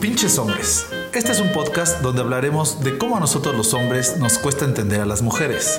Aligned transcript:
Pinches 0.00 0.38
hombres. 0.38 0.86
Este 1.12 1.30
es 1.30 1.40
un 1.40 1.52
podcast 1.52 2.00
donde 2.00 2.22
hablaremos 2.22 2.80
de 2.80 2.96
cómo 2.96 3.18
a 3.18 3.20
nosotros 3.20 3.54
los 3.54 3.74
hombres 3.74 4.16
nos 4.16 4.38
cuesta 4.38 4.64
entender 4.64 5.02
a 5.02 5.04
las 5.04 5.20
mujeres. 5.20 5.78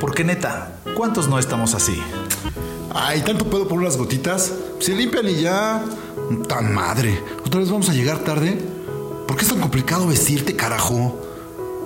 Porque 0.00 0.24
neta, 0.24 0.72
¿cuántos 0.96 1.28
no 1.28 1.38
estamos 1.38 1.72
así? 1.74 2.02
Ay, 2.92 3.20
tanto 3.20 3.44
pedo 3.44 3.68
por 3.68 3.78
unas 3.78 3.96
gotitas. 3.96 4.52
Se 4.80 4.96
limpian 4.96 5.28
y 5.28 5.42
ya. 5.42 5.80
Tan 6.48 6.74
madre. 6.74 7.22
¿Otra 7.46 7.60
vez 7.60 7.70
vamos 7.70 7.88
a 7.88 7.92
llegar 7.92 8.24
tarde? 8.24 8.58
¿Por 9.28 9.36
qué 9.36 9.44
es 9.44 9.50
tan 9.50 9.60
complicado 9.60 10.08
vestirte, 10.08 10.56
carajo? 10.56 11.20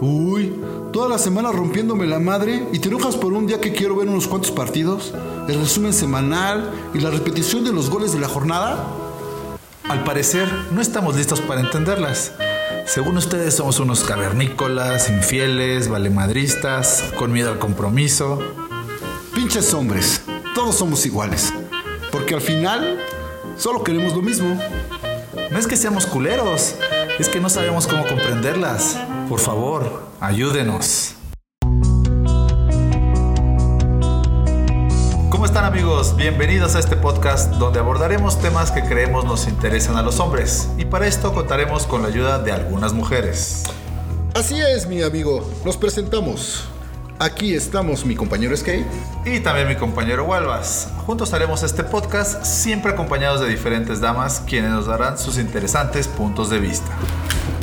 Uy, 0.00 0.54
toda 0.94 1.10
la 1.10 1.18
semana 1.18 1.52
rompiéndome 1.52 2.06
la 2.06 2.18
madre 2.18 2.68
y 2.72 2.78
te 2.78 2.88
enojas 2.88 3.16
por 3.16 3.34
un 3.34 3.46
día 3.46 3.60
que 3.60 3.72
quiero 3.72 3.96
ver 3.96 4.08
unos 4.08 4.26
cuantos 4.26 4.50
partidos, 4.50 5.12
el 5.46 5.60
resumen 5.60 5.92
semanal 5.92 6.70
y 6.94 7.00
la 7.00 7.10
repetición 7.10 7.64
de 7.64 7.72
los 7.74 7.90
goles 7.90 8.12
de 8.12 8.20
la 8.20 8.28
jornada. 8.28 8.82
Al 9.88 10.02
parecer, 10.02 10.48
no 10.72 10.80
estamos 10.80 11.16
listos 11.16 11.40
para 11.40 11.60
entenderlas. 11.60 12.32
Según 12.86 13.16
ustedes, 13.16 13.54
somos 13.54 13.78
unos 13.78 14.02
cavernícolas, 14.02 15.08
infieles, 15.08 15.88
valemadristas, 15.88 17.04
con 17.16 17.32
miedo 17.32 17.50
al 17.50 17.58
compromiso. 17.58 18.40
Pinches 19.34 19.72
hombres, 19.74 20.22
todos 20.54 20.76
somos 20.76 21.06
iguales. 21.06 21.52
Porque 22.10 22.34
al 22.34 22.40
final, 22.40 22.98
solo 23.56 23.84
queremos 23.84 24.14
lo 24.14 24.22
mismo. 24.22 24.60
No 25.50 25.58
es 25.58 25.66
que 25.66 25.76
seamos 25.76 26.06
culeros, 26.06 26.74
es 27.18 27.28
que 27.28 27.40
no 27.40 27.48
sabemos 27.48 27.86
cómo 27.86 28.06
comprenderlas. 28.06 28.98
Por 29.28 29.38
favor, 29.38 30.08
ayúdenos. 30.20 31.15
¿Cómo 35.46 35.54
están 35.54 35.72
amigos? 35.72 36.16
Bienvenidos 36.16 36.74
a 36.74 36.80
este 36.80 36.96
podcast 36.96 37.52
donde 37.52 37.78
abordaremos 37.78 38.40
temas 38.40 38.72
que 38.72 38.82
creemos 38.82 39.24
nos 39.24 39.46
interesan 39.46 39.96
a 39.96 40.02
los 40.02 40.18
hombres 40.18 40.68
y 40.76 40.86
para 40.86 41.06
esto 41.06 41.32
contaremos 41.32 41.86
con 41.86 42.02
la 42.02 42.08
ayuda 42.08 42.40
de 42.40 42.50
algunas 42.50 42.92
mujeres. 42.92 43.62
Así 44.34 44.60
es, 44.60 44.88
mi 44.88 45.04
amigo. 45.04 45.48
Nos 45.64 45.76
presentamos. 45.76 46.64
Aquí 47.20 47.54
estamos 47.54 48.04
mi 48.04 48.16
compañero 48.16 48.56
Skate. 48.56 48.88
Y 49.24 49.38
también 49.38 49.68
mi 49.68 49.76
compañero 49.76 50.24
Walvas. 50.24 50.88
Juntos 51.06 51.32
haremos 51.32 51.62
este 51.62 51.84
podcast 51.84 52.44
siempre 52.44 52.90
acompañados 52.90 53.40
de 53.40 53.46
diferentes 53.46 54.00
damas 54.00 54.42
quienes 54.48 54.72
nos 54.72 54.86
darán 54.86 55.16
sus 55.16 55.38
interesantes 55.38 56.08
puntos 56.08 56.50
de 56.50 56.58
vista. 56.58 56.90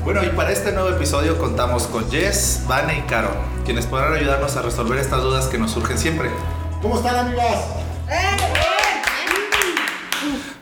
Bueno, 0.06 0.24
y 0.24 0.30
para 0.30 0.54
este 0.54 0.72
nuevo 0.72 0.88
episodio 0.88 1.38
contamos 1.38 1.88
con 1.88 2.10
Jess, 2.10 2.62
Vane 2.66 3.00
y 3.00 3.02
Caro, 3.02 3.32
quienes 3.66 3.88
podrán 3.88 4.14
ayudarnos 4.14 4.56
a 4.56 4.62
resolver 4.62 5.00
estas 5.00 5.22
dudas 5.22 5.48
que 5.48 5.58
nos 5.58 5.72
surgen 5.72 5.98
siempre. 5.98 6.30
¿Cómo 6.84 6.98
están, 6.98 7.16
amigas? 7.28 7.64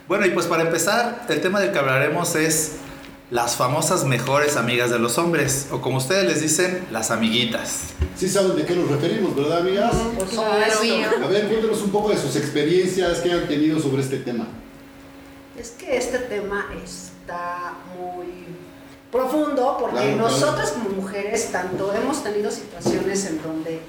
Bueno, 0.08 0.26
y 0.26 0.30
pues 0.30 0.46
para 0.46 0.62
empezar, 0.64 1.26
el 1.28 1.42
tema 1.42 1.60
del 1.60 1.72
que 1.72 1.80
hablaremos 1.80 2.36
es 2.36 2.74
las 3.32 3.56
famosas 3.56 4.06
mejores 4.06 4.56
amigas 4.56 4.92
de 4.92 5.00
los 5.00 5.18
hombres, 5.18 5.68
o 5.72 5.82
como 5.82 5.98
ustedes 5.98 6.26
les 6.26 6.42
dicen, 6.42 6.86
las 6.92 7.12
amiguitas. 7.12 7.94
Sí 8.16 8.30
saben 8.30 8.56
de 8.56 8.66
qué 8.66 8.76
nos 8.76 8.90
referimos, 8.90 9.36
¿verdad, 9.36 9.60
amigas? 9.60 9.94
Por 9.94 10.30
supuesto. 10.30 10.42
A 11.24 11.28
ver, 11.28 11.48
cuéntanos 11.48 11.82
un 11.82 11.92
poco 11.92 12.10
de 12.10 12.18
sus 12.18 12.36
experiencias 12.36 13.20
que 13.22 13.32
han 13.32 13.48
tenido 13.48 13.80
sobre 13.80 14.04
este 14.04 14.18
tema. 14.18 14.46
Es 15.58 15.72
que 15.72 15.98
este 15.98 16.20
tema 16.20 16.68
está 16.86 17.74
muy 18.00 18.46
profundo 19.12 19.78
porque 19.80 19.96
Claro, 19.98 20.14
claro. 20.18 20.30
nosotras 20.30 20.72
como 20.72 20.90
mujeres 20.90 21.52
tanto 21.52 21.92
hemos 21.94 22.24
tenido 22.24 22.52
situaciones 22.52 23.26
en 23.26 23.42
donde 23.42 23.82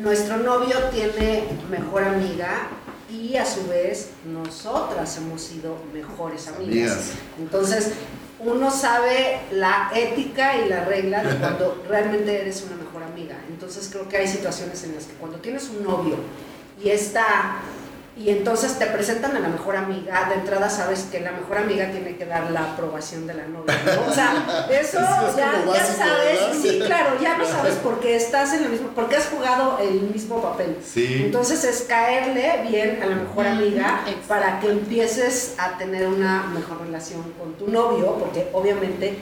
nuestro 0.00 0.38
novio 0.38 0.76
tiene 0.92 1.44
mejor 1.70 2.04
amiga 2.04 2.68
y 3.10 3.36
a 3.36 3.44
su 3.44 3.66
vez 3.66 4.10
nosotras 4.24 5.16
hemos 5.16 5.42
sido 5.42 5.76
mejores 5.92 6.48
amigas. 6.48 6.92
Amigas. 6.92 7.10
Entonces 7.38 7.92
uno 8.38 8.70
sabe 8.70 9.40
la 9.52 9.90
ética 9.94 10.56
y 10.56 10.68
la 10.68 10.84
regla 10.84 11.22
de 11.22 11.36
cuando 11.36 11.82
realmente 11.88 12.40
eres 12.40 12.64
una 12.66 12.76
mejor 12.76 13.02
amiga. 13.02 13.36
Entonces 13.48 13.88
creo 13.90 14.08
que 14.08 14.16
hay 14.16 14.28
situaciones 14.28 14.82
en 14.84 14.94
las 14.94 15.04
que 15.04 15.14
cuando 15.14 15.38
tienes 15.38 15.68
un 15.68 15.84
novio 15.84 16.16
y 16.82 16.88
está 16.88 17.58
y 18.16 18.30
entonces 18.30 18.78
te 18.78 18.86
presentan 18.86 19.36
a 19.36 19.40
la 19.40 19.48
mejor 19.48 19.76
amiga, 19.76 20.28
de 20.28 20.34
entrada 20.34 20.68
sabes 20.68 21.06
que 21.10 21.20
la 21.20 21.32
mejor 21.32 21.58
amiga 21.58 21.90
tiene 21.90 22.16
que 22.16 22.26
dar 22.26 22.50
la 22.50 22.72
aprobación 22.72 23.26
de 23.26 23.34
la 23.34 23.46
novia, 23.46 23.74
¿no? 23.86 24.10
O 24.10 24.12
sea, 24.12 24.66
eso 24.70 24.98
Eso 24.98 25.28
es 25.28 25.36
ya, 25.36 25.52
sabes, 25.86 26.40
¿verdad? 26.40 26.58
sí, 26.60 26.82
claro, 26.84 27.10
ya 27.20 27.38
lo 27.38 27.46
sabes 27.46 27.74
porque 27.82 28.16
estás 28.16 28.52
en 28.52 28.64
el 28.64 28.70
mismo, 28.70 28.88
porque 28.94 29.16
has 29.16 29.26
jugado 29.26 29.78
el 29.78 30.02
mismo 30.02 30.42
papel. 30.42 30.76
Sí. 30.84 31.22
Entonces 31.24 31.62
es 31.64 31.82
caerle 31.82 32.64
bien 32.68 33.00
a 33.02 33.06
la 33.06 33.16
mejor 33.16 33.46
amiga 33.46 34.00
Exacto. 34.06 34.28
para 34.28 34.60
que 34.60 34.70
empieces 34.70 35.54
a 35.58 35.78
tener 35.78 36.06
una 36.08 36.42
mejor 36.54 36.82
relación 36.82 37.22
con 37.38 37.54
tu 37.54 37.68
novio, 37.68 38.16
porque 38.18 38.48
obviamente 38.52 39.18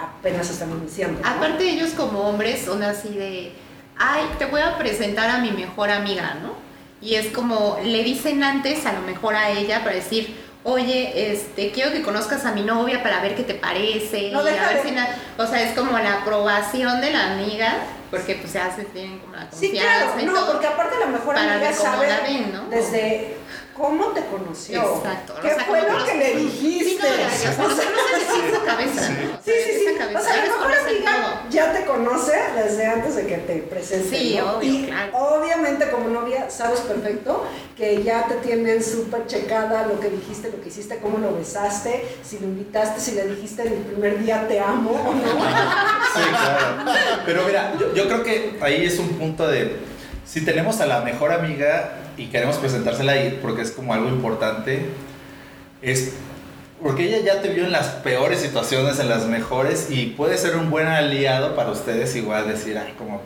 apenas 0.00 0.48
están 0.50 0.70
iniciando. 0.70 1.20
¿no? 1.20 1.28
Aparte 1.28 1.68
ellos 1.68 1.90
como 1.90 2.20
hombres 2.20 2.62
son 2.64 2.82
así 2.82 3.10
de, 3.10 3.52
ay, 3.98 4.24
te 4.38 4.46
voy 4.46 4.62
a 4.62 4.78
presentar 4.78 5.28
a 5.28 5.38
mi 5.38 5.50
mejor 5.50 5.90
amiga, 5.90 6.36
¿no? 6.42 6.69
Y 7.02 7.14
es 7.14 7.28
como, 7.28 7.78
le 7.82 8.02
dicen 8.04 8.42
antes 8.44 8.84
a 8.86 8.92
lo 8.92 9.00
mejor 9.00 9.34
a 9.34 9.50
ella 9.50 9.82
para 9.82 9.94
decir, 9.96 10.36
oye, 10.64 11.32
este, 11.32 11.70
quiero 11.70 11.92
que 11.92 12.02
conozcas 12.02 12.44
a 12.44 12.52
mi 12.52 12.62
novia 12.62 13.02
para 13.02 13.20
ver 13.22 13.34
qué 13.34 13.42
te 13.42 13.54
parece. 13.54 14.30
No, 14.30 14.42
y 14.44 14.48
a 14.54 14.68
ver 14.68 14.82
si 14.84 14.90
na- 14.90 15.08
o 15.38 15.46
sea, 15.46 15.62
es 15.62 15.76
como 15.78 15.98
la 15.98 16.14
aprobación 16.20 17.00
de 17.00 17.12
la 17.12 17.32
amiga, 17.32 17.74
porque 18.10 18.34
pues 18.34 18.52
ya 18.52 18.74
se 18.74 18.84
tienen 18.84 19.18
como 19.20 19.34
la 19.36 19.48
Sí, 19.50 19.68
confianza 19.68 20.02
claro, 20.12 20.20
y 20.20 20.24
no, 20.26 20.34
todo. 20.34 20.52
porque 20.52 20.66
aparte 20.66 20.96
la 20.98 21.06
mejor 21.06 21.34
para 21.34 21.54
amiga 21.54 21.72
sabe 21.72 22.06
la 22.08 22.20
ven, 22.20 22.52
¿no? 22.52 22.64
desde 22.68 23.36
cómo 23.74 24.08
te 24.08 24.22
conoció, 24.26 24.96
Exacto. 24.98 25.34
o 25.38 25.40
qué 25.40 25.54
sea, 25.54 25.64
fue 25.64 25.80
lo 25.80 26.04
que 26.04 26.14
le 26.16 26.32
Sí, 26.32 26.38
dijiste. 26.38 27.08
no, 27.08 27.16
ya, 27.16 27.30
ya, 27.30 27.50
o 27.50 27.54
sea, 27.54 27.64
no 27.64 27.68
conoces 27.70 28.52
esa 28.52 28.64
cabeza, 28.66 29.08
¿no? 29.08 29.38
O 29.38 29.42
Sí, 29.42 29.50
sea, 29.52 29.54
sí, 29.64 29.72
sí. 29.72 29.86
esa 29.86 29.98
cabeza, 29.98 30.20
O 30.20 30.22
sea, 30.22 30.32
ya 30.34 30.36
la 30.36 30.42
les 30.44 30.52
mejor 30.52 30.66
conocen 30.70 30.96
amiga 30.96 31.12
todo. 31.12 31.50
ya 31.50 31.72
te 31.72 31.79
conoce 31.90 32.32
desde 32.54 32.86
antes 32.86 33.16
de 33.16 33.26
que 33.26 33.36
te 33.36 33.56
presente. 33.58 34.16
Sí, 34.16 34.36
¿no? 34.38 34.56
obvio, 34.56 34.72
y 34.72 34.84
claro. 34.86 35.18
obviamente 35.18 35.90
como 35.90 36.08
novia 36.08 36.50
sabes 36.50 36.80
perfecto 36.80 37.46
que 37.76 38.02
ya 38.02 38.26
te 38.26 38.34
tienen 38.36 38.82
súper 38.82 39.26
checada 39.26 39.86
lo 39.86 39.98
que 40.00 40.08
dijiste, 40.10 40.50
lo 40.50 40.62
que 40.62 40.68
hiciste, 40.68 40.98
cómo 40.98 41.18
lo 41.18 41.34
besaste, 41.34 42.04
si 42.22 42.38
lo 42.38 42.46
invitaste, 42.46 43.00
si 43.00 43.12
le 43.12 43.26
dijiste 43.26 43.62
en 43.62 43.72
el 43.72 43.78
primer 43.80 44.18
día 44.22 44.46
te 44.48 44.60
amo 44.60 44.90
o 44.90 45.14
no. 45.14 45.40
Sí, 46.12 46.28
claro. 46.28 46.98
Pero 47.24 47.44
mira, 47.44 47.72
yo, 47.78 47.94
yo 47.94 48.06
creo 48.06 48.22
que 48.22 48.58
ahí 48.60 48.84
es 48.84 48.98
un 48.98 49.10
punto 49.10 49.46
de, 49.46 49.76
si 50.26 50.44
tenemos 50.44 50.80
a 50.80 50.86
la 50.86 51.00
mejor 51.02 51.32
amiga 51.32 51.92
y 52.16 52.26
queremos 52.26 52.56
presentársela 52.56 53.12
ahí, 53.12 53.38
porque 53.40 53.62
es 53.62 53.70
como 53.70 53.94
algo 53.94 54.08
importante, 54.08 54.86
es 55.82 56.12
porque 56.82 57.04
ella 57.06 57.18
ya 57.34 57.42
te 57.42 57.48
vio 57.50 57.64
en 57.64 57.72
las 57.72 57.86
peores 57.88 58.40
situaciones, 58.40 58.98
en 59.00 59.08
las 59.08 59.26
mejores, 59.26 59.88
y 59.90 60.06
puede 60.06 60.36
ser 60.38 60.56
un 60.56 60.70
buen 60.70 60.86
aliado 60.86 61.54
para 61.56 61.70
ustedes 61.70 62.14
igual 62.16 62.48
decir, 62.48 62.78
ay, 62.78 62.94
como... 62.96 63.20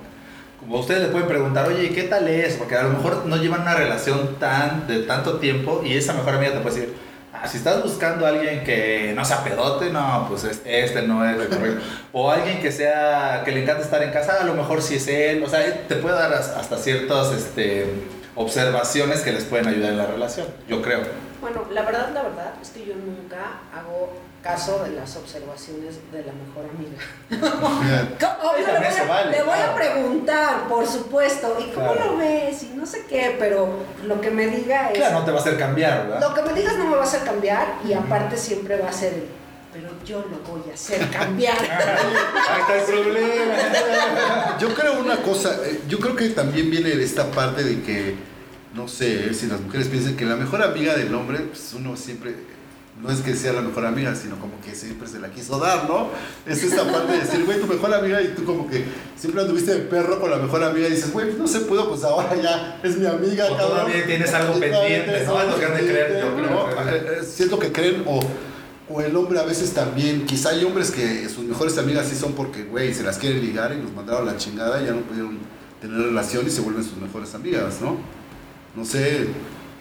Como 0.60 0.78
ustedes 0.78 1.02
le 1.02 1.08
pueden 1.08 1.28
preguntar, 1.28 1.66
oye, 1.68 1.90
¿qué 1.90 2.04
tal 2.04 2.26
es? 2.26 2.54
Porque 2.54 2.74
a 2.74 2.82
lo 2.84 2.88
mejor 2.88 3.26
no 3.26 3.36
llevan 3.36 3.60
una 3.62 3.74
relación 3.74 4.36
tan 4.40 4.86
de 4.86 5.00
tanto 5.00 5.34
tiempo 5.38 5.82
y 5.84 5.94
esa 5.94 6.14
mejor 6.14 6.36
amiga 6.36 6.52
te 6.54 6.60
puede 6.60 6.74
decir, 6.76 6.94
ah, 7.34 7.46
si 7.46 7.58
estás 7.58 7.82
buscando 7.82 8.24
a 8.24 8.30
alguien 8.30 8.64
que 8.64 9.12
no 9.14 9.26
sea 9.26 9.44
pedote, 9.44 9.90
no, 9.90 10.24
pues 10.26 10.44
es- 10.44 10.62
este 10.64 11.02
no 11.02 11.22
es 11.28 11.38
el 11.38 11.48
correcto. 11.48 11.82
O 12.14 12.30
alguien 12.30 12.62
que 12.62 12.72
sea, 12.72 13.42
que 13.44 13.52
le 13.52 13.62
encanta 13.62 13.82
estar 13.82 14.02
en 14.02 14.10
casa, 14.10 14.38
a 14.40 14.44
lo 14.44 14.54
mejor 14.54 14.80
si 14.80 14.94
es 14.94 15.06
él. 15.06 15.42
O 15.44 15.50
sea, 15.50 15.60
te 15.86 15.96
puede 15.96 16.14
dar 16.16 16.32
as- 16.32 16.48
hasta 16.56 16.78
ciertas 16.78 17.30
este, 17.34 17.84
observaciones 18.34 19.20
que 19.20 19.32
les 19.32 19.44
pueden 19.44 19.68
ayudar 19.68 19.90
en 19.90 19.98
la 19.98 20.06
relación, 20.06 20.46
yo 20.66 20.80
creo. 20.80 21.00
Bueno, 21.44 21.66
la 21.70 21.82
verdad, 21.82 22.08
la 22.14 22.22
verdad 22.22 22.54
es 22.62 22.70
que 22.70 22.86
yo 22.86 22.94
nunca 22.94 23.60
hago 23.70 24.14
caso 24.42 24.82
de 24.82 24.92
las 24.92 25.14
observaciones 25.14 25.96
de 26.10 26.24
la 26.24 26.32
mejor 26.32 26.64
amiga. 26.70 26.96
También 28.18 28.66
le, 28.66 28.78
voy 28.78 28.98
a, 28.98 29.04
vale, 29.06 29.30
le 29.30 29.42
voy 29.42 29.58
a 29.58 29.74
preguntar, 29.74 30.68
por 30.70 30.86
supuesto, 30.86 31.58
¿y 31.60 31.70
cómo 31.74 31.92
Claro. 31.92 32.12
lo 32.12 32.16
ves? 32.16 32.62
Y 32.62 32.68
no 32.68 32.86
sé 32.86 33.04
qué, 33.06 33.36
pero 33.38 33.80
lo 34.06 34.22
que 34.22 34.30
me 34.30 34.46
diga 34.46 34.88
es... 34.88 34.96
Claro, 34.96 35.18
no 35.18 35.24
te 35.26 35.32
va 35.32 35.36
a 35.36 35.40
hacer 35.42 35.58
cambiar, 35.58 36.08
¿verdad? 36.08 36.28
Lo 36.30 36.34
que 36.34 36.42
me 36.50 36.54
digas 36.54 36.78
no 36.78 36.84
me 36.86 36.96
va 36.96 37.02
a 37.02 37.04
hacer 37.04 37.24
cambiar 37.24 37.74
y 37.86 37.92
aparte 37.92 38.38
siempre 38.38 38.78
va 38.78 38.88
a 38.88 38.92
ser 38.92 39.44
pero 39.70 39.88
yo 40.06 40.24
lo 40.30 40.38
voy 40.50 40.70
a 40.70 40.74
hacer 40.74 41.10
cambiar. 41.10 41.58
Ahí 41.58 42.60
está 42.60 42.76
el 42.76 43.02
problema. 43.02 44.56
Yo 44.58 44.72
creo 44.72 45.00
una 45.00 45.16
cosa, 45.20 45.56
eh, 45.64 45.80
yo 45.88 45.98
creo 45.98 46.14
que 46.16 46.28
también 46.30 46.70
viene 46.70 46.90
de 46.90 47.04
esta 47.04 47.28
parte 47.32 47.64
de 47.64 47.82
que, 47.82 48.14
no 48.74 48.88
sé, 48.88 49.32
si 49.34 49.46
las 49.46 49.60
mujeres 49.60 49.88
piensan 49.88 50.16
que 50.16 50.24
la 50.24 50.36
mejor 50.36 50.62
amiga 50.62 50.94
del 50.96 51.14
hombre, 51.14 51.38
pues 51.40 51.72
uno 51.76 51.96
siempre, 51.96 52.34
no 53.00 53.10
es 53.10 53.20
que 53.20 53.34
sea 53.34 53.52
la 53.52 53.60
mejor 53.60 53.86
amiga, 53.86 54.14
sino 54.14 54.36
como 54.38 54.60
que 54.60 54.74
siempre 54.74 55.06
se 55.08 55.20
la 55.20 55.30
quiso 55.30 55.58
dar, 55.58 55.88
¿no? 55.88 56.08
Es 56.46 56.62
esta 56.62 56.90
parte 56.90 57.12
de 57.12 57.18
decir, 57.20 57.44
güey, 57.44 57.60
tu 57.60 57.66
mejor 57.66 57.92
amiga 57.94 58.20
y 58.22 58.28
tú 58.28 58.44
como 58.44 58.68
que 58.68 58.84
siempre 59.16 59.42
anduviste 59.42 59.74
de 59.74 59.80
perro 59.80 60.20
con 60.20 60.30
la 60.30 60.38
mejor 60.38 60.62
amiga 60.62 60.88
y 60.88 60.92
dices, 60.92 61.12
güey, 61.12 61.26
pues 61.26 61.38
no 61.38 61.46
se 61.46 61.60
pudo, 61.60 61.88
pues 61.88 62.02
ahora 62.04 62.34
ya 62.40 62.80
es 62.82 62.96
mi 62.96 63.06
amiga, 63.06 63.46
O 63.46 63.56
cabrón. 63.56 63.68
todavía 63.70 64.06
tienes 64.06 64.32
algo 64.34 64.58
pendiente, 64.58 65.24
¿no? 65.26 65.38
Algo 65.38 65.52
lo 65.52 65.58
que 65.58 65.64
han 65.66 65.74
de 65.76 65.80
creer, 65.82 66.20
yo 66.24 66.34
creo. 66.36 66.50
¿no? 66.50 66.70
Eh, 66.90 67.18
eh, 67.20 67.24
Siento 67.24 67.58
que 67.58 67.72
creen 67.72 68.02
o... 68.06 68.20
O 68.86 69.00
el 69.00 69.16
hombre 69.16 69.38
a 69.38 69.44
veces 69.44 69.72
también, 69.72 70.26
quizá 70.26 70.50
hay 70.50 70.62
hombres 70.62 70.90
que 70.90 71.26
sus 71.30 71.42
mejores 71.42 71.78
amigas 71.78 72.06
sí 72.06 72.14
son 72.14 72.34
porque, 72.34 72.64
güey, 72.64 72.92
se 72.92 73.02
las 73.02 73.16
quieren 73.16 73.40
ligar 73.40 73.72
y 73.72 73.80
los 73.82 73.90
mandaron 73.94 74.28
a 74.28 74.32
la 74.32 74.36
chingada 74.36 74.82
y 74.82 74.84
ya 74.84 74.92
no 74.92 75.00
pudieron 75.00 75.38
tener 75.80 75.98
relación 75.98 76.46
y 76.46 76.50
se 76.50 76.60
vuelven 76.60 76.84
sus 76.84 76.98
mejores 76.98 77.34
amigas, 77.34 77.80
¿no? 77.80 77.96
No 78.74 78.84
sé, 78.84 79.28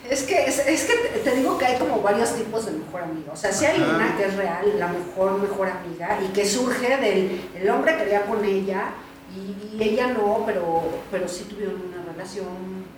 Es 0.10 0.24
que, 0.24 0.46
es, 0.46 0.60
es 0.68 0.84
que 0.84 0.94
te- 1.20 1.36
digo 1.36 1.58
que 1.58 1.66
hay 1.66 1.78
como 1.80 2.02
varios 2.02 2.36
tipos 2.36 2.66
de 2.66 2.74
mejor 2.74 3.04
amiga. 3.04 3.32
O 3.32 3.36
sea, 3.38 3.52
si 3.54 3.66
hay 3.66 3.82
Ajá. 3.82 3.96
una 3.96 4.18
que 4.18 4.26
es 4.26 4.36
real, 4.36 4.66
la 4.78 4.88
mejor, 4.90 5.40
mejor 5.40 5.70
amiga, 5.70 6.20
y 6.24 6.28
que 6.34 6.46
surge 6.46 6.98
del 6.98 7.42
el 7.56 7.70
hombre 7.70 7.98
quería 7.98 8.26
con 8.26 8.44
ella 8.44 8.92
y, 9.36 9.76
y 9.78 9.82
ella 9.84 10.08
no, 10.08 10.44
pero, 10.46 10.84
pero 11.10 11.28
sí 11.28 11.46
tuvieron 11.46 11.76
una 11.76 12.04
relación 12.12 12.46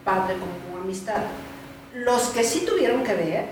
padre 0.04 0.36
como 0.38 0.82
amistad. 0.84 1.22
Los 1.94 2.24
que 2.30 2.44
sí 2.44 2.66
tuvieron 2.68 3.04
que 3.04 3.14
ver, 3.14 3.46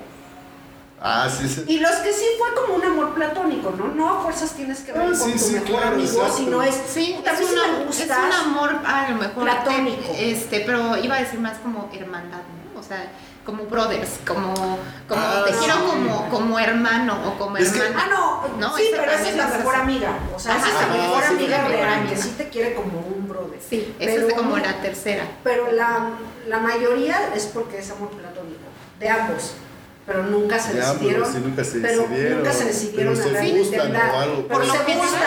Ah, 1.05 1.29
sí, 1.29 1.49
sí. 1.49 1.65
y 1.67 1.79
los 1.79 1.91
que 1.97 2.13
sí 2.13 2.23
fue 2.37 2.53
como 2.61 2.75
un 2.75 2.85
amor 2.85 3.13
platónico, 3.13 3.71
¿no? 3.77 3.89
No 3.89 4.09
a 4.09 4.21
fuerzas 4.23 4.51
tienes 4.53 4.79
que 4.79 4.93
ver 4.93 5.01
Ah, 5.01 5.05
con 5.07 5.15
sí, 5.17 5.33
tu 5.33 5.37
sí, 5.37 5.53
mejor 5.55 5.67
claro, 5.67 5.87
amigo, 5.95 6.09
exacto. 6.13 6.37
sino 6.37 6.63
es, 6.63 6.75
Sí, 6.87 7.19
es, 7.25 7.39
una- 7.51 7.89
es 7.89 8.05
un 8.05 8.31
amor 8.31 8.75
a 8.85 9.09
lo 9.09 9.15
mejor 9.17 9.43
Platónico. 9.43 10.01
este, 10.17 10.61
pero 10.61 10.95
iba 10.97 11.15
a 11.15 11.19
decir 11.19 11.39
más 11.41 11.57
como 11.57 11.89
hermandad, 11.93 12.37
¿no? 12.73 12.79
O 12.79 12.83
sea, 12.83 13.11
como 13.45 13.65
brothers, 13.65 14.11
como, 14.25 14.53
como 14.53 15.21
Ah, 15.21 15.43
te 15.45 15.51
quiero 15.57 15.85
como, 15.85 16.29
como 16.29 16.57
hermano 16.57 17.17
o 17.27 17.37
como 17.37 17.57
Es 17.57 17.73
que- 17.73 17.79
hermana. 17.79 18.05
Ah, 18.09 18.47
no, 18.57 18.57
No, 18.69 18.77
sí, 18.77 18.83
esa 18.89 19.01
pero 19.01 19.11
esa 19.11 19.29
es 19.29 19.35
la 19.35 19.47
mejor 19.47 19.75
amiga. 19.75 20.17
O 20.33 20.39
sea, 20.39 20.55
esa 20.57 20.67
es 20.69 20.73
la 20.73 20.83
Ah, 20.83 20.87
mejor 20.97 21.23
amiga 21.25 21.67
real, 21.67 22.07
que 22.07 22.15
sí 22.15 22.33
te 22.37 22.47
quiere 22.47 22.75
como 22.75 22.99
un 22.99 23.27
brother. 23.27 23.59
Sí, 23.69 23.93
esa 23.99 24.11
Pero- 24.15 24.27
es 24.29 24.33
como 24.35 24.57
la 24.57 24.81
tercera. 24.81 25.25
Pero 25.43 25.69
la, 25.73 26.11
la 26.47 26.59
mayoría 26.59 27.33
es 27.35 27.47
porque 27.47 27.79
es 27.79 27.91
amor 27.91 28.07
platónico, 28.11 28.63
de 29.01 29.09
ambos. 29.09 29.55
Pero 30.05 30.23
nunca 30.23 30.59
se 30.59 30.71
ambos, 30.71 30.99
decidieron. 30.99 31.31
sí, 31.31 31.39
nunca 31.43 31.63
se 31.63 31.79
pero 31.79 32.01
decidieron, 32.01 32.37
nunca 32.39 32.53
se 32.53 32.65
decidieron 32.65 33.13
pero 33.15 33.39
se 33.39 33.51
gustan 33.51 33.95
o 33.95 34.19
algo. 34.19 34.35
Pero 34.47 34.47
Por 34.49 34.67
lo 34.67 34.73
se 34.73 34.85
que 34.85 34.95
gustan, 34.95 35.21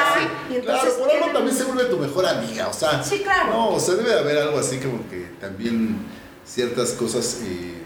y 0.50 0.54
entonces 0.56 0.82
Claro, 0.94 0.98
por 0.98 1.10
algo 1.10 1.32
también 1.32 1.56
se 1.56 1.64
vuelve 1.64 1.84
tu 1.84 1.98
mejor 1.98 2.26
amiga, 2.26 2.68
o 2.68 2.72
sea. 2.72 3.02
Sí, 3.02 3.20
claro. 3.20 3.50
No, 3.50 3.68
o 3.70 3.80
sea, 3.80 3.94
debe 3.94 4.10
de 4.10 4.18
haber 4.18 4.38
algo 4.38 4.58
así 4.58 4.78
como 4.78 5.08
que 5.08 5.30
también 5.40 5.96
ciertas 6.44 6.90
cosas 6.90 7.40
eh, 7.42 7.82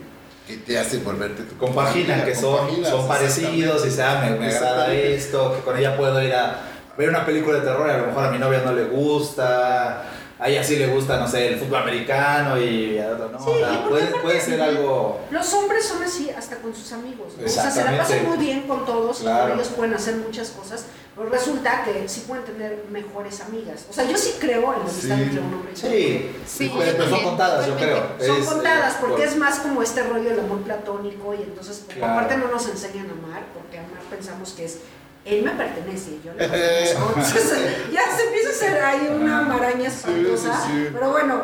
que 0.47 0.57
te 0.57 0.79
hacen 0.79 1.05
volverte 1.05 1.45
tu 1.45 1.57
compaginan, 1.57 2.25
que 2.25 2.35
son, 2.35 2.85
son 2.85 3.07
parecidos 3.07 3.87
y 3.87 3.91
se 3.91 4.03
ah, 4.03 4.27
me, 4.29 4.37
me 4.37 4.53
agrada 4.53 4.93
esto, 4.93 5.55
que 5.55 5.61
con 5.63 5.79
ella 5.79 5.97
puedo 5.97 6.21
ir 6.23 6.35
a 6.35 6.59
ver 6.99 7.09
una 7.09 7.25
película 7.25 7.59
de 7.59 7.65
terror 7.65 7.87
y 7.87 7.91
a 7.93 7.99
lo 7.99 8.07
mejor 8.09 8.25
a 8.25 8.31
mi 8.31 8.39
novia 8.39 8.63
no 8.65 8.73
le 8.73 8.85
gusta, 8.85 10.03
a 10.41 10.49
ella 10.49 10.65
sí 10.65 10.77
le 10.77 10.87
gusta, 10.87 11.19
no 11.19 11.29
sé, 11.29 11.49
el 11.49 11.59
fútbol 11.59 11.83
americano 11.83 12.59
y 12.59 12.99
a 12.99 13.11
otro 13.11 13.29
no. 13.31 13.39
Sí, 13.39 13.51
O 13.51 13.59
sea, 13.59 13.73
y 13.75 13.89
puede, 13.89 14.05
aparte- 14.05 14.21
puede 14.23 14.41
ser 14.41 14.61
algo... 14.63 15.21
Los 15.31 15.53
hombres 15.55 15.85
son 15.87 16.03
así 16.03 16.31
hasta 16.31 16.57
con 16.57 16.75
sus 16.75 16.91
amigos. 16.93 17.35
¿no? 17.39 17.47
O 17.47 17.49
sea, 17.49 17.71
se 17.71 17.85
la 17.85 17.97
pasan 17.99 18.27
muy 18.27 18.39
bien 18.39 18.63
con 18.63 18.85
todos 18.87 19.21
y 19.21 19.25
Claro. 19.25 19.51
con 19.51 19.59
ellos 19.61 19.69
pueden 19.77 19.95
hacer 19.95 20.17
muchas 20.17 20.51
cosas. 20.51 20.87
Pero 21.17 21.29
resulta 21.29 21.83
que 21.85 22.09
sí 22.09 22.25
pueden 22.27 22.45
tener 22.45 22.85
mejores 22.91 23.41
amigas. 23.43 23.85
O 23.91 23.93
sea, 23.93 24.05
yo 24.05 24.17
sí 24.17 24.37
creo 24.41 24.73
en 24.73 24.79
la 24.79 24.85
amistad 24.87 25.17
Sí. 25.17 25.23
entre 25.23 25.41
un 25.41 25.55
hombre 25.55 25.73
y 25.73 25.77
mujer. 25.77 25.91
Sí, 25.93 26.31
Sí, 26.47 26.73
pero, 26.79 26.93
pero 26.97 27.11
son 27.11 27.25
contadas, 27.25 27.67
yo 27.67 27.77
creo. 27.77 28.03
Son 28.25 28.41
Es, 28.41 28.47
contadas 28.47 28.95
eh, 28.95 28.97
porque 29.01 29.17
por- 29.17 29.25
es 29.25 29.37
más 29.37 29.59
como 29.59 29.83
este 29.83 30.03
rollo 30.05 30.31
del 30.31 30.41
amor 30.41 30.61
platónico 30.63 31.35
y 31.35 31.43
entonces 31.43 31.85
Claro. 31.93 32.13
aparte 32.15 32.37
no 32.39 32.49
nos 32.49 32.67
enseñan 32.69 33.09
a 33.11 33.13
amar 33.13 33.43
porque 33.53 33.79
amar 33.79 34.01
pensamos 34.09 34.53
que 34.53 34.65
es 34.65 34.79
él 35.25 35.43
me 35.43 35.51
pertenece, 35.51 36.19
yo 36.25 36.33
le 36.33 36.39
pertenezco. 36.49 37.13
Entonces 37.17 37.93
ya 37.93 38.03
se 38.17 38.25
empieza 38.25 38.49
a 38.49 38.53
hacer 38.53 38.85
ahí 38.85 39.09
una 39.21 39.43
maraña 39.43 39.89
espantosa. 39.89 40.63
sí, 40.67 40.73
sí. 40.73 40.89
Pero 40.93 41.11
bueno, 41.11 41.43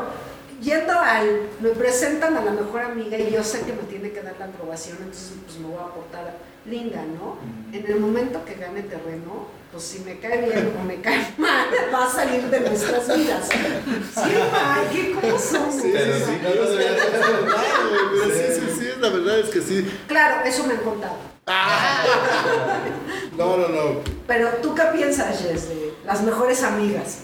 yendo 0.62 0.92
al, 0.98 1.48
me 1.60 1.70
presentan 1.70 2.36
a 2.36 2.44
la 2.44 2.52
mejor 2.52 2.82
amiga 2.82 3.18
y 3.18 3.30
yo 3.30 3.42
sé 3.42 3.60
que 3.62 3.72
me 3.72 3.82
tiene 3.82 4.10
que 4.10 4.22
dar 4.22 4.34
la 4.38 4.46
aprobación, 4.46 4.98
entonces 4.98 5.32
pues 5.44 5.58
me 5.58 5.68
voy 5.68 5.78
a 5.78 5.94
portar 5.94 6.34
linda, 6.64 7.02
¿no? 7.02 7.36
En 7.72 7.86
el 7.86 8.00
momento 8.00 8.44
que 8.44 8.54
gane 8.54 8.82
terreno, 8.82 9.46
pues 9.70 9.84
si 9.84 10.00
me 10.00 10.18
cae 10.18 10.42
bien 10.42 10.72
o 10.80 10.84
me 10.84 11.00
cae 11.00 11.34
mal, 11.38 11.66
va 11.92 12.06
a 12.06 12.10
salir 12.10 12.42
de 12.44 12.60
nuestras 12.60 13.16
vidas. 13.16 13.48
Sí, 13.48 14.20
ay, 14.20 14.86
¿qué 14.92 15.12
cómo 15.12 15.38
somos? 15.38 15.74
Sí, 15.74 15.90
Pero 15.92 16.14
sí, 16.14 16.24
sí, 16.24 16.30
sí, 16.32 16.38
no, 16.42 16.70
debería 16.70 16.98
ser 16.98 18.54
sí, 18.54 18.60
sí, 18.60 18.80
sí, 18.80 18.86
la 19.00 19.08
verdad 19.10 19.38
es 19.40 19.48
que 19.50 19.60
sí. 19.60 19.90
Claro, 20.08 20.44
eso 20.44 20.64
me 20.66 20.74
han 20.74 20.80
contado. 20.80 21.16
No, 23.36 23.58
no, 23.58 23.68
no. 23.68 24.00
Pero 24.26 24.48
tú 24.62 24.74
qué 24.74 24.82
piensas, 24.94 25.42
Jess, 25.42 25.68
de 25.68 25.92
las 26.06 26.22
mejores 26.22 26.62
amigas? 26.62 27.18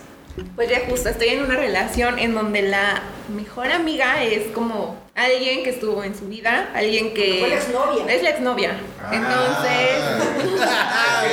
Pues 0.55 0.71
ya 0.71 0.81
justo, 0.89 1.09
estoy 1.09 1.29
en 1.29 1.45
una 1.45 1.57
relación 1.57 2.19
en 2.19 2.35
donde 2.35 2.63
la 2.63 3.03
mejor 3.35 3.71
amiga 3.71 4.23
es 4.25 4.47
como 4.55 4.97
alguien 5.15 5.63
que 5.63 5.71
estuvo 5.71 6.03
en 6.05 6.17
su 6.17 6.29
vida, 6.29 6.71
alguien 6.75 7.13
que... 7.13 7.39
Fue 7.41 7.49
la 7.49 7.57
exnovia. 7.57 8.15
Es 8.15 8.23
la 8.23 8.31
exnovia. 8.31 8.77
Entonces, 9.11 10.63
Ah, 10.65 11.25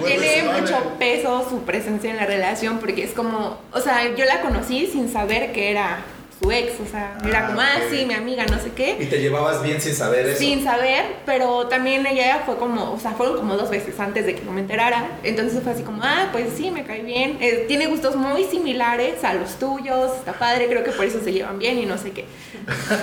bueno, 0.00 0.04
tiene 0.06 0.42
mucho 0.42 0.94
peso 0.98 1.46
su 1.48 1.62
presencia 1.62 2.10
en 2.10 2.16
la 2.16 2.26
relación 2.26 2.78
porque 2.78 3.04
es 3.04 3.12
como, 3.12 3.58
o 3.72 3.80
sea, 3.80 4.14
yo 4.14 4.24
la 4.24 4.40
conocí 4.40 4.86
sin 4.86 5.12
saber 5.12 5.52
que 5.52 5.70
era 5.70 5.98
su 6.40 6.50
ex, 6.52 6.72
o 6.80 6.90
sea, 6.90 7.16
Ah, 7.16 7.28
era 7.28 7.46
como, 7.46 7.60
ah, 7.60 7.78
sí, 7.90 8.04
mi 8.04 8.14
amiga, 8.14 8.44
no 8.46 8.58
sé 8.58 8.72
qué. 8.72 8.96
Y 9.00 9.06
te 9.06 9.20
llevabas 9.20 9.62
bien 9.62 9.80
sin 9.80 9.94
saber 9.94 10.26
eso. 10.26 10.38
Sin 10.38 10.62
saber, 10.62 11.04
pero 11.24 11.66
también 11.68 12.06
ella 12.06 12.42
fue 12.44 12.56
como, 12.56 12.92
o 12.92 13.00
sea, 13.00 13.12
fueron 13.12 13.36
como 13.36 13.56
dos 13.56 13.70
veces 13.70 13.98
antes 13.98 14.26
de 14.26 14.34
que 14.34 14.42
no 14.42 14.52
me 14.52 14.60
enterara. 14.60 15.06
Entonces 15.22 15.62
fue 15.62 15.72
así 15.72 15.82
como, 15.82 16.02
ah, 16.02 16.28
pues 16.32 16.48
sí, 16.56 16.70
me 16.70 16.84
cae 16.84 17.02
bien. 17.02 17.38
Eh, 17.40 17.64
tiene 17.68 17.86
gustos 17.86 18.16
muy 18.16 18.44
similares 18.44 19.24
a 19.24 19.34
los 19.34 19.58
tuyos, 19.58 20.12
está 20.18 20.32
padre, 20.34 20.66
creo 20.68 20.84
que 20.84 20.90
por 20.90 21.04
eso 21.06 21.20
se 21.22 21.32
llevan 21.32 21.58
bien 21.58 21.78
y 21.78 21.86
no 21.86 21.96
sé 21.96 22.10
qué. 22.12 22.26
Después, 22.66 23.00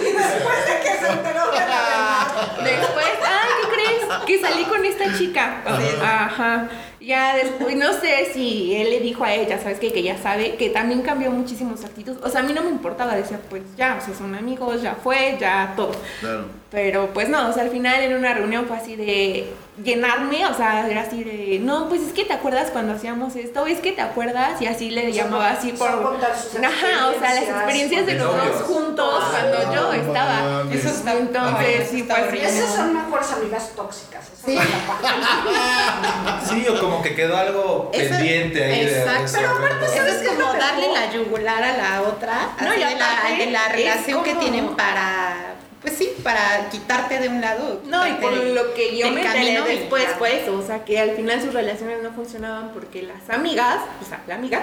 después 0.00 0.66
de 0.66 0.80
que 0.82 1.06
se 1.06 1.12
enteró 1.12 1.50
de 1.50 1.58
la 1.58 1.66
verdad. 1.66 2.64
después, 2.64 3.06
ay, 3.26 3.48
¿qué 3.62 3.68
crees? 3.74 4.24
Que 4.26 4.40
salí 4.40 4.64
con 4.64 4.84
esta 4.84 5.16
chica. 5.18 5.62
Ajá. 6.02 6.68
Ya 7.00 7.36
después, 7.36 7.76
no 7.76 7.92
sé 7.92 8.30
si 8.32 8.74
él 8.74 8.90
le 8.90 9.00
dijo 9.00 9.24
a 9.24 9.32
ella, 9.32 9.58
¿sabes 9.58 9.78
qué? 9.78 9.92
Que 9.92 10.02
ya 10.02 10.18
sabe, 10.18 10.56
que 10.56 10.70
también 10.70 11.02
cambió 11.02 11.30
muchísimo 11.30 11.76
su 11.76 11.86
actitud. 11.86 12.16
O 12.22 12.28
sea, 12.28 12.40
a 12.40 12.42
mí 12.42 12.52
no 12.52 12.62
me 12.62 12.70
importaba, 12.70 13.14
decía, 13.14 13.40
pues 13.48 13.62
ya, 13.76 13.98
o 14.00 14.04
sea, 14.04 14.14
son 14.14 14.34
amigos, 14.34 14.82
ya 14.82 14.94
fue, 14.94 15.36
ya 15.40 15.74
todo. 15.76 15.92
Claro. 16.20 16.46
Pero 16.70 17.08
pues 17.14 17.30
no, 17.30 17.48
o 17.48 17.52
sea, 17.54 17.62
al 17.62 17.70
final 17.70 17.98
en 18.02 18.14
una 18.14 18.34
reunión 18.34 18.66
fue 18.66 18.76
así 18.76 18.94
de 18.94 19.50
llenarme, 19.82 20.44
o 20.44 20.52
sea, 20.54 20.86
era 20.86 21.00
así 21.02 21.24
de, 21.24 21.58
no, 21.60 21.88
pues 21.88 22.02
es 22.02 22.12
que 22.12 22.26
te 22.26 22.34
acuerdas 22.34 22.68
cuando 22.70 22.92
hacíamos 22.92 23.36
esto, 23.36 23.64
es 23.66 23.80
que 23.80 23.92
te 23.92 24.02
acuerdas, 24.02 24.60
y 24.60 24.66
así 24.66 24.90
le 24.90 25.08
O 25.08 25.14
sea, 25.14 25.24
llamaba 25.24 25.50
así 25.50 25.72
por... 25.72 26.02
contar 26.02 26.36
sus 26.36 26.56
Ajá, 26.56 27.06
o 27.08 27.18
sea, 27.18 27.34
las 27.34 27.44
experiencias 27.44 28.04
de 28.04 28.14
los 28.14 28.36
dos 28.36 28.62
juntos 28.64 29.24
Ah, 29.24 29.28
cuando 29.30 29.74
yo 29.74 29.82
no 29.84 29.92
estaba. 29.94 30.40
mames. 30.42 30.84
Eso 30.84 30.88
está 30.94 31.14
entonces, 31.14 31.88
sí, 31.90 32.02
fue 32.02 32.16
así. 32.16 32.36
Esas 32.38 32.74
son 32.74 32.92
mejores 32.92 33.32
amigas 33.32 33.70
tóxicas. 33.74 34.28
las 34.46 36.48
Sí, 36.48 36.66
o 36.68 36.78
como 36.80 37.02
que 37.02 37.14
quedó 37.14 37.36
algo 37.36 37.90
Eso- 37.94 38.10
pendiente 38.10 38.64
ahí 38.64 38.84
de 38.84 38.98
exacto. 39.00 39.32
Pero 39.34 39.50
aparte, 39.52 39.86
¿sabes 39.86 39.96
¿sabes 39.96 40.14
qué 40.18 40.26
es 40.28 40.32
como 40.38 40.52
darle 40.52 40.92
la 40.92 41.12
yugular 41.12 41.62
a 41.62 41.76
la 41.76 42.02
otra? 42.02 42.50
No, 42.60 42.70
así 42.70 42.80
de, 42.80 43.50
la, 43.50 43.68
de 43.68 43.74
relación 43.76 44.22
que 44.22 44.34
tienen 44.34 44.76
para, 44.76 45.54
pues 45.80 45.94
sí, 45.96 46.10
para 46.22 46.68
quitarte 46.70 47.18
de 47.18 47.28
un 47.28 47.40
lado. 47.40 47.82
No, 47.86 48.06
y 48.06 48.12
por 48.14 48.32
lo 48.32 48.74
que 48.74 48.96
yo 48.96 49.10
me 49.10 49.22
enteré 49.22 49.60
después 49.62 50.06
fue 50.18 50.42
eso, 50.42 50.56
o 50.58 50.66
sea, 50.66 50.84
que 50.84 50.98
al 50.98 51.12
final 51.12 51.40
sus 51.40 51.54
relaciones 51.54 52.02
no 52.02 52.12
funcionaban 52.12 52.70
porque 52.72 53.02
las 53.02 53.28
amigas, 53.30 53.78
o 54.02 54.04
sea, 54.04 54.22
la 54.26 54.34
amiga, 54.34 54.62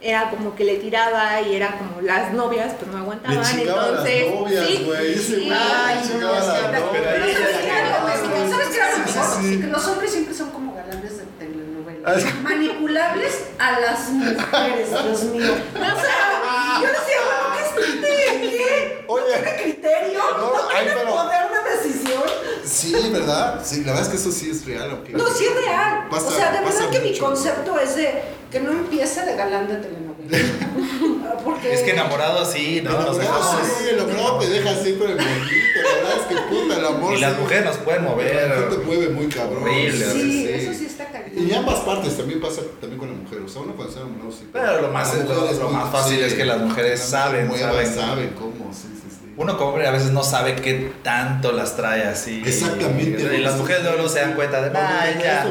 era 0.00 0.30
como 0.30 0.54
que 0.56 0.64
le 0.64 0.76
tiraba 0.76 1.40
y 1.40 1.54
era 1.54 1.78
como 1.78 2.00
las 2.00 2.32
novias, 2.32 2.72
pues 2.78 2.90
no 2.90 2.98
aguantaban, 2.98 3.36
entonces... 3.36 3.66
las 3.66 4.40
novias, 4.40 4.66
sí, 4.66 4.84
güey. 4.84 5.12
Ese 5.12 5.36
güey 5.36 5.52
Ay, 5.52 5.96
no, 5.96 6.08
chingaba 6.08 6.38
o 6.38 6.42
sea, 6.42 6.70
las 6.70 6.80
novias. 6.80 7.38
¿Sabes 7.38 7.56
qué 7.58 7.68
era 7.68 8.96
lo 8.96 9.06
Sí, 9.06 9.18
sí, 9.40 9.48
sí. 9.62 9.62
Los 9.62 9.86
hombres 9.86 10.10
siempre 10.10 10.34
son 10.34 10.50
como 10.50 10.74
galanes 10.74 11.18
de 11.18 11.24
telenovela. 11.38 12.14
Es- 12.14 12.42
Manipulables 12.42 13.44
a 13.58 13.80
las 13.80 14.08
mujeres, 14.10 14.88
Dios 14.90 15.22
mío. 15.24 15.54
O 15.76 16.00
sea, 16.00 16.80
yo 16.80 16.88
decía, 16.88 17.18
bueno, 17.24 17.54
¿qué 17.54 17.80
es? 17.80 18.50
¿Qué? 18.50 18.91
¿No 19.06 19.14
Oye. 19.14 19.24
tiene 19.34 19.62
criterio? 19.62 20.18
No, 20.36 20.38
¿No 20.38 20.52
ay, 20.74 20.84
tiene 20.86 21.00
pero- 21.00 21.14
poder 21.14 21.42
de 21.52 21.76
decisión? 21.88 22.22
Sí, 22.64 23.10
¿verdad? 23.12 23.60
Sí, 23.64 23.80
la 23.84 23.92
verdad 23.92 24.02
es 24.02 24.08
que 24.08 24.16
eso 24.16 24.32
sí 24.32 24.50
es 24.50 24.64
real. 24.64 24.90
aunque- 24.90 25.12
No, 25.12 25.26
sí 25.28 25.44
es 25.44 25.54
real. 25.66 26.08
Pasa- 26.10 26.28
o 26.28 26.30
sea, 26.30 26.52
de 26.52 26.60
verdad 26.64 26.90
que 26.90 27.00
mi 27.00 27.10
mucho. 27.10 27.24
concepto 27.24 27.78
es 27.80 27.96
de 27.96 28.22
que 28.50 28.60
no 28.60 28.70
empiece 28.70 29.22
de 29.24 29.36
galán 29.36 29.66
de 29.68 29.76
telenovela. 29.76 30.38
Porque... 31.44 31.72
Es 31.74 31.80
que 31.82 31.90
enamorado 31.90 32.44
sí, 32.44 32.80
¿no? 32.84 32.90
Enamorado, 32.90 33.18
dejamos- 33.18 33.56
sí, 33.78 33.88
enamorado 33.90 34.38
te 34.38 34.48
deja 34.48 34.70
así 34.70 34.92
con 34.94 35.10
el 35.10 35.16
mojito. 35.16 35.80
La 35.82 35.94
verdad 35.94 36.12
es 36.20 36.26
que 36.36 36.42
puta, 36.54 36.76
el 36.78 36.84
amor. 36.86 37.14
Y 37.14 37.20
las 37.20 37.32
sí. 37.34 37.40
mujeres 37.40 37.64
nos 37.64 37.76
pueden 37.78 38.04
mover. 38.04 38.68
te 38.70 38.76
mueve 38.78 39.08
muy 39.08 39.26
cabrón. 39.28 39.62
Horrible, 39.62 40.04
Sí, 40.12 40.48
eso 40.48 40.72
sí 40.78 40.86
está. 40.86 41.01
Y 41.34 41.50
en 41.50 41.54
ambas 41.58 41.80
partes 41.80 42.16
también 42.16 42.40
pasa 42.40 42.60
también 42.80 42.98
con 42.98 43.08
la 43.10 43.14
mujer. 43.16 43.40
O 43.44 43.48
sea, 43.48 43.62
uno 43.62 43.72
cuando 43.74 43.92
está 43.92 44.00
enamorado 44.04 44.32
sí. 44.32 44.48
Pero 44.52 44.82
lo 44.82 44.88
más- 44.88 45.08
mujer 45.14 45.28
lo- 45.36 45.48
es 45.50 45.58
lo 45.58 45.68
más 45.70 45.90
fácil 45.90 46.20
es 46.20 46.34
que 46.34 46.44
las 46.44 46.60
mujeres 46.60 47.00
saben, 47.00 47.50
saben. 47.56 47.94
saben 47.94 48.28
cómo, 48.38 48.72
sí, 48.72 48.88
sí, 49.02 49.08
sí. 49.10 49.32
Uno 49.36 49.56
como 49.56 49.70
hombre 49.70 49.86
a 49.86 49.90
veces 49.92 50.10
no 50.10 50.22
sabe 50.22 50.56
qué 50.56 50.92
tanto 51.02 51.52
las 51.52 51.74
trae 51.74 52.04
así. 52.04 52.42
Exactamente. 52.44 53.22
Y 53.34 53.38
las 53.38 53.56
mujeres 53.56 53.82
luego 53.82 54.08
se 54.08 54.20
dan 54.20 54.34
cuenta 54.34 54.60
de, 54.60 54.78
ay, 54.78 55.14
no, 55.16 55.22
ya, 55.22 55.44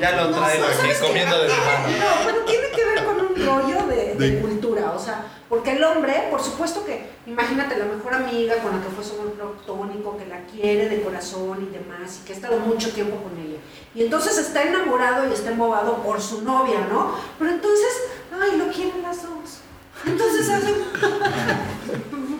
ya 0.00 0.22
lo 0.22 0.30
traigo 0.36 0.64
¿sabes 0.76 0.96
aquí 0.96 1.06
comiendo 1.06 1.38
de 1.42 1.48
mi 1.48 1.54
mano. 1.54 1.98
No, 1.98 2.26
pero 2.26 2.44
tiene 2.44 2.66
que 2.74 2.84
ver 2.84 3.04
con 3.04 3.20
un 3.20 3.46
rollo 3.46 3.86
de, 3.86 4.14
de 4.14 4.30
De- 4.30 4.40
cultura, 4.40 4.57
o 4.98 5.04
sea, 5.04 5.24
porque 5.48 5.72
el 5.72 5.82
hombre, 5.84 6.28
por 6.30 6.42
supuesto 6.42 6.84
que, 6.84 7.06
imagínate 7.26 7.76
la 7.78 7.84
mejor 7.86 8.14
amiga 8.14 8.56
con 8.56 8.76
la 8.76 8.82
que 8.82 8.90
fue 8.90 9.04
su 9.04 9.14
platónico, 9.16 10.16
que 10.18 10.26
la 10.26 10.40
quiere 10.44 10.88
de 10.88 11.02
corazón 11.02 11.68
y 11.70 11.72
demás, 11.76 12.20
y 12.20 12.26
que 12.26 12.32
ha 12.32 12.36
estado 12.36 12.58
mucho 12.58 12.90
tiempo 12.92 13.16
con 13.22 13.32
ella. 13.38 13.58
Y 13.94 14.02
entonces 14.02 14.36
está 14.38 14.62
enamorado 14.62 15.28
y 15.28 15.32
está 15.32 15.50
embobado 15.50 16.02
por 16.02 16.20
su 16.20 16.42
novia, 16.42 16.80
¿no? 16.90 17.12
Pero 17.38 17.50
entonces, 17.50 17.92
ay, 18.32 18.56
lo 18.58 18.66
quieren 18.68 19.02
las 19.02 19.22
dos. 19.22 19.60
Entonces 20.06 20.48
hacen, 20.50 20.74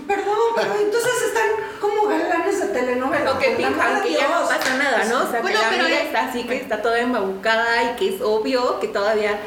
perdón, 0.07 0.37
pero 0.57 0.75
entonces 0.81 1.13
están 1.27 1.49
como 1.81 1.99
telenovela. 2.79 3.33
Lo 3.33 3.39
que 3.39 3.51
de 3.51 3.57
que 3.57 4.13
ya 4.13 4.29
no 4.29 4.49
pasa 4.49 4.75
nada, 4.77 5.05
¿no? 5.05 5.25
O 5.25 5.31
sea, 5.31 5.41
Bueno, 5.43 5.59
que 5.59 5.65
la 5.65 5.71
pero 5.71 5.83
amiga 5.85 5.99
ya- 5.99 6.05
está 6.05 6.29
así, 6.29 6.45
que 6.45 6.57
está 6.57 6.83
toda 6.83 6.99
embabucada 6.99 7.93
y 7.93 7.97
que 7.97 8.15
es 8.17 8.23
obvio 8.23 8.81
que 8.81 8.89
todavía 8.89 9.39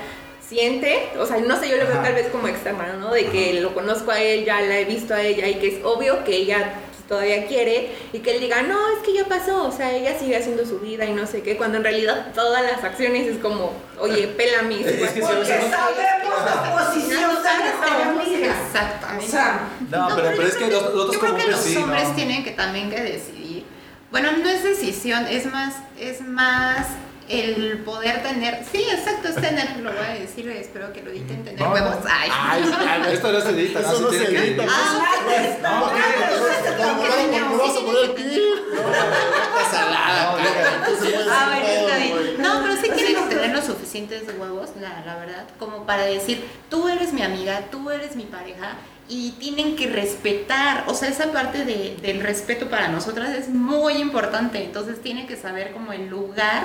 siente, 0.51 1.07
o 1.17 1.25
sea, 1.25 1.37
no 1.37 1.57
sé, 1.57 1.69
yo 1.69 1.77
lo 1.77 1.85
veo 1.85 1.93
Ajá. 1.93 2.03
tal 2.03 2.13
vez 2.13 2.27
como 2.27 2.49
externa, 2.49 2.97
¿no? 2.99 3.13
De 3.13 3.27
que 3.27 3.53
lo 3.61 3.73
conozco 3.73 4.11
a 4.11 4.19
él, 4.19 4.43
ya 4.43 4.59
la 4.59 4.79
he 4.79 4.83
visto 4.83 5.13
a 5.13 5.21
ella 5.21 5.47
y 5.47 5.55
que 5.55 5.77
es 5.77 5.85
obvio 5.85 6.25
que 6.25 6.35
ella 6.35 6.73
pues, 6.89 7.07
todavía 7.07 7.47
quiere 7.47 7.89
y 8.11 8.19
que 8.19 8.35
él 8.35 8.41
diga, 8.41 8.61
no, 8.61 8.77
es 8.97 9.01
que 9.01 9.13
ya 9.13 9.23
pasó, 9.29 9.63
o 9.63 9.71
sea, 9.71 9.95
ella 9.95 10.19
sigue 10.19 10.35
haciendo 10.35 10.65
su 10.65 10.79
vida 10.79 11.05
y 11.05 11.13
no 11.13 11.25
sé 11.25 11.41
qué, 11.41 11.55
cuando 11.55 11.77
en 11.77 11.85
realidad 11.85 12.33
todas 12.35 12.63
las 12.63 12.83
acciones 12.83 13.27
es 13.27 13.37
como, 13.37 13.71
oye, 13.97 14.27
pela 14.27 14.63
mi 14.63 14.81
Es 14.83 14.91
que 14.91 15.21
Porque 15.21 15.45
sabemos 15.45 16.45
la 16.45 16.85
posición 16.85 17.31
de. 18.27 18.49
Exactamente. 18.49 19.25
O 19.25 19.29
sea, 19.29 19.69
No, 19.89 20.07
pero, 20.17 20.31
es 20.43 20.55
que 20.55 20.65
creo 20.65 20.81
los, 20.81 20.93
los 20.93 20.93
otros 21.05 21.13
yo 21.13 21.19
creo 21.21 21.35
que 21.35 21.41
hombres 21.43 21.57
los 21.57 21.65
sí, 21.65 21.77
hombres 21.77 22.09
¿no? 22.09 22.15
tienen 22.15 22.43
que 22.43 22.51
también 22.51 22.89
que 22.89 22.99
decidir. 22.99 23.63
Bueno, 24.11 24.33
no 24.33 24.49
es 24.49 24.63
decisión, 24.63 25.27
es 25.27 25.45
más, 25.45 25.75
es 25.97 26.19
más 26.19 26.87
el 27.29 27.79
poder 27.85 28.21
tener, 28.23 28.63
sí, 28.71 28.83
exacto, 28.91 29.29
es 29.29 29.35
tener, 29.35 29.77
lo 29.79 29.91
voy 29.91 30.05
a 30.05 30.13
decir, 30.13 30.47
espero 30.49 30.91
que 30.91 31.01
lo 31.01 31.11
editen, 31.11 31.43
tener 31.43 31.59
No, 31.61 31.71
huevos. 31.71 31.95
no. 32.03 32.09
Ay. 32.11 32.29
Ay, 32.33 33.13
Esto 33.13 33.31
no 33.31 33.39
se 33.41 33.49
edita, 33.51 33.79
Eso 33.79 33.99
no 34.01 34.07
tiene 34.09 34.25
se 34.25 34.31
que- 34.31 34.37
edita. 34.39 34.65
Ah, 34.69 34.99
No, 35.61 35.79
No, 37.39 37.49
no 37.51 37.57
vas 37.57 37.77
a 37.77 37.79
poner 37.81 38.15
pi. 38.15 38.23
No. 38.23 38.81
No, 38.81 38.91
Ah, 41.33 41.59
está 41.63 41.97
bien. 41.97 42.41
No, 42.41 42.61
pero 42.63 42.75
sí 42.75 42.89
tienen 42.95 43.15
que 43.29 43.35
tener 43.35 43.55
los 43.55 43.65
suficientes 43.65 44.23
huevos, 44.37 44.69
la, 44.79 45.01
la 45.05 45.15
verdad, 45.17 45.45
como 45.59 45.85
para 45.85 46.03
decir, 46.03 46.43
tú 46.69 46.87
eres 46.89 47.13
mi 47.13 47.21
amiga, 47.21 47.61
tú 47.71 47.89
eres 47.89 48.15
mi 48.15 48.23
pareja, 48.23 48.73
y 49.07 49.31
tienen 49.31 49.75
que 49.75 49.87
respetar, 49.87 50.85
o 50.87 50.93
sea, 50.93 51.09
esa 51.09 51.31
parte 51.31 51.65
de- 51.65 51.97
del 52.01 52.21
respeto 52.21 52.69
para 52.69 52.87
nosotras 52.87 53.29
es 53.31 53.49
muy 53.49 53.93
importante, 53.95 54.63
entonces 54.63 55.01
tienen 55.01 55.27
que 55.27 55.35
saber 55.35 55.71
como 55.71 55.91
el 55.93 56.07
lugar 56.07 56.63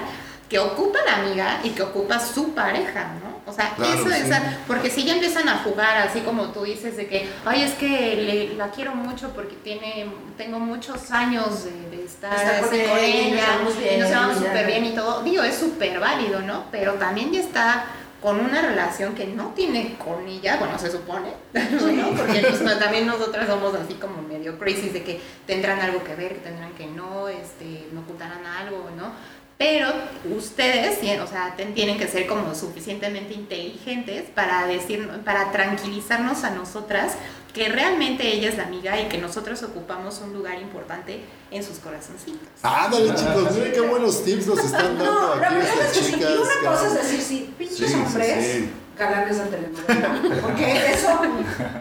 que 0.48 0.58
ocupa 0.58 0.98
la 1.04 1.16
amiga 1.16 1.60
y 1.64 1.70
que 1.70 1.82
ocupa 1.82 2.18
su 2.20 2.54
pareja, 2.54 3.14
¿no? 3.22 3.36
O 3.50 3.52
sea, 3.52 3.74
Claro, 3.74 3.92
eso 3.94 4.10
es, 4.10 4.26
sí. 4.26 4.42
porque 4.66 4.90
si 4.90 5.04
ya 5.04 5.14
empiezan 5.14 5.48
a 5.48 5.58
jugar 5.58 5.98
así 5.98 6.20
como 6.20 6.50
tú 6.50 6.62
dices 6.64 6.96
de 6.96 7.06
que, 7.06 7.28
ay, 7.44 7.62
es 7.62 7.74
que 7.74 8.16
le- 8.16 8.54
la 8.54 8.70
quiero 8.70 8.94
mucho 8.94 9.30
porque 9.30 9.56
tiene, 9.56 10.06
tengo 10.36 10.58
muchos 10.60 11.10
años 11.10 11.64
de, 11.64 11.96
de 11.96 12.04
estar 12.04 12.60
con 12.60 12.74
ella, 12.74 13.58
y 13.60 13.64
nos 13.64 13.76
ella, 13.76 14.06
llevamos 14.08 14.36
súper 14.38 14.66
bien 14.66 14.84
y 14.84 14.94
todo, 14.94 15.22
digo, 15.22 15.42
es 15.42 15.56
súper 15.56 15.98
válido, 16.00 16.40
¿no? 16.40 16.64
Pero 16.70 16.94
también 16.94 17.32
ya 17.32 17.40
está 17.40 17.86
con 18.22 18.40
una 18.40 18.62
relación 18.62 19.14
que 19.14 19.26
no 19.26 19.48
tiene 19.54 19.94
con 19.96 20.26
ella, 20.26 20.56
bueno, 20.58 20.76
se 20.78 20.90
supone, 20.90 21.28
¿no? 21.54 22.10
Porque 22.16 22.40
pues, 22.48 22.62
no, 22.62 22.76
también 22.78 23.06
nosotras 23.06 23.46
somos 23.48 23.74
así 23.74 23.94
como 23.94 24.22
medio 24.22 24.58
crazy 24.58 24.88
de 24.90 25.02
que 25.04 25.20
tendrán 25.46 25.80
algo 25.80 26.02
que 26.02 26.14
ver, 26.14 26.34
que 26.34 26.40
tendrán 26.40 26.72
que 26.72 26.86
no, 26.86 27.28
este, 27.28 27.86
me 27.92 28.00
ocultarán 28.00 28.44
algo, 28.46 28.90
¿no? 28.96 29.12
Pero 29.58 29.88
ustedes, 30.36 30.98
o 31.22 31.26
sea, 31.26 31.56
tienen 31.74 31.96
que 31.98 32.06
ser 32.08 32.26
como 32.26 32.54
suficientemente 32.54 33.32
inteligentes 33.32 34.24
para 34.34 34.66
decir, 34.66 35.08
para 35.24 35.50
tranquilizarnos 35.50 36.44
a 36.44 36.50
nosotras 36.50 37.14
que 37.54 37.70
realmente 37.70 38.28
ella 38.30 38.50
es 38.50 38.58
la 38.58 38.64
amiga 38.64 39.00
y 39.00 39.06
que 39.08 39.16
nosotros 39.16 39.62
ocupamos 39.62 40.20
un 40.22 40.34
lugar 40.34 40.60
importante 40.60 41.20
en 41.50 41.64
sus 41.64 41.78
corazoncitos. 41.78 42.46
Ándale, 42.62 43.14
chicos, 43.14 43.50
miren 43.54 43.72
qué 43.72 43.80
buenos 43.80 44.22
tips 44.24 44.46
nos 44.46 44.58
están 44.58 44.98
dando 44.98 45.04
No, 45.06 45.36
la 45.36 45.46
aquí 45.46 45.54
verdad 45.54 45.72
es 45.80 45.86
estas 45.86 45.92
que 45.96 46.02
sí. 46.02 46.10
Y 46.10 46.14
chicas. 46.16 46.32
una 46.38 46.70
cosa 46.70 46.86
es 46.88 46.94
decir, 46.94 47.20
sí, 47.22 47.54
pinches 47.56 47.78
Sí, 47.90 47.94
hombres, 47.94 48.44
sí. 48.52 48.70
galanes 48.98 49.38
de 49.38 49.44
telenovela. 49.44 50.40
Porque 50.42 50.86
eso, 50.92 51.20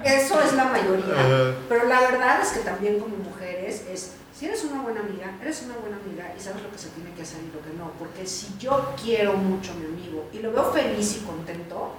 eso 0.05 0.41
es 0.43 0.53
la 0.53 0.63
mayoría. 0.63 1.55
Pero 1.67 1.87
la 1.89 1.99
verdad 1.99 2.39
es 2.41 2.47
que 2.53 2.59
también 2.59 2.97
como 2.97 3.17
mujeres 3.17 3.25
es, 3.25 3.34
si 4.37 4.47
eres 4.47 4.65
una 4.65 4.81
buena 4.81 4.99
amiga, 4.99 5.31
eres 5.41 5.61
una 5.63 5.75
buena 5.77 5.95
amiga 5.95 6.33
y 6.37 6.41
sabes 6.41 6.61
lo 6.61 6.69
que 6.69 6.77
se 6.77 6.89
tiene 6.89 7.13
que 7.13 7.21
hacer 7.21 7.39
y 7.41 7.55
lo 7.55 7.63
que 7.63 7.77
no. 7.77 7.91
Porque 7.97 8.25
si 8.25 8.47
yo 8.59 8.93
quiero 9.01 9.33
mucho 9.33 9.71
a 9.71 9.75
mi 9.75 9.85
amigo 9.85 10.25
y 10.33 10.39
lo 10.39 10.51
veo 10.51 10.71
feliz 10.73 11.17
y 11.17 11.25
contento, 11.25 11.93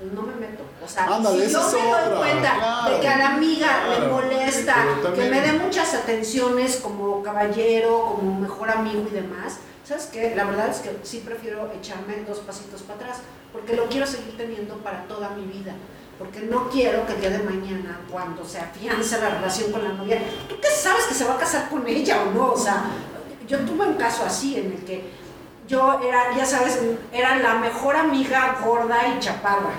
pues 0.00 0.12
no 0.12 0.22
me 0.22 0.34
meto. 0.34 0.64
O 0.84 0.88
sea, 0.88 1.04
Ándale, 1.04 1.46
si 1.46 1.52
yo 1.52 1.62
me 1.62 1.72
doy 1.72 1.92
otra, 1.92 2.16
cuenta 2.16 2.54
claro. 2.56 2.94
de 2.94 3.00
que 3.00 3.08
a 3.08 3.18
la 3.18 3.28
amiga 3.34 3.88
le 3.88 4.08
molesta, 4.08 4.74
que 5.14 5.30
me 5.30 5.40
dé 5.40 5.52
muchas 5.52 5.94
atenciones 5.94 6.76
como 6.78 7.22
caballero, 7.22 8.14
como 8.16 8.40
mejor 8.40 8.70
amigo 8.70 9.06
y 9.08 9.14
demás, 9.14 9.58
¿sabes 9.84 10.06
qué? 10.06 10.34
La 10.34 10.44
verdad 10.44 10.70
es 10.70 10.78
que 10.78 10.98
sí 11.04 11.22
prefiero 11.24 11.70
echarme 11.72 12.24
dos 12.26 12.38
pasitos 12.40 12.82
para 12.82 12.98
atrás, 12.98 13.18
porque 13.52 13.76
lo 13.76 13.86
quiero 13.86 14.08
seguir 14.08 14.36
teniendo 14.36 14.76
para 14.78 15.04
toda 15.04 15.30
mi 15.30 15.44
vida. 15.44 15.74
Porque 16.20 16.40
no 16.40 16.68
quiero 16.68 17.06
que 17.06 17.14
el 17.14 17.20
día 17.22 17.30
de 17.30 17.38
mañana, 17.38 17.98
cuando 18.10 18.44
se 18.44 18.58
afiance 18.58 19.18
la 19.18 19.30
relación 19.30 19.72
con 19.72 19.82
la 19.82 19.94
novia, 19.94 20.20
¿tú 20.50 20.54
qué 20.60 20.68
sabes 20.68 21.06
que 21.06 21.14
se 21.14 21.24
va 21.24 21.36
a 21.36 21.38
casar 21.38 21.70
con 21.70 21.88
ella 21.88 22.20
o 22.20 22.30
no? 22.32 22.52
O 22.52 22.58
sea, 22.58 22.84
yo 23.48 23.60
tuve 23.60 23.86
un 23.86 23.94
caso 23.94 24.26
así 24.26 24.58
en 24.58 24.66
el 24.66 24.84
que 24.84 25.02
yo 25.66 25.98
era, 26.06 26.36
ya 26.36 26.44
sabes, 26.44 26.78
era 27.10 27.36
la 27.36 27.54
mejor 27.54 27.96
amiga 27.96 28.58
gorda 28.62 28.98
y 29.08 29.18
chaparra. 29.18 29.70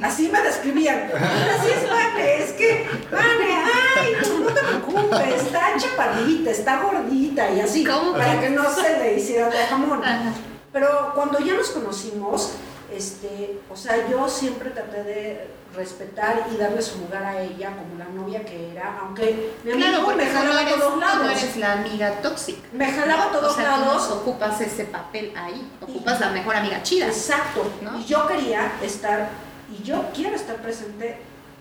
Así 0.00 0.28
me 0.28 0.40
describían. 0.40 1.10
Así 1.16 1.68
es, 1.68 1.90
Vane, 1.90 2.44
es 2.44 2.52
que, 2.52 2.88
Vane, 3.10 3.64
ay, 3.96 4.12
no, 4.22 4.38
no 4.38 4.54
te 4.54 4.62
preocupes, 4.62 5.42
está 5.42 5.76
chaparrita, 5.76 6.50
está 6.52 6.80
gordita 6.80 7.50
y 7.50 7.60
así, 7.60 7.84
¿Cómo 7.84 8.12
para 8.12 8.40
que? 8.40 8.46
que 8.46 8.50
no 8.50 8.72
se 8.72 8.98
le 9.00 9.14
hiciera 9.18 9.50
de 9.50 9.66
jamón. 9.66 10.00
Ajá. 10.04 10.32
Pero 10.72 11.10
cuando 11.16 11.40
ya 11.40 11.54
nos 11.54 11.70
conocimos, 11.70 12.52
este, 12.94 13.58
o 13.68 13.76
sea, 13.76 14.08
yo 14.08 14.28
siempre 14.28 14.70
traté 14.70 15.02
de 15.02 15.61
respetar 15.74 16.46
y 16.52 16.56
darle 16.56 16.82
su 16.82 16.98
lugar 16.98 17.22
a 17.24 17.40
ella 17.42 17.74
como 17.76 17.98
la 17.98 18.04
novia 18.06 18.44
que 18.44 18.70
era, 18.72 18.98
aunque 19.00 19.52
mi 19.64 19.72
amigo 19.72 19.88
Claro, 19.88 20.04
porque 20.04 20.24
me 20.24 20.32
no 20.32 20.38
jalaba 20.38 20.60
a 20.60 20.68
todos 20.68 20.94
tú 20.94 21.00
no 21.00 21.06
lados. 21.06 21.30
eres 21.42 21.56
la 21.56 21.72
amiga 21.72 22.12
tóxica. 22.22 22.68
Me 22.72 22.92
jalaba 22.92 23.24
a 23.24 23.32
todos 23.32 23.52
o 23.52 23.56
sea, 23.56 23.74
tú 23.76 23.80
lados. 23.82 24.08
no 24.10 24.14
ocupas 24.16 24.60
ese 24.60 24.84
papel 24.84 25.32
ahí, 25.36 25.70
ocupas 25.80 26.20
la 26.20 26.30
mejor 26.30 26.56
amiga 26.56 26.82
chida. 26.82 27.06
Exacto. 27.06 27.64
¿no? 27.82 27.98
Y 27.98 28.04
yo 28.04 28.26
quería 28.26 28.72
estar, 28.82 29.30
y 29.70 29.82
yo 29.82 30.04
quiero 30.14 30.36
estar 30.36 30.56
presente 30.56 31.18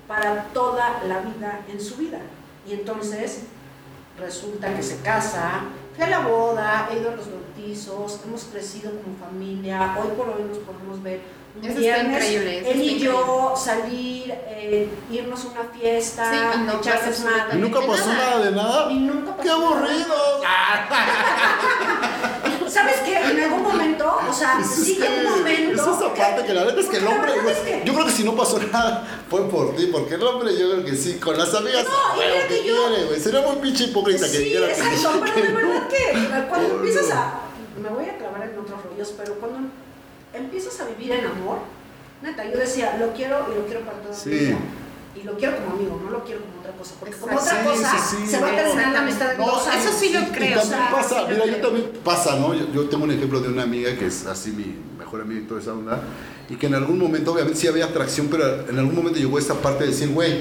para 0.07 0.43
toda 0.53 1.01
la 1.07 1.19
vida 1.19 1.61
en 1.69 1.79
su 1.79 1.95
vida. 1.95 2.19
Y 2.67 2.73
entonces 2.73 3.43
resulta 4.19 4.73
que 4.75 4.83
se 4.83 4.99
casa, 5.01 5.61
fui 5.95 6.03
a 6.03 6.09
la 6.09 6.19
boda, 6.19 6.89
he 6.91 6.99
ido 6.99 7.11
a 7.11 7.15
los 7.15 7.27
bautizos, 7.31 8.19
hemos 8.25 8.43
crecido 8.45 8.91
como 8.91 9.15
familia, 9.17 9.95
hoy 9.99 10.09
por 10.17 10.29
hoy 10.29 10.43
nos 10.47 10.57
podemos 10.59 11.01
ver 11.01 11.21
Eso 11.61 11.79
está 11.79 12.03
increíble, 12.03 12.59
eso 12.59 12.69
él 12.71 12.81
está 12.81 12.91
y 12.91 12.99
yo 12.99 13.53
salir, 13.55 14.33
eh, 14.47 14.89
irnos 15.11 15.45
a 15.45 15.47
una 15.49 15.63
fiesta, 15.77 16.31
Sí, 16.31 16.37
y 16.59 16.63
no 16.63 16.73
echar 16.77 16.95
pasa 16.99 17.09
desmadre. 17.09 17.57
¿Y 17.57 17.61
nunca 17.61 17.79
pasó 17.85 18.13
nada 18.13 18.39
de 18.39 18.51
nada? 18.51 18.91
Y 18.91 18.95
nunca 18.99 19.31
pasó 19.37 19.43
¡Qué 19.43 19.49
aburrido! 19.49 20.41
¿Sabes 22.67 22.95
qué? 23.03 23.17
En 23.17 23.39
algún 23.41 23.63
momento, 23.63 24.17
o 24.29 24.33
sea, 24.33 24.59
Es 24.61 24.67
sí 24.85 24.95
que- 24.95 25.01
llega 25.01 25.33
un 25.33 25.39
momento. 25.39 25.81
Es 25.81 25.87
esa 25.97 26.13
parte 26.13 26.45
que 26.45 26.53
la 26.53 26.65
neta 26.65 26.79
es 26.79 26.87
que 26.87 26.97
el 26.97 27.07
hombre, 27.07 27.31
verdad 27.31 27.43
güey, 27.43 27.55
es 27.55 27.61
que- 27.61 27.81
yo 27.85 27.93
creo 27.93 28.05
que 28.05 28.11
si 28.13 28.23
no 28.23 28.33
pasó 28.35 28.59
nada 28.59 29.05
fue 29.29 29.49
por 29.49 29.75
ti, 29.75 29.87
porque 29.91 30.15
el 30.15 30.23
hombre 30.23 30.57
yo 30.57 30.71
creo 30.71 30.85
que 30.85 30.95
sí, 30.95 31.19
con 31.19 31.37
las 31.37 31.53
amigas, 31.53 31.83
No, 31.83 31.89
ah, 31.91 32.11
y 32.13 32.15
güey, 32.15 32.27
mira 32.31 32.47
¿qué 32.47 32.61
que 32.61 32.67
yo- 32.67 32.87
quiere, 32.87 33.05
güey? 33.07 33.19
Sería 33.19 33.41
muy 33.41 33.55
pinche 33.57 33.83
hipócrita 33.85 34.25
que 34.25 34.31
Sí, 34.37 34.43
dijera 34.45 34.67
que- 34.67 34.73
exacto, 34.73 35.21
pero 35.35 35.47
de 35.47 35.51
no. 35.51 35.57
verdad 35.57 35.87
que 35.89 36.47
cuando 36.49 36.75
empiezas 36.75 37.11
a. 37.11 37.33
Me 37.81 37.89
voy 37.89 38.05
a 38.05 38.17
clavar 38.17 38.43
en 38.43 38.57
otros 38.59 38.79
rollos, 38.83 39.13
pero 39.17 39.33
cuando 39.35 39.57
empiezas 40.33 40.79
a 40.79 40.85
vivir 40.85 41.11
en 41.11 41.25
amor, 41.25 41.59
neta, 42.21 42.45
yo 42.49 42.57
decía, 42.57 42.97
lo 42.99 43.13
quiero 43.13 43.47
y 43.51 43.55
lo 43.59 43.65
quiero 43.65 43.81
para 43.81 43.97
toda 43.99 44.13
Sí. 44.13 44.29
mi 44.29 44.35
vida. 44.39 44.57
Y 45.13 45.23
lo 45.23 45.37
quiero 45.37 45.57
como 45.57 45.75
amigo, 45.75 46.01
no 46.05 46.09
lo 46.09 46.23
quiero 46.23 46.39
como 46.41 46.59
otra 46.61 46.71
cosa. 46.71 46.95
Porque 46.99 47.15
como 47.15 47.35
otra 47.37 47.51
Sí, 47.61 47.67
cosa, 47.67 47.91
sí, 47.99 48.15
sí. 48.21 48.27
se 48.27 48.39
va 48.39 48.47
a 48.47 48.55
terminar 48.55 48.91
la 48.93 48.99
amistad 48.99 49.31
en 49.33 49.37
No, 49.39 49.45
dos 49.45 49.67
años. 49.67 49.85
eso 49.85 49.99
sí 49.99 50.09
lo 50.13 50.21
Y 50.21 50.25
creo. 50.27 50.59
también 50.59 50.59
o 50.59 50.63
sea, 50.63 50.91
pasa, 50.91 51.27
mira, 51.27 51.45
yo 51.45 51.55
también 51.57 51.91
pasa, 52.03 52.35
¿no? 52.37 52.53
Yo, 52.53 52.71
yo 52.73 52.85
tengo 52.89 53.03
un 53.03 53.11
ejemplo 53.11 53.41
de 53.41 53.49
una 53.49 53.63
amiga 53.63 53.93
que 53.97 54.05
es 54.07 54.25
así 54.25 54.51
mi 54.51 54.73
mejor 54.97 55.21
amiga 55.21 55.41
y 55.41 55.43
toda 55.43 55.59
esa 55.59 55.73
onda, 55.73 56.01
y 56.49 56.55
que 56.55 56.67
en 56.67 56.75
algún 56.75 56.97
momento, 56.97 57.33
obviamente 57.33 57.59
sí 57.59 57.67
había 57.67 57.85
atracción, 57.85 58.27
pero 58.31 58.69
en 58.69 58.79
algún 58.79 58.95
momento 58.95 59.19
llegó 59.19 59.37
esta 59.37 59.55
parte 59.55 59.83
de 59.83 59.89
decir, 59.91 60.09
güey, 60.13 60.39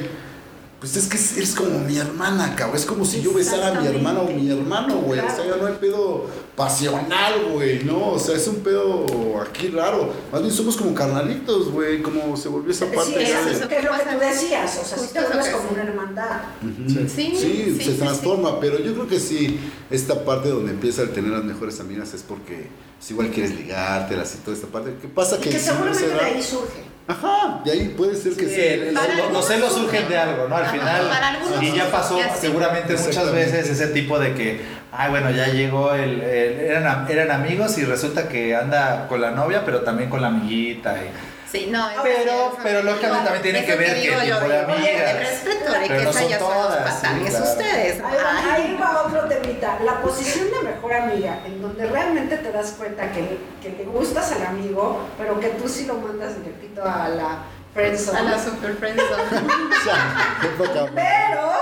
pues 0.80 0.96
es 0.96 1.08
que 1.08 1.18
eres 1.36 1.54
como 1.54 1.78
mi 1.80 1.98
hermana, 1.98 2.56
cabrón. 2.56 2.78
Es 2.78 2.86
como 2.86 3.04
si 3.04 3.20
yo 3.20 3.34
besara 3.34 3.68
a 3.68 3.80
mi 3.80 3.86
hermana 3.86 4.20
o 4.20 4.30
mi 4.30 4.50
hermano, 4.50 4.96
güey. 4.96 5.20
O 5.20 5.28
sea, 5.28 5.44
ya 5.46 5.56
no 5.56 5.66
hay 5.66 5.74
pedo 5.74 6.24
pasional, 6.56 7.34
güey, 7.52 7.84
¿no? 7.84 8.12
O 8.12 8.18
sea, 8.18 8.34
es 8.34 8.48
un 8.48 8.56
pedo 8.56 9.04
aquí 9.42 9.68
raro. 9.68 10.10
Más 10.32 10.40
bien 10.40 10.52
somos 10.52 10.78
como 10.78 10.94
carnalitos, 10.94 11.70
güey. 11.70 12.00
Como 12.00 12.34
se 12.34 12.48
volvió 12.48 12.72
esa 12.72 12.86
parte 12.86 13.12
Sí, 13.12 13.30
eso 13.30 13.50
es, 13.50 13.66
que 13.66 13.78
es 13.78 13.84
lo 13.84 13.90
que 13.90 14.04
tú 14.10 14.18
decías, 14.18 14.80
o 14.82 14.84
sea, 14.86 14.96
si 14.98 15.12
te 15.12 15.20
vuelves 15.20 15.48
como 15.48 15.70
una 15.70 15.82
hermandad. 15.82 16.40
Sí, 16.88 17.06
Sí, 17.08 17.36
sí, 17.36 17.74
se 17.76 17.92
sí, 17.92 17.98
transforma, 17.98 18.58
pero 18.58 18.78
yo 18.78 18.94
creo 18.94 19.06
que 19.06 19.20
sí, 19.20 19.60
esta 19.90 20.24
parte 20.24 20.48
donde 20.48 20.72
empieza 20.72 21.02
el 21.02 21.10
tener 21.10 21.32
las 21.32 21.44
mejores 21.44 21.78
amigas 21.80 22.14
es 22.14 22.22
porque 22.22 22.68
si 22.98 23.12
igual 23.12 23.30
quieres 23.30 23.54
ligártelas 23.54 24.34
y 24.34 24.38
toda 24.38 24.56
esta 24.56 24.68
parte. 24.68 24.94
¿Qué 25.02 25.08
pasa? 25.08 25.36
Y 25.36 25.40
Que 25.40 25.50
que 25.50 25.58
seguramente 25.58 25.98
se 26.00 26.08
de 26.08 26.20
ahí 26.20 26.42
surge. 26.42 26.89
Ajá, 27.08 27.60
de 27.64 27.72
ahí 27.72 27.88
puede 27.96 28.14
ser 28.14 28.34
que 28.34 28.46
Sí, 28.48 28.94
los- 29.32 29.46
celos 29.46 29.72
surgen. 29.74 30.08
de 30.08 30.16
algo, 30.16 30.46
¿no? 30.48 30.56
Al 30.56 30.62
Ajá, 30.62 30.72
final. 30.72 31.08
para 31.08 31.28
algunos 31.28 31.62
Y 31.62 31.72
ya 31.74 31.90
pasó 31.90 32.16
ya 32.18 32.32
sí. 32.34 32.42
seguramente 32.42 32.94
muchas 32.94 33.32
veces 33.32 33.68
ese 33.68 33.88
tipo 33.88 34.18
de 34.20 34.34
que, 34.34 34.60
ay, 34.92 35.10
bueno, 35.10 35.30
ya 35.30 35.48
llegó 35.48 35.92
el. 35.92 36.20
el- 36.20 36.60
eran, 36.60 37.06
eran 37.10 37.30
amigos 37.32 37.76
y 37.78 37.84
resulta 37.84 38.28
que 38.28 38.54
anda 38.54 39.06
con 39.08 39.20
la 39.20 39.32
novia, 39.32 39.62
pero 39.64 39.80
también 39.80 40.08
con 40.08 40.20
la 40.22 40.28
amiguita. 40.28 40.94
Y, 40.98 41.10
Sí, 41.50 41.66
no. 41.70 41.90
es 41.90 41.96
Pero- 42.02 42.56
que 42.56 42.62
pero 42.62 42.78
que 42.80 42.84
lógicamente 42.84 43.18
digo, 43.18 43.24
también 43.24 43.42
tiene 43.42 43.58
eso 43.58 43.66
que 43.66 43.76
ver 43.76 43.94
digo 44.00 44.14
yo 44.22 44.34
tipo 44.36 44.48
de 44.48 44.56
de, 44.58 44.64
oye, 44.66 44.74
amigas. 44.76 45.10
El 45.10 45.18
respeto 45.18 45.72
de 45.72 45.78
Pero 45.80 45.96
que 45.98 46.04
no 46.04 46.10
esas 46.10 46.28
ya 46.28 46.38
son 46.38 46.48
todas, 46.48 46.80
los 46.80 46.90
sí, 46.94 47.00
patanes 47.02 47.30
claro. 47.30 47.44
ustedes. 47.50 48.00
Ahí 48.04 48.16
va, 48.22 48.54
ahí 48.54 48.78
va 48.80 49.02
otro 49.02 49.20
temita. 49.28 49.78
La 49.84 50.00
posición 50.00 50.46
de 50.50 50.60
mejor 50.70 50.92
amiga, 50.92 51.38
en 51.46 51.60
donde 51.62 51.86
realmente 51.86 52.36
te 52.36 52.52
das 52.52 52.74
cuenta 52.78 53.10
que, 53.10 53.38
que 53.62 53.70
le 53.76 53.84
gustas 53.84 54.30
al 54.32 54.46
amigo, 54.46 55.00
pero 55.18 55.40
que 55.40 55.48
tú 55.48 55.68
sí 55.68 55.86
lo 55.86 55.94
mandas 55.94 56.36
directito 56.36 56.84
a 56.84 57.08
la 57.08 57.38
friendzone. 57.74 58.18
A 58.18 58.22
la 58.22 58.38
super 58.44 58.74
friendzone. 58.76 59.22
O 59.80 59.82
sea, 59.84 60.38
qué 60.42 60.48
poca 60.48 60.80
madre. 60.82 60.92
Pero 60.94 61.52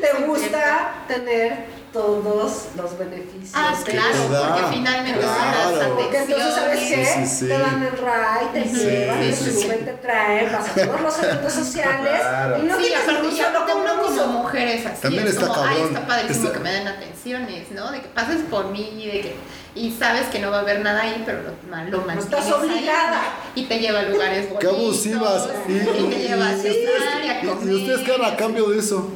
te 0.00 0.24
gusta 0.24 0.94
tener 1.06 1.78
todos 1.92 2.66
los 2.76 2.98
beneficios. 2.98 3.50
Ah, 3.54 3.74
claro, 3.84 4.08
te 4.12 4.28
da. 4.32 4.48
porque 4.54 4.76
finalmente 4.76 5.22
son 5.22 5.34
Claro. 5.34 5.76
las 5.76 5.88
Porque 5.88 6.18
entonces, 6.18 6.54
¿sabes 6.54 6.78
qué? 6.80 7.04
Sí, 7.06 7.20
sí, 7.20 7.26
sí. 7.26 7.46
Te 7.46 7.58
dan 7.58 7.82
el 7.82 7.92
ride, 7.92 8.62
te 8.62 8.68
Sí, 8.68 8.84
llevan, 8.86 9.22
sí, 9.22 9.28
te 9.30 9.36
sí, 9.36 9.62
suben, 9.62 9.84
te 9.86 9.92
traen, 9.94 10.52
vas 10.52 10.68
a 10.68 10.74
todos 10.86 11.00
los 11.00 11.22
eventos 11.22 11.52
sociales 11.52 12.20
Claro. 12.20 12.58
y 12.58 12.62
no 12.66 12.76
sí, 12.76 12.82
tienes 12.82 13.02
aparte, 13.08 13.28
y 13.34 13.40
aparte 13.40 13.72
uno 13.74 14.02
como 14.02 14.26
mujer 14.42 14.68
es 14.68 14.86
así. 14.86 15.00
También 15.02 15.26
es 15.26 15.34
está 15.34 15.46
como, 15.48 15.62
ay, 15.62 15.68
cabrón. 15.76 15.88
está 15.96 16.06
padrísimo 16.06 16.46
Está- 16.48 16.58
que 16.58 16.64
me 16.64 16.72
den 16.72 16.88
atenciones, 16.88 17.70
¿no? 17.70 17.90
De 17.90 18.00
que 18.02 18.08
pases 18.08 18.40
por 18.50 18.66
mí 18.70 18.90
y 19.02 19.06
de 19.06 19.20
que. 19.22 19.36
Y 19.74 19.92
sabes 19.92 20.26
que 20.26 20.40
no 20.40 20.50
va 20.50 20.58
a 20.58 20.60
haber 20.60 20.80
nada 20.80 21.02
ahí, 21.02 21.22
pero 21.24 21.38
lo, 21.42 21.50
lo 21.50 21.70
mantienes 21.70 22.24
estás 22.24 22.46
ahí, 22.46 22.52
obligada. 22.52 23.20
y 23.54 23.64
te 23.64 23.78
lleva 23.78 24.00
a 24.00 24.02
lugares 24.02 24.48
bonitos. 24.50 24.60
Qué 24.60 24.66
abusivas. 24.76 25.48
Y, 25.68 25.72
Y, 25.72 25.78
te 25.78 25.98
y- 26.18 26.28
lleva 26.28 26.48
a 26.48 26.52
y- 26.56 26.60
cenar 26.60 27.24
y 27.24 27.28
a 27.28 27.40
y- 27.42 27.46
y 27.46 27.48
comer. 27.48 27.74
ustedes 27.74 28.00
qué 28.00 28.10
dan 28.18 28.24
a 28.32 28.36
cambio 28.36 28.66
de 28.70 28.78
eso. 28.78 29.08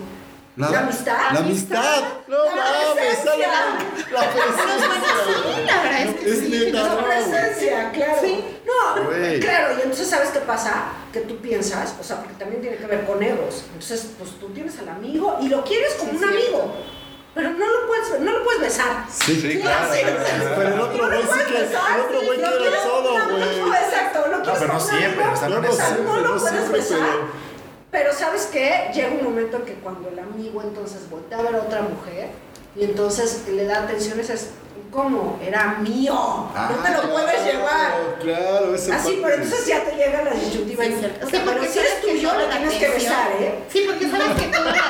Nada. 0.55 0.73
¿La 0.73 0.79
amistad? 0.81 1.17
La 1.33 1.39
amistad. 1.41 2.03
No 2.29 2.45
La 2.45 2.55
mames, 2.55 2.93
presencia. 2.95 3.25
sale 3.25 3.47
la, 3.47 4.21
la 4.21 4.31
bueno, 4.33 4.53
presencia. 4.53 5.15
sí, 5.27 5.65
la 5.67 5.83
verdad 5.83 6.03
es 6.03 6.15
que 6.17 6.31
Es 6.31 6.39
sí. 6.41 6.49
neta. 6.51 6.83
La 6.83 6.89
no. 6.95 7.05
presencia, 7.07 7.91
claro. 7.93 8.19
Sí. 8.21 8.45
No, 8.67 9.05
Güey. 9.05 9.41
claro, 9.41 9.75
y 9.79 9.81
entonces 9.81 10.09
¿sabes 10.09 10.29
qué 10.31 10.41
pasa? 10.41 10.73
Que 11.13 11.21
tú 11.21 11.37
piensas, 11.39 11.95
o 11.99 12.05
sea, 12.05 12.19
porque 12.19 12.35
también 12.35 12.61
tiene 12.61 12.77
que 12.77 12.87
ver 12.87 13.05
con 13.07 13.23
egos. 13.23 13.65
Entonces, 13.73 14.11
pues 14.19 14.31
tú 14.39 14.49
tienes 14.51 14.79
al 14.79 14.91
amigo 14.91 15.39
y 15.41 15.49
lo 15.49 15.65
quieres 15.65 15.95
como 15.95 16.11
Sí, 16.13 16.17
un 16.17 16.23
cierto. 16.29 16.39
amigo. 16.57 16.75
Pero 17.35 17.49
no 17.49 17.67
lo 17.67 17.87
puedes, 17.87 18.21
no 18.21 18.31
lo 18.31 18.45
puedes 18.45 18.61
besar. 18.61 19.07
Sí, 19.11 19.41
Sí, 19.41 19.59
claro. 19.59 19.89
Pero 19.91 20.69
el 20.75 20.81
otro 20.81 21.07
güey 21.09 21.23
sí 21.23 21.53
que. 21.53 21.59
El 21.61 22.01
otro 22.05 22.21
güey 22.27 22.39
quiere 22.39 22.79
amigo, 22.79 23.67
güey. 23.67 23.83
Exacto, 23.85 24.27
lo 24.31 24.39
No, 24.39 24.53
pero 24.53 24.73
no 24.75 24.81
siempre, 24.81 25.25
o 25.25 25.37
sea, 25.37 25.49
No, 25.49 25.61
no 25.63 25.73
siempre, 25.73 26.05
lo 26.05 26.21
no 26.21 26.37
puedes 26.37 26.51
siempre, 26.59 26.79
besar. 26.81 26.99
pero. 27.01 27.42
Pero 27.93 28.13
¿sabes 28.13 28.49
qué? 28.51 28.91
Llega 28.95 29.11
un 29.11 29.23
momento 29.23 29.59
en 29.59 29.63
que 29.65 29.75
cuando 29.75 30.09
el 30.09 30.19
amigo 30.19 30.61
entonces 30.63 31.09
voltea 31.11 31.39
a 31.39 31.43
ver 31.43 31.55
a 31.55 31.59
otra 31.59 31.83
mujer 31.83 32.31
y 32.75 32.85
entonces 32.85 33.43
le 33.49 33.67
da 33.67 33.83
atención, 33.85 34.19
es 34.19 34.49
como 34.91 35.39
era 35.43 35.79
mío, 35.81 36.13
no 36.15 36.77
te 36.83 36.91
lo 36.91 37.13
puedes 37.13 37.29
Ah, 37.31 37.43
claro, 37.43 37.53
llevar. 37.53 38.19
Claro, 38.21 38.75
esa 38.75 38.97
Así, 38.97 39.21
pero 39.23 39.35
entonces 39.43 39.67
ya 39.67 39.85
te 39.85 39.95
llega 39.97 40.23
la 40.23 40.31
disyuntiva. 40.33 40.85
Sí, 40.85 40.91
y- 40.91 41.25
o 41.25 41.29
sea, 41.31 41.43
pero 41.47 41.61
si 41.63 41.67
es 41.69 41.75
sabes 41.75 41.93
que 42.05 42.11
tuyo, 42.13 42.33
lo 42.35 42.47
tienes 42.49 42.75
que 42.75 42.89
besar, 42.89 43.31
¿eh? 43.41 43.55
Sí, 43.71 43.85
porque 43.87 44.09
sabes 44.11 44.27
que 44.39 44.45
atención. 44.47 44.83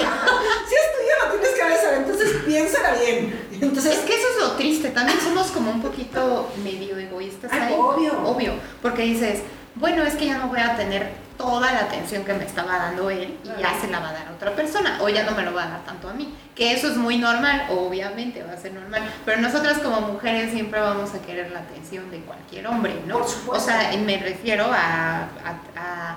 Si 0.68 0.74
es 0.74 0.86
tuyo, 0.96 1.14
lo 1.24 1.30
tienes 1.32 1.50
que 1.58 1.64
besar, 1.64 1.94
entonces 1.94 2.28
piénsala 2.46 2.94
bien. 2.94 3.48
Entonces, 3.60 3.92
Es 3.94 4.00
que 4.00 4.14
eso 4.14 4.26
es 4.34 4.40
lo 4.40 4.52
triste, 4.52 4.88
también 4.90 5.18
somos 5.20 5.48
como 5.52 5.70
un 5.70 5.82
poquito 5.82 6.48
medio 6.64 6.96
egoístas 6.96 7.50
Ay, 7.52 7.60
ahí. 7.60 7.74
obvio. 7.76 8.12
Obvio, 8.24 8.52
porque 8.82 9.02
dices, 9.02 9.40
bueno, 9.74 10.02
es 10.02 10.14
que 10.16 10.26
ya 10.26 10.38
no 10.38 10.48
voy 10.48 10.60
a 10.60 10.76
tener 10.76 11.10
toda 11.38 11.72
la 11.72 11.80
atención 11.80 12.22
que 12.24 12.34
me 12.34 12.44
estaba 12.44 12.76
dando 12.76 13.08
él 13.08 13.38
y 13.44 13.60
ya 13.62 13.80
se 13.80 13.88
la 13.88 14.00
va 14.00 14.10
a 14.10 14.12
dar 14.12 14.28
a 14.28 14.32
otra 14.32 14.50
persona, 14.54 14.98
o 15.00 15.08
ya 15.08 15.22
no 15.24 15.30
me 15.32 15.42
lo 15.42 15.54
va 15.54 15.64
a 15.64 15.68
dar 15.68 15.84
tanto 15.84 16.08
a 16.10 16.12
mí. 16.12 16.34
Que 16.54 16.72
eso 16.74 16.88
es 16.88 16.96
muy 16.98 17.16
normal, 17.16 17.66
obviamente 17.70 18.42
va 18.42 18.52
a 18.52 18.56
ser 18.58 18.72
normal, 18.74 19.02
pero 19.24 19.40
nosotras 19.40 19.78
como 19.78 20.02
mujeres 20.02 20.50
siempre 20.50 20.80
vamos 20.80 21.14
a 21.14 21.22
querer 21.22 21.50
la 21.50 21.60
atención 21.60 22.10
de 22.10 22.18
cualquier 22.20 22.66
hombre, 22.66 23.00
¿no? 23.06 23.18
Por 23.20 23.28
supuesto. 23.28 23.52
O 23.52 23.60
sea, 23.60 23.90
me 24.04 24.18
refiero 24.18 24.66
a, 24.66 25.20
a, 25.20 25.26
a- 25.76 26.16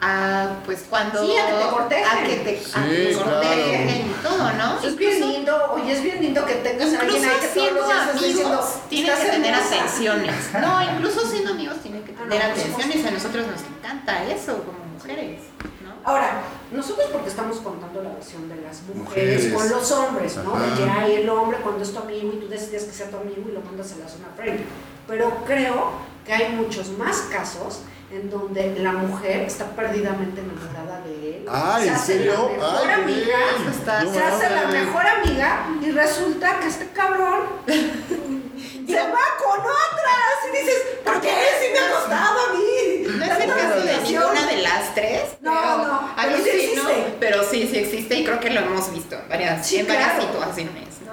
a, 0.00 0.48
pues 0.66 0.84
cuando 0.90 1.24
Sí, 1.24 1.32
a 1.38 1.46
que 1.46 1.52
te 1.64 1.70
cortejen. 1.70 2.06
a 2.06 2.22
que 2.26 2.36
te, 2.36 2.58
a 2.58 2.62
Sí, 2.62 2.90
que 2.90 3.06
te 3.06 3.12
claro. 3.14 3.30
cortejen 3.30 4.06
y 4.10 4.14
todo, 4.22 4.52
¿no? 4.52 4.80
es 4.86 4.96
bien 4.96 5.20
lindo, 5.32 5.72
oye, 5.72 5.92
es 5.92 6.02
bien 6.02 6.20
lindo 6.20 6.44
que 6.44 6.54
tengas 6.56 6.92
a 6.94 7.00
alguien 7.00 7.24
ahí 7.24 7.36
que 7.40 7.46
todos 7.48 7.72
los 7.72 7.86
días 7.88 8.12
diciendo, 8.14 8.48
amigos 8.52 8.74
tienen 8.88 9.10
"Estás 9.12 9.24
que 9.26 9.30
tener 9.32 9.54
hermosa". 9.54 9.74
atenciones. 9.76 10.34
No, 10.60 10.82
incluso 10.92 11.26
siendo 11.28 11.50
amigos 11.52 11.76
tienen 11.82 12.02
que 12.04 12.12
Ah, 12.12 12.22
no, 12.24 12.28
tener 12.28 12.42
atenciones 12.50 13.06
a 13.06 13.10
nosotros 13.10 13.46
nos 13.46 13.60
encanta 13.62 14.24
eso 14.24 14.58
como 14.64 14.78
mujeres, 14.94 15.40
¿no? 15.82 15.94
Ahora, 16.04 16.42
nosotros 16.70 17.08
porque 17.12 17.28
estamos 17.28 17.56
contando 17.58 18.02
la 18.02 18.10
versión 18.10 18.48
de 18.48 18.56
las 18.56 18.82
mujeres, 18.82 19.44
Mujeres. 19.44 19.54
con 19.54 19.68
los 19.70 19.90
hombres, 19.92 20.36
¿no? 20.36 20.54
Ajá. 20.54 20.66
De 20.66 20.74
que 20.84 20.90
hay 20.90 21.12
el 21.22 21.28
hombre 21.30 21.58
cuando 21.62 21.82
es 21.82 21.92
tu 21.92 21.98
amigo 21.98 22.30
y 22.34 22.40
tú 22.40 22.48
decides 22.48 22.84
que 22.84 22.92
sea 22.92 23.08
tu 23.10 23.16
amigo 23.16 23.42
y 23.48 23.52
lo 23.52 23.60
mandas 23.62 23.92
a 23.92 23.96
la 23.96 24.08
zona 24.08 24.26
friendly. 24.36 24.64
Pero 25.08 25.44
creo 25.46 25.92
que 26.26 26.32
hay 26.34 26.52
muchos 26.52 26.88
más 26.98 27.16
casos 27.32 27.80
en 28.14 28.30
donde 28.30 28.74
la 28.78 28.92
mujer 28.92 29.42
está 29.42 29.66
perdidamente 29.74 30.40
enamorada 30.40 31.00
de 31.04 31.38
él. 31.38 31.46
Ay, 31.50 31.82
se 31.82 31.88
¿en 31.88 31.94
hace 31.94 32.12
serio? 32.18 32.32
la 32.32 32.68
mejor 32.70 32.88
Ay, 32.88 33.02
amiga. 33.02 33.38
Está- 33.70 34.04
No 34.04 34.12
se 34.12 34.22
hace 34.22 34.50
la 34.50 34.66
mejor 34.66 35.06
amiga 35.06 35.66
y 35.82 35.90
resulta 35.90 36.60
que 36.60 36.68
este 36.68 36.88
cabrón 36.90 37.40
se 37.66 38.96
va 38.96 39.24
con 39.42 39.60
otras 39.60 40.36
y 40.48 40.56
dices, 40.58 40.82
¿por 41.04 41.20
qué? 41.20 41.34
Si 41.60 41.72
me 41.72 41.78
ha 41.78 41.90
costado 41.92 42.38
a 42.40 42.52
mí. 42.54 43.06
No 43.18 43.24
es 43.24 43.40
el 43.40 43.50
caso 43.50 43.80
de 43.80 43.98
ninguna 44.02 44.46
de 44.46 44.56
las 44.62 44.94
tres. 44.94 45.22
No, 45.40 45.52
pero 45.60 45.76
no, 45.78 46.10
a 46.16 46.26
mí 46.26 46.34
sí 46.36 46.42
sí, 46.44 46.50
existe. 46.50 46.82
¿no? 46.82 47.14
Pero 47.20 47.42
sí, 47.44 47.68
sí 47.70 47.78
existe 47.78 48.14
y 48.16 48.24
creo 48.24 48.40
que 48.40 48.50
lo 48.50 48.60
hemos 48.60 48.92
visto 48.92 49.16
en 49.16 49.28
varias, 49.28 49.66
Sí, 49.66 49.78
en 49.78 49.88
varias 49.88 50.12
claro. 50.12 50.22
situaciones, 50.32 50.88
¿no? 51.04 51.12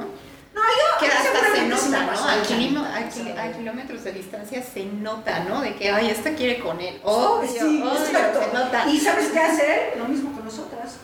No, 0.62 0.68
yo 0.78 1.00
Que 1.00 1.08
hasta 1.08 1.56
se 1.56 1.68
nota, 1.68 2.06
¿no? 2.14 2.28
A, 2.30 2.44
kilimo- 2.44 2.86
a, 2.86 3.10
kil- 3.10 3.38
a 3.38 3.52
kilómetros 3.58 4.04
de 4.04 4.12
distancia 4.14 4.64
se 4.64 4.86
nota, 4.86 5.44
¿no? 5.48 5.62
De 5.62 5.76
que, 5.76 5.90
ay, 5.90 6.10
esta 6.10 6.34
quiere 6.36 6.60
con 6.60 6.80
él. 6.80 7.00
Obvio, 7.04 7.50
Sí, 7.50 7.60
obvio, 7.82 7.92
exacto. 7.94 8.40
se 8.46 8.54
nota. 8.58 8.90
Y 8.90 9.00
sabes 9.00 9.30
qué 9.30 9.40
hacer? 9.40 9.94
Lo 9.98 10.06
mismo 10.06 10.32
con 10.34 10.46
nosotras. 10.46 10.96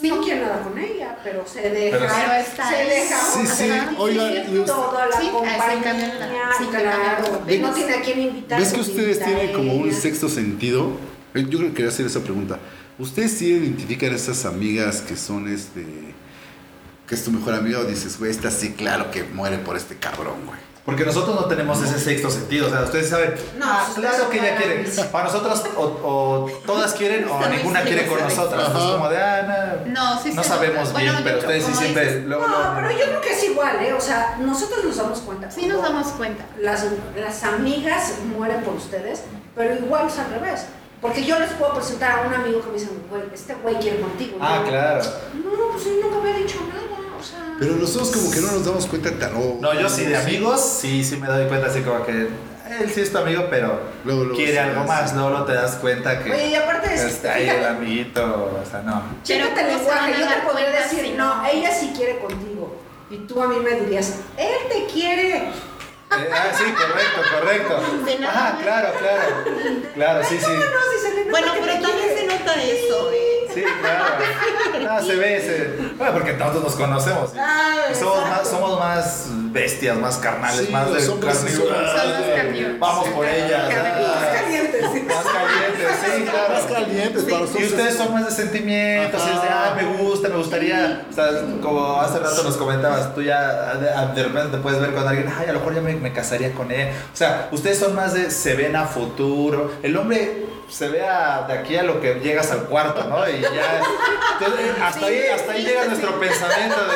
Sí. 0.00 0.08
No 0.08 0.20
quiere 0.20 0.40
nada 0.42 0.60
con 0.60 0.76
ella, 0.78 1.16
pero 1.24 1.46
se 1.46 1.70
deja. 1.70 1.96
Pero- 1.98 2.12
Pero 2.14 2.32
está 2.34 2.68
se 2.68 2.74
ahí. 2.76 2.88
deja. 2.88 3.16
Sí, 3.18 3.46
sí, 3.46 3.70
usted- 3.70 4.66
Toda 4.66 5.06
la 5.06 5.20
Sí, 5.20 5.28
compañía, 5.28 6.50
sí, 6.58 6.64
claro. 6.66 7.42
no 7.60 7.70
tiene 7.72 7.94
a 7.94 8.00
quién 8.02 8.20
invitar. 8.20 8.60
¿Ves 8.60 8.72
que 8.74 8.80
ustedes 8.80 9.24
tienen 9.24 9.52
como 9.52 9.72
un 9.74 9.92
sexto 9.92 10.28
sentido? 10.28 10.90
Eh, 11.34 11.46
Yo 11.48 11.58
creo 11.58 11.70
que 11.70 11.74
quería 11.76 11.88
hacer 11.90 12.06
esa 12.06 12.20
pregunta. 12.20 12.58
¿Ustedes 12.98 13.32
sí 13.32 13.46
identifican 13.48 14.12
a 14.12 14.16
esas 14.16 14.44
amigas 14.44 15.00
que 15.02 15.16
son 15.16 15.52
este. 15.52 16.05
Que 17.06 17.14
es 17.14 17.24
tu 17.24 17.30
mejor 17.30 17.54
amiga 17.54 17.78
o 17.80 17.84
dices, 17.84 18.18
güey, 18.18 18.30
esta 18.30 18.50
sí, 18.50 18.74
claro 18.74 19.10
que 19.10 19.24
muere 19.24 19.58
por 19.58 19.76
este 19.76 19.96
cabrón, 19.96 20.46
güey? 20.46 20.66
Porque 20.86 21.04
nosotros 21.04 21.34
no 21.34 21.46
tenemos 21.46 21.82
ese 21.82 21.98
sexto 21.98 22.30
sentido. 22.30 22.68
O 22.68 22.70
sea, 22.70 22.82
ustedes 22.82 23.10
saben, 23.10 23.34
No, 23.58 23.66
ah, 23.66 23.82
pues, 23.84 23.98
claro 23.98 24.16
eso 24.16 24.30
que 24.30 24.38
ella 24.38 24.56
quiere. 24.56 24.84
Para 25.10 25.24
nosotros, 25.24 25.64
o, 25.76 25.82
o 25.82 26.50
todas 26.64 26.94
quieren 26.94 27.28
o 27.28 27.48
ninguna 27.48 27.82
sí, 27.82 27.88
quiere 27.88 28.06
con 28.06 28.20
nosotras. 28.20 28.68
Es 28.68 28.72
como 28.72 29.08
de, 29.08 29.16
ah, 29.20 29.82
no. 29.84 29.92
No, 29.92 30.22
sí 30.22 30.32
no 30.32 30.44
sabemos 30.44 30.96
bien, 30.96 31.12
pero 31.24 31.38
ustedes 31.40 31.64
sí 31.64 31.74
siempre. 31.74 32.20
No, 32.20 32.38
pero 32.76 32.90
yo 32.92 33.04
creo 33.04 33.20
que 33.20 33.32
es 33.32 33.44
igual, 33.44 33.84
¿eh? 33.84 33.94
O 33.94 34.00
sea, 34.00 34.36
nosotros 34.38 34.84
nos 34.84 34.96
damos 34.96 35.18
cuenta. 35.22 35.50
Sí 35.50 35.66
nos 35.66 35.82
damos 35.82 36.06
cuenta. 36.12 36.44
Las, 36.60 36.86
las 37.16 37.42
amigas 37.42 38.12
mueren 38.36 38.62
por 38.62 38.74
ustedes, 38.74 39.22
pero 39.56 39.74
igual 39.74 40.06
es 40.06 40.16
al 40.20 40.30
revés. 40.30 40.66
Porque 41.00 41.24
yo 41.24 41.38
les 41.38 41.50
puedo 41.50 41.74
presentar 41.74 42.20
a 42.20 42.28
un 42.28 42.32
amigo 42.32 42.62
que 42.62 42.68
me 42.68 42.74
dice, 42.74 42.88
güey, 43.10 43.22
este 43.34 43.54
güey 43.54 43.74
quiere 43.80 44.00
contigo. 44.00 44.38
Ah, 44.40 44.62
claro. 44.66 45.02
No, 45.34 45.72
pues 45.72 45.86
él 45.86 45.98
nunca 46.00 46.18
había 46.18 46.36
dicho 46.36 46.58
nada. 46.68 46.85
Pero 47.58 47.76
nosotros 47.76 48.10
como 48.10 48.30
que 48.30 48.40
no 48.40 48.52
nos 48.52 48.64
damos 48.64 48.86
cuenta 48.86 49.10
tan... 49.18 49.34
oh, 49.36 49.58
No, 49.60 49.72
yo 49.78 49.88
sí, 49.88 50.04
de 50.04 50.16
amigos, 50.16 50.60
sí, 50.80 51.02
sí 51.02 51.16
me 51.16 51.26
doy 51.26 51.46
cuenta 51.46 51.68
así 51.68 51.80
como 51.80 52.04
que 52.04 52.28
él 52.80 52.90
sí 52.92 53.00
es 53.00 53.12
tu 53.12 53.18
amigo, 53.18 53.46
pero 53.48 53.80
Luego, 54.04 54.22
luego 54.24 54.36
quiere 54.36 54.52
sí, 54.52 54.58
algo 54.58 54.82
sí. 54.82 54.88
más. 54.88 55.14
Luego 55.14 55.44
te 55.44 55.52
das 55.54 55.76
cuenta 55.76 56.22
que 56.22 56.32
Oye, 56.32 56.48
y 56.48 56.54
aparte 56.56 56.94
es. 56.94 57.02
está 57.02 57.34
ahí 57.34 57.48
el 57.48 57.64
amiguito, 57.64 58.22
o 58.62 58.68
sea, 58.68 58.82
no. 58.82 59.02
Chécate 59.22 59.60
el 59.60 59.66
¿cómo 59.68 59.78
se 59.78 59.90
van 59.90 60.10
lenguaje. 60.10 60.14
a 60.14 60.18
Yo 60.18 60.34
te 60.34 60.46
podría 60.46 60.70
decir, 60.70 61.14
no, 61.16 61.36
no? 61.42 61.46
ella 61.46 61.70
sí 61.72 61.92
quiere 61.96 62.18
contigo. 62.18 62.76
Y 63.08 63.18
tú 63.18 63.40
a 63.40 63.46
mí 63.46 63.56
me 63.62 63.80
dirías, 63.80 64.14
él 64.36 64.48
te 64.68 64.86
quiere. 64.92 65.44
Eh, 66.12 66.30
ah, 66.32 66.52
sí, 66.56 66.64
correcto, 66.64 67.20
correcto. 67.34 67.82
Más. 68.22 68.62
claro, 68.62 68.88
claro. 68.98 69.22
Claro, 69.94 70.24
sí, 70.24 70.38
sí. 70.38 70.52
Bueno, 71.30 71.52
pero 71.60 71.72
también 71.80 72.16
se 72.16 72.26
nota 72.26 72.54
eso, 72.62 73.12
¿eh? 73.12 73.48
Sí, 73.52 73.64
claro. 73.80 74.04
No, 74.82 75.02
se 75.02 75.16
ve, 75.16 75.40
se... 75.40 75.94
Bueno, 75.94 76.12
porque 76.12 76.32
todos 76.34 76.62
nos 76.62 76.74
conocemos. 76.74 77.30
¿sí? 77.30 77.38
Ah, 77.40 77.88
somos 77.98 78.28
más, 78.28 78.48
somos 78.48 78.78
más 78.78 79.26
bestias, 79.52 79.96
más 79.96 80.18
carnales, 80.18 80.66
Sí, 80.66 80.72
más 80.72 80.90
los 80.90 80.96
de 80.96 81.20
carne 81.20 81.50
más. 81.50 82.78
Vamos 82.78 83.08
por 83.08 83.26
ellas. 83.26 83.68
Más 83.68 84.22
ah, 84.22 84.32
calientes. 84.34 84.82
Sí. 86.16 86.52
Más 86.52 86.62
calientes, 86.72 87.24
sí, 87.24 87.30
para. 87.30 87.44
Y 87.44 87.64
ustedes 87.64 87.96
son 87.96 88.12
más 88.12 88.24
de 88.26 88.30
sentimientos, 88.32 89.20
Ajá. 89.22 89.34
es 89.34 89.42
de, 89.42 89.48
ah, 89.48 89.74
me 89.76 89.84
gusta, 90.02 90.28
me 90.28 90.36
gustaría, 90.36 91.06
o 91.10 91.12
sea, 91.12 91.26
como 91.62 92.00
hace 92.00 92.18
rato 92.18 92.42
nos 92.42 92.56
comentabas, 92.56 93.14
tú 93.14 93.22
ya 93.22 93.74
de, 93.74 94.14
de 94.14 94.22
repente 94.28 94.56
te 94.56 94.62
puedes 94.62 94.80
ver 94.80 94.92
con 94.94 95.06
alguien, 95.06 95.32
ay, 95.38 95.48
a 95.48 95.52
lo 95.52 95.58
mejor 95.60 95.74
ya 95.74 95.80
me, 95.80 95.94
me 95.94 96.12
casaría 96.12 96.52
con 96.52 96.70
él. 96.70 96.88
O 97.12 97.16
sea, 97.16 97.48
ustedes 97.52 97.78
son 97.78 97.94
más 97.94 98.14
de, 98.14 98.30
se 98.30 98.54
ven 98.54 98.76
a 98.76 98.84
futuro. 98.86 99.72
El 99.82 99.96
hombre 99.96 100.44
se 100.68 100.88
ve 100.88 101.06
a- 101.06 101.44
de 101.46 101.52
aquí 101.54 101.76
a 101.76 101.82
lo 101.84 102.00
que 102.00 102.14
llegas 102.14 102.50
al 102.50 102.62
cuarto, 102.64 103.04
¿no? 103.04 103.28
Y 103.28 103.40
ya, 103.40 103.48
entonces, 104.40 104.66
hasta 104.82 105.06
ahí, 105.06 105.20
hasta 105.32 105.52
ahí 105.52 105.64
llega 105.64 105.84
nuestro 105.84 106.18
pensamiento 106.18 106.76
de, 106.76 106.92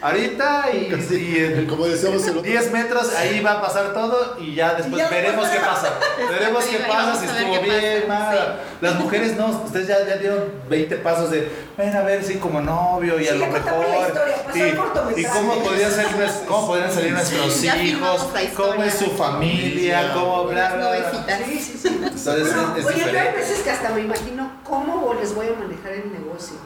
ahorita 0.00 0.66
y, 0.72 0.94
y 1.14 1.38
en 1.38 1.66
Como 1.66 1.86
decíamos 1.86 2.22
el 2.24 2.30
otro 2.30 2.42
10 2.42 2.72
metros 2.72 3.14
ahí 3.16 3.40
va 3.40 3.52
a 3.52 3.62
pasar 3.62 3.92
todo 3.92 4.36
y 4.40 4.54
ya 4.54 4.74
después 4.74 5.02
ya 5.02 5.08
veremos 5.08 5.48
qué 5.48 5.58
pasa. 5.58 5.98
Veremos 6.30 6.64
qué 6.64 6.78
pasa, 6.78 7.16
si 7.16 7.26
estuvo 7.26 7.60
bien, 7.62 8.08
mal. 8.08 8.36
sí. 8.36 8.76
Las 8.80 8.94
mujeres 8.96 9.36
no, 9.36 9.48
ustedes 9.48 9.88
ya, 9.88 10.06
ya 10.06 10.16
dieron 10.16 10.44
20 10.68 10.96
pasos 10.96 11.30
de, 11.30 11.50
ven 11.76 11.96
a 11.96 12.02
ver 12.02 12.22
si 12.22 12.36
como 12.36 12.60
novio 12.60 13.20
y 13.20 13.28
a 13.28 13.34
lo 13.34 13.46
mejor. 13.46 13.86
y, 14.54 15.20
y 15.20 15.24
cómo 15.24 15.62
podrían 15.62 15.90
ser 15.90 16.06
cómo 16.48 16.66
podrían 16.68 16.92
salir 16.92 17.12
nuestros 17.12 17.64
hijos, 17.64 18.26
cómo 18.56 18.84
es 18.84 18.94
su 18.94 19.10
familia, 19.10 20.12
cómo 20.14 20.44
bla 20.44 20.74
bla. 20.74 20.76
bla. 20.76 20.98
nubecitas. 20.98 21.40
Sí, 21.46 21.58
sí, 21.58 21.78
sí. 21.82 21.88
Entonces 21.88 22.54
No, 22.54 22.76
es, 22.76 22.84
es 22.84 22.86
oye, 22.86 23.12
yo 23.12 23.20
hay 23.20 23.32
veces 23.34 23.60
que 23.60 23.70
hasta 23.70 23.90
me 23.90 24.00
imagino 24.02 24.50
cómo 24.64 25.14
les 25.14 25.34
voy 25.34 25.46
a 25.48 25.58
manejar 25.58 25.92
el 25.92 26.12
negocio. 26.12 26.56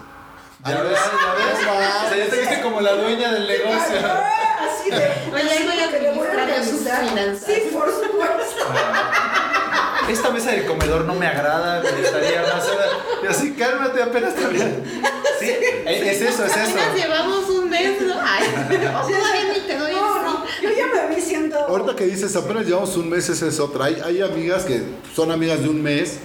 Ya 0.65 0.81
ves, 0.81 0.93
ya 0.93 1.35
ves. 1.35 1.59
O 1.59 2.09
sea, 2.09 2.17
ya 2.17 2.31
te 2.31 2.41
viste 2.41 2.61
como 2.63 2.81
la 2.81 2.93
dueña 2.93 3.33
del 3.33 3.49
negocio. 3.49 3.99
Así 4.61 4.91
de. 4.91 5.35
Oye, 5.35 5.65
voy 5.65 5.91
que 5.91 6.01
le 6.01 6.13
voy 6.13 6.27
a 6.27 6.31
administrar 6.31 6.65
sus 6.65 6.81
finanzas. 6.81 7.45
Sí, 7.45 7.71
por 7.73 7.91
supuesto. 7.91 8.65
Esta 10.09 10.31
mesa 10.31 10.51
del 10.53 10.67
comedor 10.67 11.05
no 11.05 11.15
me 11.15 11.27
agrada, 11.27 11.81
me 11.83 12.01
estaría 12.01 12.43
más 12.43 12.69
hora. 12.69 12.85
Y 13.23 13.27
así, 13.27 13.53
cálmate, 13.55 14.03
apenas 14.03 14.35
te 14.35 14.47
voy 14.47 14.59
Sí, 15.41 15.51
es 15.87 16.23
eso, 16.23 16.45
es 16.45 16.57
eso. 16.57 16.61
Apenas 16.61 16.95
llevamos 16.95 17.49
un 17.49 17.69
mes, 17.69 18.01
¿no? 18.01 18.15
Ay, 18.23 18.45
o 18.71 19.09
todavía 19.09 19.53
ni 19.53 19.61
te 19.61 19.77
doy 19.77 19.93
No, 19.93 20.17
el 20.17 20.23
no, 20.25 20.45
yo 20.63 20.71
ya 20.71 20.87
me 20.87 21.15
vi 21.15 21.21
siendo. 21.21 21.59
Ahorita 21.59 21.97
que 21.97 22.05
dices, 22.05 22.37
apenas 22.37 22.67
llevamos 22.67 22.97
un 22.97 23.11
mes, 23.11 23.29
esa 23.29 23.47
es 23.47 23.59
otra. 23.59 23.87
Hay, 23.87 24.01
hay 24.05 24.23
amigas 24.23 24.65
que 24.65 24.83
son 25.15 25.33
amigas 25.33 25.61
de 25.61 25.69
un 25.69 25.83
mes, 25.83 26.19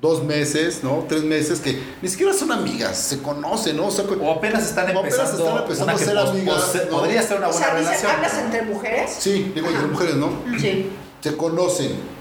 dos 0.00 0.22
meses, 0.22 0.80
¿no? 0.82 1.04
Tres 1.08 1.22
meses, 1.22 1.60
que 1.60 1.80
ni 2.02 2.08
siquiera 2.08 2.32
son 2.34 2.52
amigas, 2.52 2.98
se 2.98 3.22
conocen, 3.22 3.76
¿no? 3.76 3.86
O 3.86 3.90
sea, 3.90 4.04
O 4.04 4.30
apenas 4.32 4.64
están 4.66 4.84
O 4.94 5.00
apenas 5.00 5.18
empezando, 5.18 5.44
están 5.44 5.62
empezando 5.62 5.84
una 5.84 5.92
a 5.94 5.98
ser 6.04 6.18
amigas, 6.18 6.54
pos- 6.62 6.82
¿no? 6.90 6.98
podría 6.98 7.22
ser 7.22 7.36
una 7.38 7.48
o 7.48 7.52
buena 7.52 7.66
sea, 7.66 7.74
dice, 7.76 7.88
relación. 7.90 8.12
¿hablas 8.12 8.38
entre 8.38 8.62
mujeres? 8.62 9.16
sí, 9.18 9.52
digo, 9.54 9.68
entre 9.68 9.86
mujeres, 9.86 10.14
¿no? 10.16 10.32
Sí. 10.60 10.90
Se 11.20 11.36
conocen. 11.36 12.13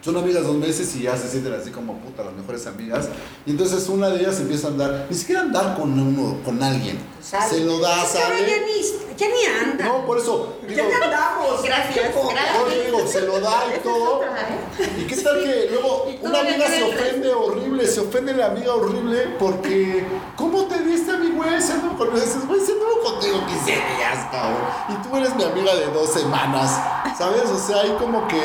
Son 0.00 0.16
amigas 0.16 0.44
dos 0.44 0.54
meses 0.54 0.94
y 0.94 1.02
ya 1.02 1.16
se 1.16 1.28
sienten 1.28 1.52
así 1.54 1.70
como 1.70 1.94
puta, 1.98 2.22
las 2.22 2.32
mejores 2.32 2.64
amigas. 2.68 3.08
Y 3.44 3.50
entonces 3.50 3.88
una 3.88 4.08
de 4.08 4.20
ellas 4.20 4.38
empieza 4.38 4.68
a 4.68 4.70
andar, 4.70 5.06
ni 5.10 5.16
siquiera 5.16 5.40
andar 5.40 5.76
con 5.76 5.98
uno, 5.98 6.38
con 6.44 6.62
alguien. 6.62 6.98
Sale. 7.20 7.48
Se 7.48 7.64
lo 7.64 7.80
da, 7.80 8.04
sale. 8.06 8.46
ya 8.48 8.58
ni, 8.58 9.16
ya 9.16 9.26
ni 9.26 9.70
anda. 9.70 9.84
No, 9.86 10.06
por 10.06 10.18
eso. 10.18 10.56
ya 10.62 10.68
Digo, 10.68 10.86
ni 10.86 10.94
andamos. 11.04 11.62
Gracias, 11.64 12.14
gracias. 12.14 12.86
Digo, 12.86 13.06
se 13.08 13.20
lo 13.22 13.40
da 13.40 13.64
y 13.76 13.80
todo. 13.80 14.22
¿eh? 14.22 15.00
¿Y 15.00 15.04
qué 15.04 15.16
tal 15.16 15.42
que 15.42 15.68
luego 15.70 16.06
una 16.22 16.40
amiga 16.40 16.68
se 16.68 16.82
ofende 16.84 17.34
horrible, 17.34 17.86
se 17.86 18.00
ofende 18.00 18.34
la 18.34 18.46
amiga 18.46 18.74
horrible 18.74 19.34
porque 19.38 20.06
¿cómo 20.36 20.66
te 20.66 20.78
viste 20.78 21.10
a 21.10 21.16
mi 21.16 21.30
güey? 21.30 21.60
Se 21.60 21.72
anduvo 21.72 21.98
con 21.98 22.14
dices, 22.14 22.46
güey, 22.46 22.60
se 22.60 22.72
anduvo 22.72 23.02
contigo 23.02 23.44
15 23.46 23.64
días, 23.72 24.28
cabrón. 24.30 24.62
Y 24.90 25.08
tú 25.08 25.16
eres 25.16 25.34
mi 25.34 25.42
amiga 25.42 25.74
de 25.74 25.86
dos 25.86 26.12
semanas, 26.12 26.80
¿sabes? 27.18 27.46
O 27.50 27.58
sea, 27.58 27.80
hay 27.80 27.90
como 27.98 28.28
que 28.28 28.38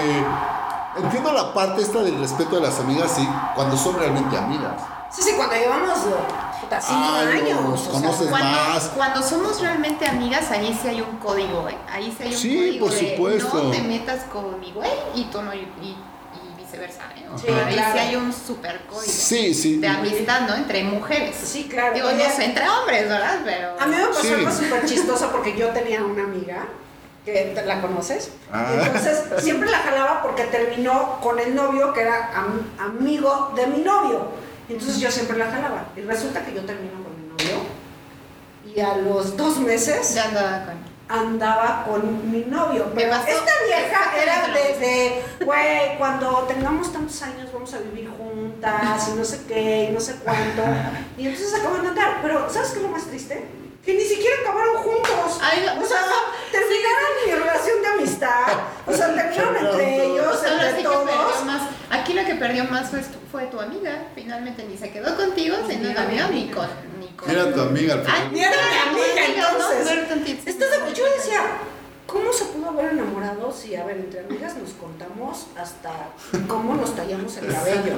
entiendo 0.98 1.32
la 1.34 1.54
parte 1.54 1.82
esta 1.82 2.00
del 2.02 2.20
respeto 2.20 2.56
de 2.58 2.62
las 2.62 2.80
amigas, 2.80 3.12
sí, 3.16 3.28
cuando 3.56 3.78
son 3.78 3.98
realmente 3.98 4.38
amigas. 4.38 4.82
Sí, 5.12 5.22
sí, 5.22 5.32
cuando 5.36 5.56
llevamos 5.56 6.00
puta, 6.60 6.82
cinco 6.82 7.02
Ay, 7.16 7.42
años. 7.42 7.60
o 7.72 7.78
sea, 7.78 7.92
conoces 7.92 8.28
Cuando, 8.30 8.50
más. 8.50 8.84
cuando 8.96 9.22
somos 9.22 9.62
realmente 9.62 10.08
amigas, 10.08 10.50
ahí 10.50 10.78
sí 10.82 10.88
hay 10.88 11.02
un 11.02 11.18
código, 11.18 11.70
¿eh? 11.70 11.78
Ahí 11.92 12.12
sí 12.18 12.24
hay 12.24 12.34
un 12.34 12.40
Sí, 12.40 12.58
código 12.58 12.86
por 12.88 12.96
de 12.96 13.10
supuesto. 13.40 13.64
no 13.64 13.70
te 13.72 13.82
metas 13.84 14.24
con 14.24 14.60
mi 14.60 14.72
güey 14.72 14.90
y 15.14 15.26
tú 15.26 15.42
no, 15.44 15.54
y, 15.54 15.68
viceversa, 16.58 17.02
¿eh? 17.16 17.28
Sí, 17.36 17.48
ahí 17.48 17.74
claro. 17.76 17.94
sí 17.94 18.00
hay 18.00 18.16
un 18.16 18.34
super 18.34 18.82
código 18.88 19.04
Sí, 19.06 19.54
sí. 19.54 19.78
de 19.78 19.88
amistad, 19.88 20.48
¿no? 20.48 20.56
Entre 20.56 20.84
mujeres. 20.84 21.36
Sí, 21.44 21.68
claro. 21.70 21.94
Digo, 21.94 22.08
Oye, 22.08 22.28
no 22.28 22.36
sé, 22.36 22.46
entre 22.46 22.68
hombres, 22.68 23.08
¿verdad? 23.08 23.40
Pero... 23.46 23.76
A 23.80 23.86
mí 23.86 23.96
me 23.96 24.08
pasó 24.08 24.22
Sí. 24.22 24.34
algo 24.34 24.52
súper 24.52 24.86
chistoso 24.86 25.30
porque 25.32 25.56
yo 25.56 25.70
tenía 25.70 26.04
una 26.04 26.24
amiga 26.24 26.66
que 27.26 27.54
la 27.66 27.82
conoces. 27.82 28.32
Ah. 28.52 28.68
Entonces 28.86 29.24
siempre 29.40 29.70
la 29.70 29.80
jalaba 29.80 30.22
porque 30.22 30.44
terminó 30.44 31.20
con 31.22 31.40
el 31.40 31.56
novio 31.56 31.94
que 31.94 32.02
era 32.02 32.32
am- 32.36 32.70
amigo 32.80 33.52
de 33.56 33.68
mi 33.68 33.80
novio. 33.80 34.28
Entonces 34.70 34.98
yo 35.00 35.10
siempre 35.12 35.38
la 35.38 35.46
jalaba. 35.52 35.86
Y 35.96 36.02
resulta 36.02 36.44
que 36.44 36.54
yo 36.54 36.66
termino 36.66 36.94
con 37.04 37.16
mi 37.22 37.28
novio 37.30 37.64
y 38.66 38.80
a 38.80 38.96
los 38.98 39.36
dos 39.38 39.58
meses 39.60 40.14
Ya 40.16 40.26
andaba 40.30 40.66
con... 40.66 40.76
andaba 41.10 41.86
con 41.88 42.32
mi 42.32 42.40
novio. 42.46 42.86
Me 42.88 43.02
Pero 43.04 43.12
pasó 43.12 43.28
esta 43.28 43.52
vieja 43.68 44.14
era 44.22 44.36
exactamente 44.36 44.48
lo 44.48 44.80
de, 44.80 44.86
de, 44.86 45.46
güey, 45.46 45.98
cuando 45.98 46.30
tengamos 46.48 46.92
tantos 46.94 47.22
años 47.22 47.52
vamos 47.54 47.74
a 47.74 47.80
vivir 47.80 48.10
juntas 48.10 49.10
y 49.10 49.18
no 49.18 49.24
sé 49.26 49.42
qué, 49.48 49.88
y 49.90 49.94
no 49.94 50.00
sé 50.00 50.16
cuánto. 50.24 50.64
Y 51.18 51.28
entonces 51.28 51.54
acaban 51.54 51.84
de 51.84 51.90
andar. 51.90 52.20
Pero, 52.22 52.50
¿sabes 52.50 52.70
qué 52.72 52.78
es 52.78 52.84
lo 52.84 52.90
más 52.90 53.04
triste? 53.04 53.46
Que 53.86 53.94
ni 53.96 54.02
siquiera 54.02 54.38
acabaron 54.44 54.78
juntos. 54.78 55.40
Ay, 55.42 55.66
no. 55.66 55.84
o 55.84 55.86
sea, 55.86 55.93
O 58.86 58.92
sea, 58.94 59.08
terminaron 59.14 59.56
entre 59.58 60.06
ellos, 60.06 60.26
Pues 60.28 60.40
sí 60.40 60.48
entre 60.52 60.68
que 60.68 60.84
perdió 60.84 60.92
todos. 61.06 61.46
más. 61.46 61.62
Aquí 61.90 62.14
la 62.14 62.26
que 62.26 62.36
perdió 62.36 62.66
más 62.66 62.90
fue 62.90 63.00
tu, 63.00 63.18
fue 63.32 63.44
tu 63.46 63.60
amiga. 63.60 64.08
Finalmente 64.16 64.66
ni 64.70 64.78
se 64.78 64.92
quedó 64.92 65.16
contigo, 65.16 65.56
era 65.70 66.28
mi 66.28 66.42
ni 66.42 66.52
con. 66.52 66.68
Ni 67.00 67.08
con... 67.10 67.30
Era 67.30 67.54
tu 67.54 67.62
amiga 67.62 67.94
al 67.94 68.00
Ay, 68.02 68.06
final. 68.06 68.32
Ni 68.34 68.40
era 68.42 68.52
mi 68.94 69.00
amiga, 69.00 69.42
¿no? 69.42 69.72
entonces. 69.72 70.58
Yo 70.96 71.06
decía, 71.18 71.42
¿cómo 72.06 72.32
se 72.32 72.46
pudo 72.46 72.70
haber 72.70 72.92
enamorado 72.92 73.52
si, 73.52 73.76
a 73.76 73.84
ver, 73.86 73.98
entre 73.98 74.20
amigas 74.22 74.56
nos 74.58 74.72
contamos 74.74 75.48
hasta 75.58 75.92
cómo 76.48 76.76
nos 76.76 76.96
tallamos 76.96 77.36
el 77.38 77.48
cabello? 77.52 77.94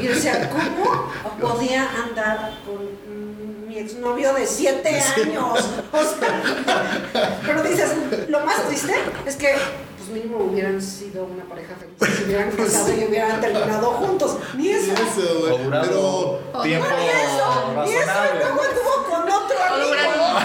Y 0.00 0.06
decía, 0.06 0.50
¿cómo 0.50 1.10
podía 1.40 1.88
andar 2.04 2.52
con 2.64 3.66
mi 3.68 3.78
exnovio 3.78 4.32
de 4.34 4.46
siete 4.46 5.00
años? 5.00 5.58
O 5.92 5.98
sea, 6.02 7.34
pero 7.44 7.62
dices, 7.62 7.90
lo 8.28 8.40
más 8.46 8.62
triste 8.68 8.94
es 9.26 9.36
que, 9.36 9.54
pues 9.54 9.93
mínimo 10.14 10.38
hubieran 10.38 10.80
sido 10.80 11.24
una 11.24 11.44
pareja 11.44 11.74
feliz, 11.76 12.16
si 12.16 12.24
hubieran 12.26 12.50
casado 12.52 12.88
y 12.94 13.04
hubieran 13.04 13.40
terminado 13.40 13.90
juntos. 13.92 14.36
Ni 14.56 14.68
eso. 14.68 14.92
Eso, 14.92 15.38
O 15.38 15.58
güey. 15.58 15.70
Pero 15.70 16.40
tiempo 16.62 16.86
Ni 16.98 17.08
eso, 17.08 17.84
ni 17.84 17.92
eso, 17.92 18.02
y 18.02 18.04
razonable. 18.04 18.40
luego 18.44 18.62
estuvo 18.62 19.04
con 19.10 19.22
otro 19.30 19.56
amigo. 19.70 19.94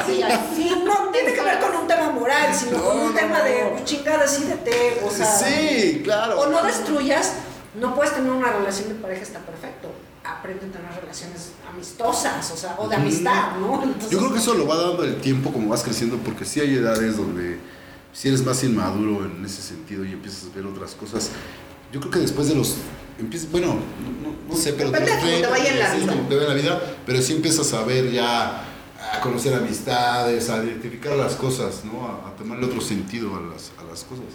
Sí, 0.06 0.62
Y 0.62 0.84
no 0.84 1.10
tiene 1.12 1.34
que 1.34 1.42
ver 1.42 1.60
con 1.60 1.76
un 1.76 1.88
tema 1.88 2.12
moral, 2.12 2.54
sino 2.54 2.82
con 2.84 2.98
un 3.00 3.14
No, 3.14 3.20
tema 3.20 3.38
no, 3.40 3.44
de 3.46 3.64
no. 3.64 3.70
pues, 3.72 3.84
chinga, 3.86 4.18
decídete, 4.18 5.02
o 5.06 5.10
sea, 5.12 5.26
sí, 5.26 6.02
claro. 6.04 6.40
o 6.42 6.48
no 6.48 6.64
destruyas, 6.64 7.34
no 7.80 7.96
puedes 7.96 8.14
tener 8.14 8.32
una 8.32 8.52
relación 8.52 8.90
de 8.90 8.96
pareja, 8.96 9.22
está 9.22 9.40
perfecto. 9.40 9.90
Aprende 10.24 10.66
a 10.66 10.70
tener 10.72 11.02
relaciones 11.02 11.52
amistosas, 11.72 12.52
o 12.52 12.58
sea, 12.58 12.76
o 12.78 12.88
de 12.88 12.96
amistad, 12.96 13.56
¿no? 13.60 13.82
Entonces, 13.84 14.10
Yo 14.12 14.20
creo 14.20 14.34
que 14.34 14.40
eso 14.40 14.54
lo 14.54 14.68
va 14.68 14.76
dando 14.78 15.04
el 15.04 15.20
tiempo 15.22 15.52
como 15.52 15.70
vas 15.70 15.84
creciendo, 15.84 16.18
porque 16.18 16.46
sí 16.46 16.60
hay 16.60 16.76
edades 16.76 17.18
donde 17.18 17.60
si 18.14 18.28
eres 18.28 18.44
más 18.46 18.64
inmaduro 18.64 19.26
en 19.26 19.44
ese 19.46 19.62
sentido 19.62 20.04
y 20.06 20.12
empiezas 20.14 20.50
a 20.52 20.56
ver 20.56 20.66
otras 20.66 20.96
cosas. 20.96 21.30
Yo 21.92 22.00
creo 22.00 22.12
que 22.12 22.20
después 22.20 22.48
de 22.48 22.56
los 22.56 22.76
empiezas, 23.20 23.52
bueno, 23.52 23.68
no, 23.68 24.30
no- 24.30 24.36
no 24.50 24.56
sé, 24.56 24.74
pero 24.74 24.92
Depende 24.92 25.12
de 25.12 25.18
cómo 25.18 25.28
te 25.28 25.32
30, 25.32 25.50
vaya 25.50 25.70
en 25.72 25.80
la 25.80 25.86
36, 25.92 26.04
vida. 26.04 26.14
como 26.16 26.28
te 26.30 26.36
vaya 26.36 26.48
en 26.52 26.56
la 26.58 26.62
vida, 26.62 26.96
pero 27.06 27.22
sí 27.22 27.34
empiezas 27.34 27.74
a 27.74 27.84
ver 27.84 28.12
ya 28.12 28.64
a 29.14 29.20
conocer 29.22 29.54
amistades, 29.54 30.50
a 30.50 30.64
identificar 30.64 31.16
las 31.16 31.36
cosas, 31.36 31.84
¿no? 31.86 32.06
A, 32.08 32.30
a 32.30 32.36
tomarle 32.36 32.66
otro 32.66 32.82
sentido 32.82 33.36
a 33.36 33.42
las, 33.42 33.72
a 33.80 33.84
las 33.90 34.04
cosas. 34.04 34.26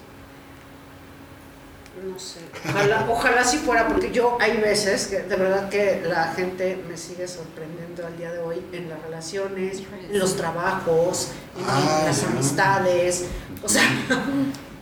No 2.02 2.18
sé, 2.18 2.40
ojalá, 2.68 3.06
ojalá 3.08 3.44
sí 3.44 3.58
fuera, 3.58 3.88
porque 3.88 4.10
yo 4.10 4.36
hay 4.40 4.56
veces 4.58 5.06
que 5.06 5.20
de 5.20 5.36
verdad 5.36 5.68
que 5.68 6.02
la 6.06 6.32
gente 6.34 6.78
me 6.88 6.96
sigue 6.96 7.26
sorprendiendo 7.26 8.06
al 8.06 8.16
día 8.16 8.32
de 8.32 8.40
hoy 8.40 8.60
en 8.72 8.88
las 8.90 9.00
relaciones, 9.02 9.82
en 10.10 10.18
los 10.18 10.36
trabajos, 10.36 11.28
en 11.56 11.64
Ah, 11.66 12.02
las 12.06 12.20
ya. 12.22 12.28
amistades, 12.28 13.24
o 13.62 13.68
sea, 13.68 13.82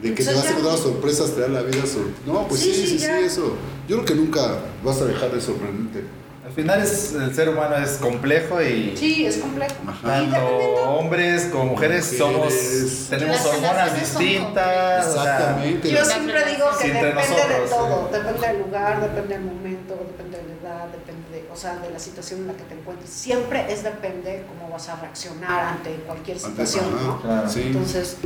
De 0.01 0.15
que 0.15 0.25
te 0.25 0.35
vas 0.35 0.43
ya- 0.45 0.51
encontrando 0.51 0.83
sorpresas, 0.83 1.31
te 1.33 1.43
da 1.43 1.49
la 1.49 1.63
vida 1.63 1.87
sor- 1.87 2.11
No, 2.27 2.49
pues 2.49 2.61
sí, 2.63 2.73
Sí, 2.75 2.87
sí, 2.87 2.99
sí, 2.99 3.05
eso. 3.07 3.57
Yo 3.89 3.97
creo 3.97 4.05
que 4.05 4.15
nunca 4.15 4.59
vas 4.83 5.01
a 5.01 5.05
dejar 5.05 5.31
de 5.33 5.41
sorprenderte. 5.41 6.05
Al 6.53 6.57
final 6.57 6.83
es, 6.83 7.15
el 7.15 7.35
ser 7.35 7.49
humano 7.49 7.77
es 7.77 7.93
complejo 7.93 8.61
y 8.61 8.95
sí, 8.95 9.25
es 9.25 9.39
complejo. 9.39 9.75
Tanto 10.03 10.39
hombres 10.99 11.45
como 11.51 11.65
mujeres, 11.65 12.13
Mujeres. 12.13 12.19
somos 12.19 13.07
tenemos 13.09 13.37
Las 13.37 13.47
hormonas 13.47 13.73
relaciones 13.73 14.09
son 14.11 14.21
distintas. 14.23 15.07
o 15.07 15.13
sea, 15.15 15.23
Exactamente. 15.33 15.91
Yo 15.91 16.05
siempre 16.05 16.45
digo 16.45 16.67
que 16.79 16.87
entre 16.89 17.05
depende 17.07 17.09
de 17.09 17.15
nosotros, 17.15 17.71
todo, 17.71 18.09
sí. 18.13 18.19
depende 18.19 18.47
del 18.49 18.59
lugar, 18.59 19.01
depende 19.01 19.35
del 19.35 19.45
momento, 19.45 19.95
depende 19.95 20.37
de 20.37 20.45
la 20.45 20.61
edad, 20.61 20.89
depende 20.89 21.29
de, 21.31 21.49
o 21.51 21.57
sea, 21.57 21.77
de 21.77 21.91
la 21.91 21.99
situación 21.99 22.41
en 22.41 22.47
la 22.49 22.53
que 22.53 22.65
te 22.65 22.75
encuentres. 22.75 23.09
Siempre 23.09 23.73
es 23.73 23.83
depende 23.83 24.45
cómo 24.47 24.71
vas 24.71 24.91
a 24.91 24.97
reaccionar 24.97 25.65
ante 25.77 25.95
cualquier 26.07 26.39
situación, 26.39 26.85
ajá, 26.95 27.03
¿no? 27.07 27.23
Claro. 27.23 27.49
sí. 27.49 27.63
Entonces, 27.65 28.19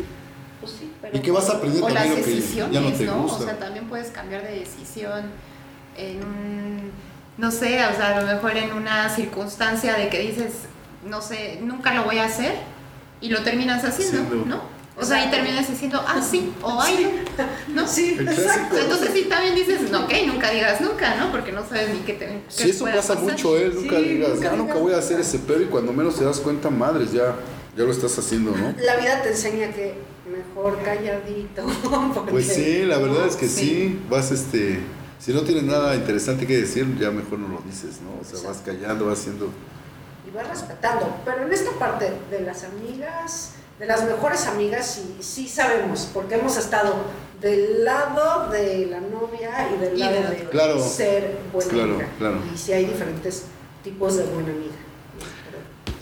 pues 0.61 0.73
sí, 0.73 0.93
pero 1.01 1.17
Y 1.17 1.21
que 1.21 1.31
vas 1.31 1.49
a 1.49 1.59
aprender 1.59 1.81
O 1.81 1.89
las 1.91 1.95
también 2.03 2.19
lo 2.19 2.25
que 2.25 2.31
decisiones, 2.35 2.75
ya 2.75 2.81
no 2.81 2.93
te 2.93 3.05
¿no? 3.05 3.23
gusta. 3.23 3.45
O 3.45 3.47
sea, 3.47 3.57
también 3.61 3.89
puedes 3.89 4.09
cambiar 4.09 4.43
de 4.43 4.59
decisión 4.59 5.31
en 5.97 6.17
un, 6.25 6.91
no 7.39 7.51
sé, 7.51 7.85
o 7.87 7.95
sea, 7.97 8.17
a 8.17 8.21
lo 8.21 8.27
mejor 8.27 8.57
en 8.57 8.73
una 8.73 9.09
circunstancia 9.15 9.95
de 9.95 10.09
que 10.09 10.21
dices, 10.21 10.53
no 11.05 11.21
sé, 11.23 11.59
nunca 11.63 11.95
lo 11.95 12.05
voy 12.05 12.19
a 12.19 12.25
hacer 12.25 12.55
y 13.21 13.29
lo 13.29 13.43
terminas 13.43 13.85
haciendo. 13.85 14.45
¿no? 14.47 14.61
O 14.99 15.05
sea, 15.05 15.27
y 15.27 15.31
terminas 15.31 15.69
diciendo, 15.69 16.03
ah, 16.07 16.23
sí, 16.23 16.53
o 16.63 16.81
ay, 16.81 17.25
no. 17.69 17.83
¿no? 17.83 17.87
sí, 17.89 18.17
exacto. 18.19 18.79
Entonces 18.79 19.11
sí 19.13 19.25
también 19.29 19.55
dices, 19.55 19.91
no, 19.91 20.05
ok, 20.05 20.13
nunca 20.27 20.51
digas 20.51 20.81
nunca, 20.81 21.17
¿no? 21.17 21.31
Porque 21.31 21.53
no 21.53 21.69
sabes 21.69 21.91
ni 21.91 21.99
qué 22.01 22.15
te 22.15 22.27
qué 22.27 22.41
Sí, 22.49 22.71
eso 22.71 22.87
pasa 22.87 23.15
pasar. 23.15 23.19
mucho, 23.19 23.59
¿eh? 23.59 23.71
Nunca 23.75 23.97
Sí, 23.99 24.05
digas, 24.05 24.31
nunca 24.31 24.43
ya 24.51 24.57
nunca 24.57 24.75
voy 24.77 24.95
a 24.95 24.99
hacer 24.99 25.21
ese 25.21 25.39
pedo 25.41 25.61
y 25.61 25.67
cuando 25.67 25.93
menos 25.93 26.19
te 26.19 26.25
das 26.25 26.41
cuenta, 26.41 26.71
madres, 26.71 27.13
ya, 27.13 27.35
ya 27.77 27.85
lo 27.85 27.93
estás 27.93 28.19
haciendo, 28.19 28.53
¿no? 28.53 28.75
La 28.83 28.97
vida 28.97 29.23
te 29.23 29.31
enseña 29.33 29.69
que 29.73 29.95
mejor 30.33 30.79
calladito. 30.83 31.67
porque- 32.15 32.31
Pues 32.31 32.47
sí, 32.47 32.85
la 32.87 32.97
verdad 32.97 33.27
es 33.27 33.37
que 33.37 33.49
sí. 33.49 33.67
Sí. 33.69 34.01
vas 34.09 34.33
este, 34.33 34.81
si 35.19 35.33
no 35.33 35.43
tienes 35.43 35.65
nada 35.65 35.95
interesante 35.95 36.47
que 36.47 36.59
decir, 36.59 36.99
ya 36.99 37.11
mejor 37.11 37.39
no 37.39 37.49
lo 37.49 37.61
dices, 37.63 38.01
¿no? 38.03 38.21
O 38.21 38.25
sea, 38.25 38.49
vas 38.49 38.59
callando, 38.65 39.07
vas 39.07 39.21
haciendo... 39.21 39.51
y 40.27 40.31
vas 40.35 40.49
respetando. 40.49 41.09
Pero 41.25 41.43
en 41.47 41.53
esta 41.53 41.71
parte 41.73 42.13
de 42.31 42.41
las 42.41 42.65
amigas, 42.65 43.53
de 43.79 43.87
las 43.87 44.05
mejores 44.05 44.47
amigas, 44.47 44.87
sí, 44.87 45.17
sí 45.21 45.49
sabemos, 45.49 46.09
porque 46.13 46.35
hemos 46.37 46.57
estado 46.57 46.95
del 47.41 47.85
lado 47.85 48.51
de 48.51 48.87
la 48.87 49.01
novia 49.01 49.69
y 49.75 49.81
del 49.81 49.97
Y 49.97 49.99
lado 50.01 50.15
de- 50.31 50.37
de 50.37 50.45
Claro. 50.51 50.83
ser 50.83 51.39
buena 51.53 51.71
Claro, 51.71 51.91
amiga. 51.95 52.09
claro. 52.19 52.39
Y 52.55 52.57
sí 52.59 52.73
hay 52.73 52.87
diferentes 52.87 53.45
tipos 53.85 54.17
de 54.17 54.25
buena 54.25 54.51
amiga. 54.51 54.73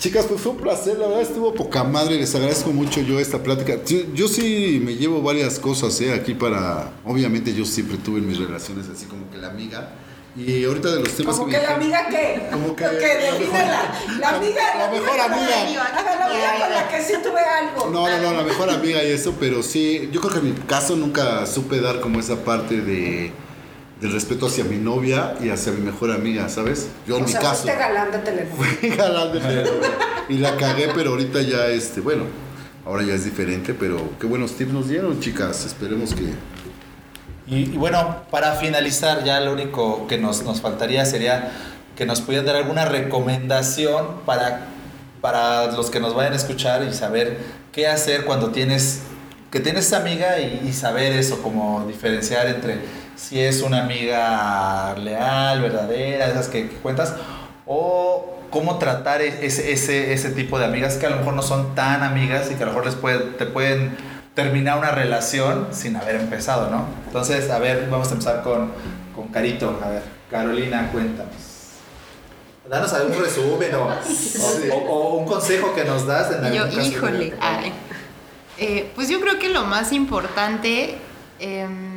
Chicas, 0.04 0.26
pues 0.28 0.38
fue 0.42 0.52
un 0.52 0.58
placer, 0.58 0.98
la 0.98 1.06
verdad 1.06 1.22
estuvo 1.22 1.54
poca 1.54 1.82
madre, 1.82 2.16
les 2.16 2.34
agradezco 2.34 2.70
mucho 2.72 3.00
yo 3.00 3.18
esta 3.18 3.42
plática. 3.42 3.82
Yo, 3.86 4.00
yo 4.12 4.28
sí 4.28 4.78
me 4.84 4.96
llevo 4.96 5.22
varias 5.22 5.58
cosas 5.58 5.98
¿eh? 6.02 6.12
aquí 6.12 6.34
para, 6.34 6.92
obviamente 7.06 7.54
yo 7.54 7.64
siempre 7.64 7.96
tuve 7.96 8.18
en 8.18 8.28
mis 8.28 8.36
relaciones 8.38 8.86
así 8.94 9.06
como 9.06 9.30
que 9.30 9.38
la 9.38 9.48
amiga. 9.48 9.94
Y 10.36 10.62
ahorita 10.62 10.90
de 10.90 11.00
los 11.00 11.08
temas 11.16 11.36
Como 11.36 11.46
me 11.46 11.56
que 11.58 11.62
la 11.62 11.76
amiga 11.76 12.06
que, 12.10 12.48
Como 12.52 12.76
que 12.76 12.84
que 12.84 13.48
la. 13.50 14.20
La 14.20 14.28
amiga, 14.36 14.76
la 14.76 14.90
mejor 14.90 15.20
amiga. 15.20 15.86
Ajá, 15.90 16.16
la 16.18 16.26
amiga 16.26 16.58
con 16.60 16.70
la 16.70 16.88
que 16.88 17.02
sí 17.02 17.14
tuve 17.22 17.40
algo. 17.40 17.90
No, 17.90 18.06
no, 18.06 18.20
no, 18.20 18.36
la 18.36 18.42
mejor 18.42 18.68
amiga 18.68 19.02
y 19.02 19.10
eso, 19.10 19.34
pero 19.40 19.62
sí, 19.62 20.10
yo 20.12 20.20
creo 20.20 20.34
que 20.34 20.38
en 20.40 20.52
mi 20.52 20.60
caso 20.66 20.96
nunca 20.96 21.46
supe 21.46 21.80
dar 21.80 22.00
como 22.00 22.20
esa 22.20 22.44
parte 22.44 22.82
de 22.82 23.32
del 24.04 24.12
respeto 24.12 24.48
hacia 24.48 24.64
mi 24.64 24.76
novia 24.76 25.34
y 25.42 25.48
hacia 25.48 25.72
mi 25.72 25.80
mejor 25.80 26.10
amiga, 26.10 26.46
¿sabes? 26.50 26.88
Yo 27.06 27.16
en 27.16 27.22
o 27.22 27.24
mi 27.26 27.32
sea, 27.32 27.40
caso. 27.40 27.62
fuiste 27.62 27.78
galán 27.78 28.12
de 28.12 28.18
teléfono. 28.18 28.62
Fui 28.78 28.90
galán 28.90 29.32
de 29.32 29.40
telenovela. 29.40 29.88
y 30.28 30.34
la 30.34 30.56
cagué, 30.58 30.90
pero 30.94 31.12
ahorita 31.12 31.40
ya 31.40 31.68
este, 31.68 32.02
bueno, 32.02 32.24
ahora 32.84 33.02
ya 33.02 33.14
es 33.14 33.24
diferente, 33.24 33.72
pero 33.72 33.96
qué 34.20 34.26
buenos 34.26 34.58
tips 34.58 34.74
nos 34.74 34.88
dieron, 34.90 35.20
chicas. 35.20 35.64
Esperemos 35.64 36.12
que 36.14 36.24
Y, 37.46 37.72
y 37.72 37.76
bueno, 37.78 38.24
para 38.30 38.52
finalizar, 38.56 39.24
ya 39.24 39.40
lo 39.40 39.54
único 39.54 40.06
que 40.06 40.18
nos, 40.18 40.42
nos 40.42 40.60
faltaría 40.60 41.06
sería 41.06 41.52
que 41.96 42.04
nos 42.04 42.20
pudieran 42.20 42.44
dar 42.44 42.56
alguna 42.56 42.84
recomendación 42.84 44.20
para, 44.26 44.66
para 45.22 45.72
los 45.72 45.88
que 45.88 46.00
nos 46.00 46.14
vayan 46.14 46.34
a 46.34 46.36
escuchar 46.36 46.84
y 46.84 46.92
saber 46.92 47.38
qué 47.72 47.86
hacer 47.86 48.26
cuando 48.26 48.50
tienes 48.50 49.00
que 49.50 49.60
tienes 49.60 49.92
amiga 49.94 50.40
y, 50.40 50.62
y 50.68 50.72
saber 50.74 51.12
eso, 51.12 51.40
como 51.40 51.86
diferenciar 51.86 52.48
entre 52.48 52.80
si 53.16 53.40
es 53.40 53.62
una 53.62 53.82
amiga 53.84 54.94
leal, 54.96 55.60
verdadera, 55.62 56.26
esas 56.28 56.48
que, 56.48 56.68
que 56.68 56.76
cuentas, 56.76 57.14
o 57.66 58.38
cómo 58.50 58.78
tratar 58.78 59.20
e- 59.22 59.44
ese, 59.46 59.72
ese, 59.72 60.12
ese 60.12 60.30
tipo 60.30 60.58
de 60.58 60.66
amigas 60.66 60.96
que 60.96 61.06
a 61.06 61.10
lo 61.10 61.16
mejor 61.16 61.34
no 61.34 61.42
son 61.42 61.74
tan 61.74 62.02
amigas 62.02 62.50
y 62.50 62.54
que 62.54 62.62
a 62.62 62.66
lo 62.66 62.72
mejor 62.72 62.86
les 62.86 62.94
puede, 62.94 63.18
te 63.18 63.46
pueden 63.46 63.96
terminar 64.34 64.78
una 64.78 64.90
relación 64.90 65.68
sin 65.72 65.96
haber 65.96 66.16
empezado, 66.16 66.70
¿no? 66.70 66.86
Entonces, 67.06 67.50
a 67.50 67.58
ver, 67.58 67.88
vamos 67.90 68.08
a 68.08 68.12
empezar 68.12 68.42
con, 68.42 68.72
con 69.14 69.28
Carito. 69.28 69.78
A 69.84 69.88
ver, 69.90 70.02
Carolina, 70.30 70.88
cuéntanos. 70.92 71.32
Danos 72.68 72.92
algún 72.94 73.20
resumen 73.22 73.74
o, 73.74 73.84
o- 73.88 74.74
o- 74.74 74.88
o 74.88 75.14
un 75.18 75.26
consejo 75.26 75.74
que 75.74 75.84
nos 75.84 76.06
das 76.06 76.32
en 76.32 76.52
Yo, 76.52 76.66
híjole, 76.66 77.34
ay. 77.40 77.72
Eh, 78.58 78.90
pues 78.94 79.08
yo 79.08 79.20
creo 79.20 79.38
que 79.38 79.48
lo 79.50 79.64
más 79.64 79.92
importante 79.92 80.96
em, 81.40 81.93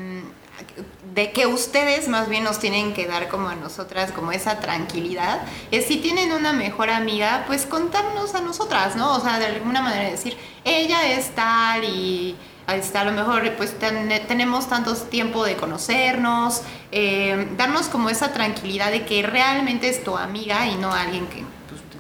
de 1.17 1.32
que 1.32 1.47
ustedes 1.47 2.08
más 2.08 2.30
bien 2.30 2.43
nos 2.43 2.60
tienen 2.60 2.93
que 2.93 3.08
dar 3.08 3.27
como 3.27 3.49
a 3.49 3.56
nosotras 3.56 4.12
como 4.12 4.32
esa 4.32 4.60
tranquilidad 4.60 5.41
es 5.71 5.86
si 5.88 5.97
tienen 5.97 6.32
una 6.32 6.53
mejor 6.53 6.91
amiga 6.91 7.43
pues 7.47 7.65
contarnos 7.65 8.36
a 8.36 8.41
nosotras 8.41 8.95
no 8.95 9.15
o 9.15 9.19
sea 9.19 9.39
de 9.39 9.47
alguna 9.47 9.82
manera 9.82 10.10
decir 10.12 10.38
ella 10.63 10.99
es 11.12 11.32
tal 11.34 11.84
y 11.84 12.36
este, 12.67 12.97
a 12.99 13.03
lo 13.03 13.13
mejor 13.13 13.51
pues 13.56 13.80
ten- 13.80 14.10
tenemos 14.27 14.69
tantos 14.69 15.10
tiempo 15.10 15.43
de 15.43 15.56
conocernos 15.56 16.62
eh, 16.91 17.47
darnos 17.58 17.88
como 17.88 18.10
esa 18.12 18.32
tranquilidad 18.32 18.91
de 18.91 19.03
que 19.06 19.23
realmente 19.23 19.89
es 19.89 20.03
tu 20.03 20.15
amiga 20.17 20.67
y 20.67 20.75
no 20.75 20.93
alguien 20.93 21.25
que 21.27 21.43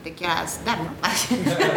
te 0.07 0.13
quieras 0.13 0.59
dar 0.63 0.77
no 0.79 0.91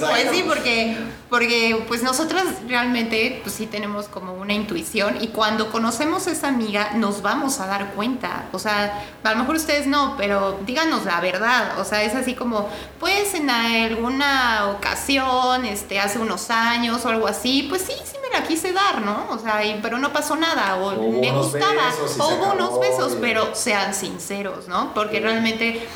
Pues 0.00 0.30
sí, 0.30 0.44
porque, 0.46 0.96
porque 1.28 1.84
pues 1.88 2.02
nosotras 2.02 2.44
realmente 2.68 3.40
pues 3.42 3.54
sí 3.54 3.66
tenemos 3.66 4.06
como 4.08 4.32
una 4.34 4.52
intuición 4.54 5.18
y 5.20 5.28
cuando 5.28 5.70
conocemos 5.70 6.26
a 6.26 6.30
esa 6.32 6.48
amiga 6.48 6.92
nos 6.94 7.22
vamos 7.22 7.60
a 7.60 7.66
dar 7.66 7.92
cuenta. 7.92 8.46
O 8.52 8.58
sea, 8.58 9.04
a 9.22 9.30
lo 9.32 9.36
mejor 9.38 9.56
ustedes 9.56 9.86
no, 9.86 10.14
pero 10.16 10.58
díganos 10.64 11.04
la 11.04 11.20
verdad. 11.20 11.78
O 11.80 11.84
sea, 11.84 12.02
es 12.02 12.14
así 12.14 12.34
como, 12.34 12.68
pues 12.98 13.34
en 13.34 13.50
alguna 13.50 14.68
ocasión, 14.76 15.64
este, 15.66 16.00
hace 16.00 16.18
unos 16.18 16.50
años 16.50 17.04
o 17.04 17.08
algo 17.08 17.26
así, 17.26 17.66
pues 17.68 17.82
sí, 17.82 17.92
sí 18.04 18.16
me 18.22 18.38
la 18.38 18.46
quise 18.46 18.72
dar, 18.72 19.02
¿no? 19.02 19.26
O 19.30 19.38
sea, 19.38 19.64
y- 19.64 19.78
pero 19.82 19.98
no 19.98 20.12
pasó 20.12 20.36
nada 20.36 20.76
o 20.76 21.10
me 21.20 21.30
gustaba 21.32 21.90
o 22.18 22.28
hubo 22.28 22.52
unos 22.52 22.80
besos, 22.80 23.12
y- 23.14 23.18
pero 23.20 23.54
sean 23.54 23.94
sinceros, 23.94 24.68
¿no? 24.68 24.94
Porque 24.94 25.20
realmente 25.20 25.86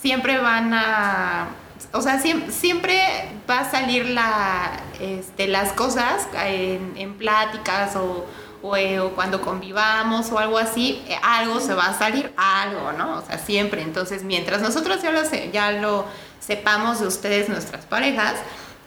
siempre 0.00 0.38
van 0.38 0.72
a 0.74 1.48
o 1.92 2.00
sea 2.02 2.20
siem- 2.22 2.50
siempre 2.50 3.00
va 3.48 3.60
a 3.60 3.70
salir 3.70 4.06
la 4.10 4.72
este, 5.00 5.46
las 5.48 5.72
cosas 5.72 6.26
en, 6.44 6.94
en 6.96 7.14
pláticas 7.14 7.96
o, 7.96 8.26
eh, 8.76 8.98
o 9.00 9.10
cuando 9.10 9.40
convivamos 9.40 10.30
o 10.32 10.38
algo 10.38 10.58
así 10.58 11.04
algo 11.22 11.60
se 11.60 11.74
va 11.74 11.86
a 11.86 11.98
salir 11.98 12.32
algo 12.36 12.92
no 12.92 13.18
o 13.18 13.22
sea 13.22 13.38
siempre. 13.38 13.82
Entonces 13.82 14.24
mientras 14.24 14.60
nosotros 14.60 15.00
ya 15.02 15.10
lo 15.12 15.22
ya 15.52 15.72
lo 15.72 16.04
sepamos 16.40 17.00
de 17.00 17.06
ustedes 17.06 17.48
nuestras 17.48 17.84
parejas 17.86 18.34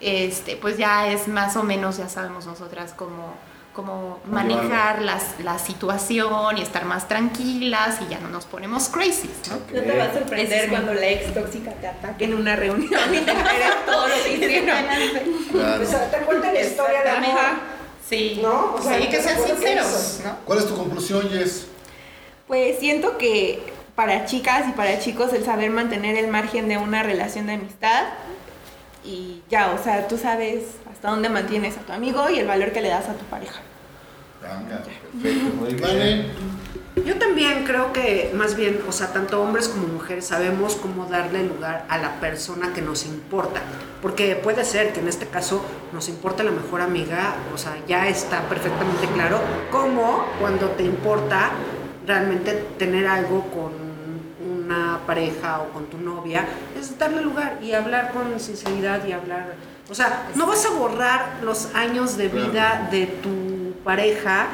este 0.01 0.55
pues 0.57 0.77
ya 0.77 1.07
es 1.07 1.27
más 1.27 1.55
o 1.55 1.63
menos 1.63 1.97
ya 1.97 2.09
sabemos 2.09 2.45
nosotras 2.45 2.93
cómo 2.95 3.33
cómo 3.73 4.19
manejar 4.25 5.01
las, 5.01 5.39
la 5.43 5.57
situación 5.59 6.57
y 6.57 6.61
estar 6.61 6.85
más 6.85 7.07
tranquilas 7.07 7.99
y 8.01 8.09
ya 8.11 8.19
no 8.19 8.27
nos 8.29 8.45
ponemos 8.45 8.89
crazy, 8.89 9.29
¿no? 9.49 9.55
No 9.57 9.81
te 9.83 9.97
va 9.97 10.03
a 10.05 10.13
sorprender 10.13 10.63
Sí. 10.65 10.69
cuando 10.69 10.93
la 10.93 11.07
ex 11.07 11.33
tóxica 11.33 11.71
te 11.71 11.87
ataque 11.87 12.25
en 12.25 12.33
una 12.33 12.55
reunión 12.55 13.15
y 13.15 13.19
te 13.19 13.31
todo 13.85 14.07
lo 14.07 14.13
que 14.23 14.33
hicieron. 14.33 14.77
Claro. 15.51 15.83
O 15.83 15.85
sea, 15.85 16.11
te 16.11 16.17
cuenta 16.19 16.51
la 16.51 16.61
historia 16.61 17.01
de 17.03 17.09
amor. 17.09 17.39
Sí, 18.07 18.39
¿No? 18.43 18.75
O 18.75 18.81
sea, 18.81 18.97
sí, 18.97 19.03
que 19.05 19.09
¿qué 19.09 19.23
sean 19.23 19.37
que 19.41 19.47
sinceros. 19.53 20.19
¿Cuál 20.45 20.59
es 20.59 20.67
tu 20.67 20.75
conclusión, 20.75 21.29
Jess? 21.29 21.67
Pues 22.47 22.77
siento 22.79 23.17
que 23.17 23.63
para 23.95 24.25
chicas 24.25 24.67
y 24.67 24.73
para 24.73 24.99
chicos 24.99 25.31
el 25.31 25.45
saber 25.45 25.69
mantener 25.69 26.17
el 26.17 26.27
margen 26.27 26.67
de 26.67 26.77
una 26.77 27.03
relación 27.03 27.45
de 27.47 27.53
amistad 27.53 28.03
y 29.05 29.41
ya, 29.49 29.71
o 29.71 29.81
sea, 29.81 30.07
tú 30.09 30.17
sabes 30.17 30.63
hasta 31.01 31.09
dónde 31.09 31.29
mantienes 31.29 31.75
a 31.79 31.81
tu 31.81 31.93
amigo 31.93 32.29
y 32.29 32.37
el 32.37 32.45
valor 32.45 32.71
que 32.71 32.79
le 32.79 32.89
das 32.89 33.09
a 33.09 33.13
tu 33.13 33.25
pareja. 33.25 33.59
Perfecto. 34.39 34.91
Muy 35.59 35.73
bien. 35.73 35.81
Vale. 35.81 36.25
Yo 37.03 37.17
también 37.17 37.63
creo 37.63 37.91
que 37.91 38.31
más 38.35 38.55
bien, 38.55 38.79
o 38.87 38.91
sea, 38.91 39.11
tanto 39.11 39.41
hombres 39.41 39.67
como 39.67 39.87
mujeres 39.87 40.27
sabemos 40.27 40.75
cómo 40.75 41.07
darle 41.07 41.43
lugar 41.47 41.85
a 41.89 41.97
la 41.97 42.19
persona 42.19 42.71
que 42.75 42.83
nos 42.83 43.07
importa. 43.07 43.61
Porque 43.99 44.35
puede 44.35 44.63
ser 44.63 44.93
que 44.93 44.99
en 44.99 45.07
este 45.07 45.25
caso 45.25 45.65
nos 45.91 46.07
importa 46.07 46.43
la 46.43 46.51
mejor 46.51 46.81
amiga, 46.81 47.33
o 47.51 47.57
sea, 47.57 47.77
ya 47.87 48.07
está 48.07 48.41
perfectamente 48.47 49.07
claro 49.07 49.39
cómo 49.71 50.27
cuando 50.39 50.67
te 50.69 50.83
importa 50.83 51.49
realmente 52.05 52.63
tener 52.77 53.07
algo 53.07 53.47
con 53.49 53.71
una 54.55 54.99
pareja 55.07 55.61
o 55.61 55.73
con 55.73 55.87
tu 55.87 55.97
novia, 55.97 56.45
es 56.79 56.95
darle 56.99 57.23
lugar 57.23 57.57
y 57.59 57.73
hablar 57.73 58.11
con 58.11 58.39
sinceridad 58.39 59.03
y 59.07 59.13
hablar... 59.13 59.70
O 59.91 59.95
sea, 59.95 60.29
no 60.35 60.47
vas 60.47 60.65
a 60.65 60.69
borrar 60.71 61.39
los 61.43 61.75
años 61.75 62.17
de 62.17 62.29
vida 62.29 62.87
de 62.89 63.05
tu 63.05 63.73
pareja 63.83 64.47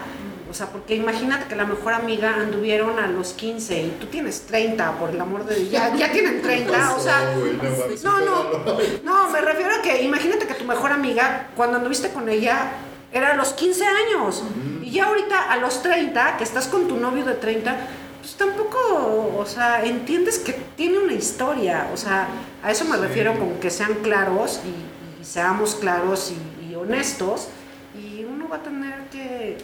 o 0.50 0.54
sea, 0.54 0.68
porque 0.68 0.96
imagínate 0.96 1.48
que 1.48 1.56
la 1.56 1.66
mejor 1.66 1.94
amiga 1.94 2.36
anduvieron 2.36 3.00
a 3.00 3.08
los 3.08 3.34
15 3.34 3.82
y 3.82 3.98
tú 4.00 4.08
tienes 4.08 4.42
30, 4.48 4.94
por 4.94 5.10
el 5.10 5.20
amor 5.20 5.46
de 5.46 5.56
Dios. 5.56 5.72
Ya, 5.72 5.94
ya 5.96 6.12
tienen 6.12 6.42
30, 6.42 6.96
o 6.96 7.00
sea. 7.00 7.36
No, 8.04 8.20
no. 8.22 8.46
No, 9.04 9.30
me 9.30 9.42
refiero 9.42 9.76
a 9.76 9.82
que 9.82 10.04
imagínate 10.04 10.48
que 10.48 10.54
tu 10.54 10.64
mejor 10.64 10.92
amiga, 10.92 11.50
cuando 11.56 11.78
anduviste 11.78 12.10
con 12.10 12.30
ella, 12.30 12.72
era 13.12 13.34
a 13.34 13.36
los 13.36 13.54
15 13.54 13.84
años. 13.86 14.44
Y 14.82 14.92
ya 14.92 15.08
ahorita 15.08 15.52
a 15.52 15.58
los 15.58 15.82
30, 15.82 16.38
que 16.38 16.44
estás 16.46 16.68
con 16.68 16.88
tu 16.88 16.98
novio 16.98 17.26
de 17.26 17.34
30, 17.34 17.76
pues 18.22 18.36
tampoco, 18.36 19.36
o 19.38 19.46
sea, 19.46 19.84
entiendes 19.84 20.40
que 20.40 20.54
tiene 20.78 21.00
una 21.00 21.14
historia. 21.14 21.90
O 21.94 21.98
sea, 21.98 22.28
a 22.64 22.72
eso 22.72 22.86
me 22.86 22.96
refiero 22.96 23.38
con 23.38 23.56
que 23.56 23.70
sean 23.70 23.96
claros 23.96 24.62
y, 24.66 24.97
y 25.22 25.26
seamos 25.26 25.76
claros 25.76 26.32
y, 26.32 26.72
y 26.72 26.76
honestos. 26.76 27.48
Y 27.96 28.26
uno 28.26 28.48
va 28.48 28.58
a 28.58 28.64
tener 28.64 29.06
que 29.12 29.58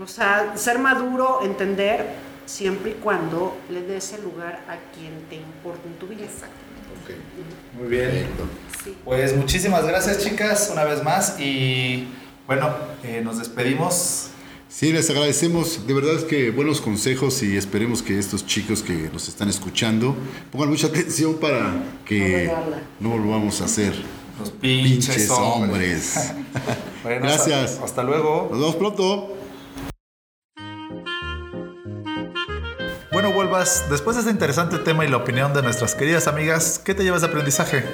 o 0.00 0.06
sea, 0.06 0.56
ser 0.56 0.78
maduro, 0.78 1.40
entender, 1.44 2.06
siempre 2.46 2.92
y 2.92 2.94
cuando 2.94 3.56
le 3.70 3.82
des 3.82 4.12
el 4.14 4.22
lugar 4.22 4.64
a 4.68 4.76
quien 4.96 5.12
te 5.28 5.36
importa 5.36 5.86
en 5.86 5.94
tu 5.94 6.06
vida. 6.06 6.24
Ok. 7.02 7.78
Muy 7.78 7.88
bien. 7.88 8.26
Sí. 8.82 8.96
Pues 9.04 9.36
muchísimas 9.36 9.86
gracias, 9.86 10.18
chicas, 10.18 10.70
una 10.72 10.84
vez 10.84 11.02
más. 11.02 11.38
Y 11.38 12.08
bueno, 12.46 12.74
eh, 13.04 13.20
nos 13.22 13.38
despedimos. 13.38 14.28
Sí, 14.68 14.92
les 14.92 15.10
agradecemos. 15.10 15.86
De 15.86 15.92
verdad 15.92 16.14
es 16.14 16.24
que 16.24 16.50
buenos 16.50 16.80
consejos 16.80 17.42
y 17.42 17.58
esperemos 17.58 18.02
que 18.02 18.18
estos 18.18 18.46
chicos 18.46 18.82
que 18.82 19.10
nos 19.12 19.28
están 19.28 19.50
escuchando 19.50 20.16
pongan 20.50 20.70
mucha 20.70 20.86
atención 20.88 21.34
para 21.34 21.74
que 22.06 22.50
No 22.98 23.10
no 23.10 23.18
volvamos 23.18 23.60
a 23.60 23.66
hacer 23.66 23.92
Los 24.38 24.50
pinches, 24.50 25.14
Pinches 25.16 25.30
hombres. 25.30 26.16
hombres. 26.16 26.32
Bueno, 27.02 27.26
Gracias. 27.26 27.72
Hasta, 27.72 27.84
hasta 27.84 28.02
luego. 28.04 28.46
Nos 28.50 28.60
vemos 28.60 28.76
pronto. 28.76 29.36
Bueno, 33.12 33.32
vuelvas. 33.32 33.84
Después 33.90 34.16
de 34.16 34.20
este 34.20 34.30
interesante 34.32 34.78
tema 34.78 35.04
y 35.04 35.08
la 35.08 35.16
opinión 35.16 35.52
de 35.52 35.62
nuestras 35.62 35.94
queridas 35.94 36.28
amigas, 36.28 36.80
¿qué 36.82 36.94
te 36.94 37.02
llevas 37.02 37.22
de 37.22 37.26
aprendizaje? 37.28 37.84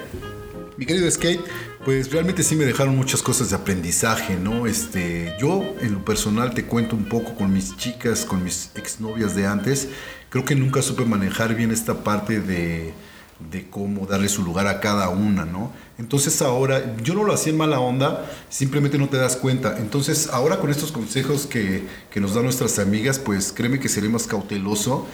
Mi 0.77 0.87
querido 0.87 1.11
Skate, 1.11 1.41
pues 1.85 2.13
realmente 2.13 2.43
sí 2.45 2.55
me 2.55 2.65
dejaron 2.65 2.97
muchas 2.97 3.21
cosas 3.23 3.51
de 3.51 3.57
aprendizaje, 3.57 4.37
¿no? 4.37 4.67
Este, 4.67 5.35
yo 5.41 5.65
en 5.81 5.95
lo 5.95 6.05
personal 6.05 6.55
te 6.55 6.67
cuento 6.67 6.95
un 6.95 7.07
poco 7.07 7.35
con 7.35 7.53
mis 7.53 7.77
chicas, 7.77 8.25
con 8.25 8.45
mis 8.45 8.71
exnovias 8.77 9.35
de 9.35 9.47
antes. 9.47 9.89
Creo 10.29 10.45
que 10.45 10.55
nunca 10.55 10.83
supe 10.83 11.05
manejar 11.05 11.55
bien 11.55 11.73
esta 11.73 12.05
parte 12.05 12.41
de, 12.41 12.93
de 13.51 13.71
cómo 13.71 14.07
darle 14.07 14.29
su 14.29 14.43
lugar 14.43 14.67
a 14.67 14.81
cada 14.81 15.09
una, 15.11 15.45
¿no? 15.45 15.73
Entonces 15.97 16.43
ahora, 16.43 16.97
yo 17.03 17.15
no 17.15 17.25
lo 17.25 17.33
hacía 17.33 17.53
en 17.53 17.59
mala 17.59 17.81
onda, 17.81 18.31
simplemente 18.49 18.99
no 18.99 19.09
te 19.09 19.17
das 19.17 19.37
cuenta. 19.37 19.79
Entonces 19.79 20.29
ahora 20.33 20.59
con 20.59 20.71
estos 20.71 20.93
consejos 20.93 21.47
que, 21.47 21.85
que 22.11 22.21
nos 22.21 22.35
dan 22.35 22.45
nuestras 22.45 22.79
amigas, 22.79 23.19
pues 23.19 23.53
créeme 23.53 23.79
que 23.79 23.89
seré 23.89 24.09
más 24.09 24.27
cauteloso 24.27 25.07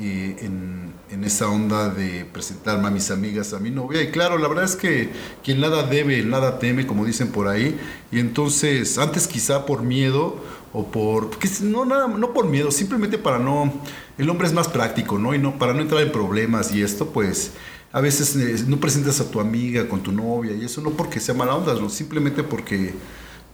eh, 0.00 0.36
en, 0.40 0.92
en 1.10 1.24
esa 1.24 1.48
onda 1.48 1.90
de 1.90 2.24
presentarme 2.24 2.88
a 2.88 2.90
mis 2.90 3.10
amigas, 3.10 3.52
a 3.52 3.58
mi 3.58 3.70
novia. 3.70 4.02
Y 4.02 4.10
claro, 4.10 4.38
la 4.38 4.48
verdad 4.48 4.64
es 4.64 4.76
que 4.76 5.10
quien 5.44 5.60
nada 5.60 5.82
debe, 5.82 6.22
nada 6.22 6.58
teme, 6.58 6.86
como 6.86 7.04
dicen 7.04 7.28
por 7.28 7.48
ahí. 7.48 7.78
Y 8.10 8.18
entonces, 8.18 8.98
antes 8.98 9.26
quizá 9.26 9.66
por 9.66 9.82
miedo 9.82 10.40
o 10.72 10.86
por... 10.86 11.30
que 11.38 11.48
no, 11.62 11.84
nada, 11.84 12.08
no 12.08 12.32
por 12.32 12.46
miedo, 12.46 12.70
simplemente 12.70 13.18
para 13.18 13.38
no... 13.38 13.72
El 14.18 14.30
hombre 14.30 14.46
es 14.46 14.52
más 14.52 14.68
práctico, 14.68 15.18
¿no? 15.18 15.34
Y 15.34 15.38
no, 15.38 15.58
para 15.58 15.74
no 15.74 15.82
entrar 15.82 16.00
en 16.02 16.10
problemas 16.12 16.74
y 16.74 16.82
esto, 16.82 17.10
pues... 17.10 17.52
A 17.92 18.00
veces 18.00 18.34
eh, 18.36 18.64
no 18.66 18.78
presentas 18.78 19.20
a 19.20 19.30
tu 19.30 19.40
amiga 19.40 19.86
con 19.88 20.02
tu 20.02 20.12
novia 20.12 20.52
y 20.54 20.64
eso 20.64 20.80
no 20.80 20.90
porque 20.90 21.20
sea 21.20 21.34
mala 21.34 21.54
onda, 21.54 21.74
¿no? 21.74 21.90
simplemente 21.90 22.42
porque 22.42 22.94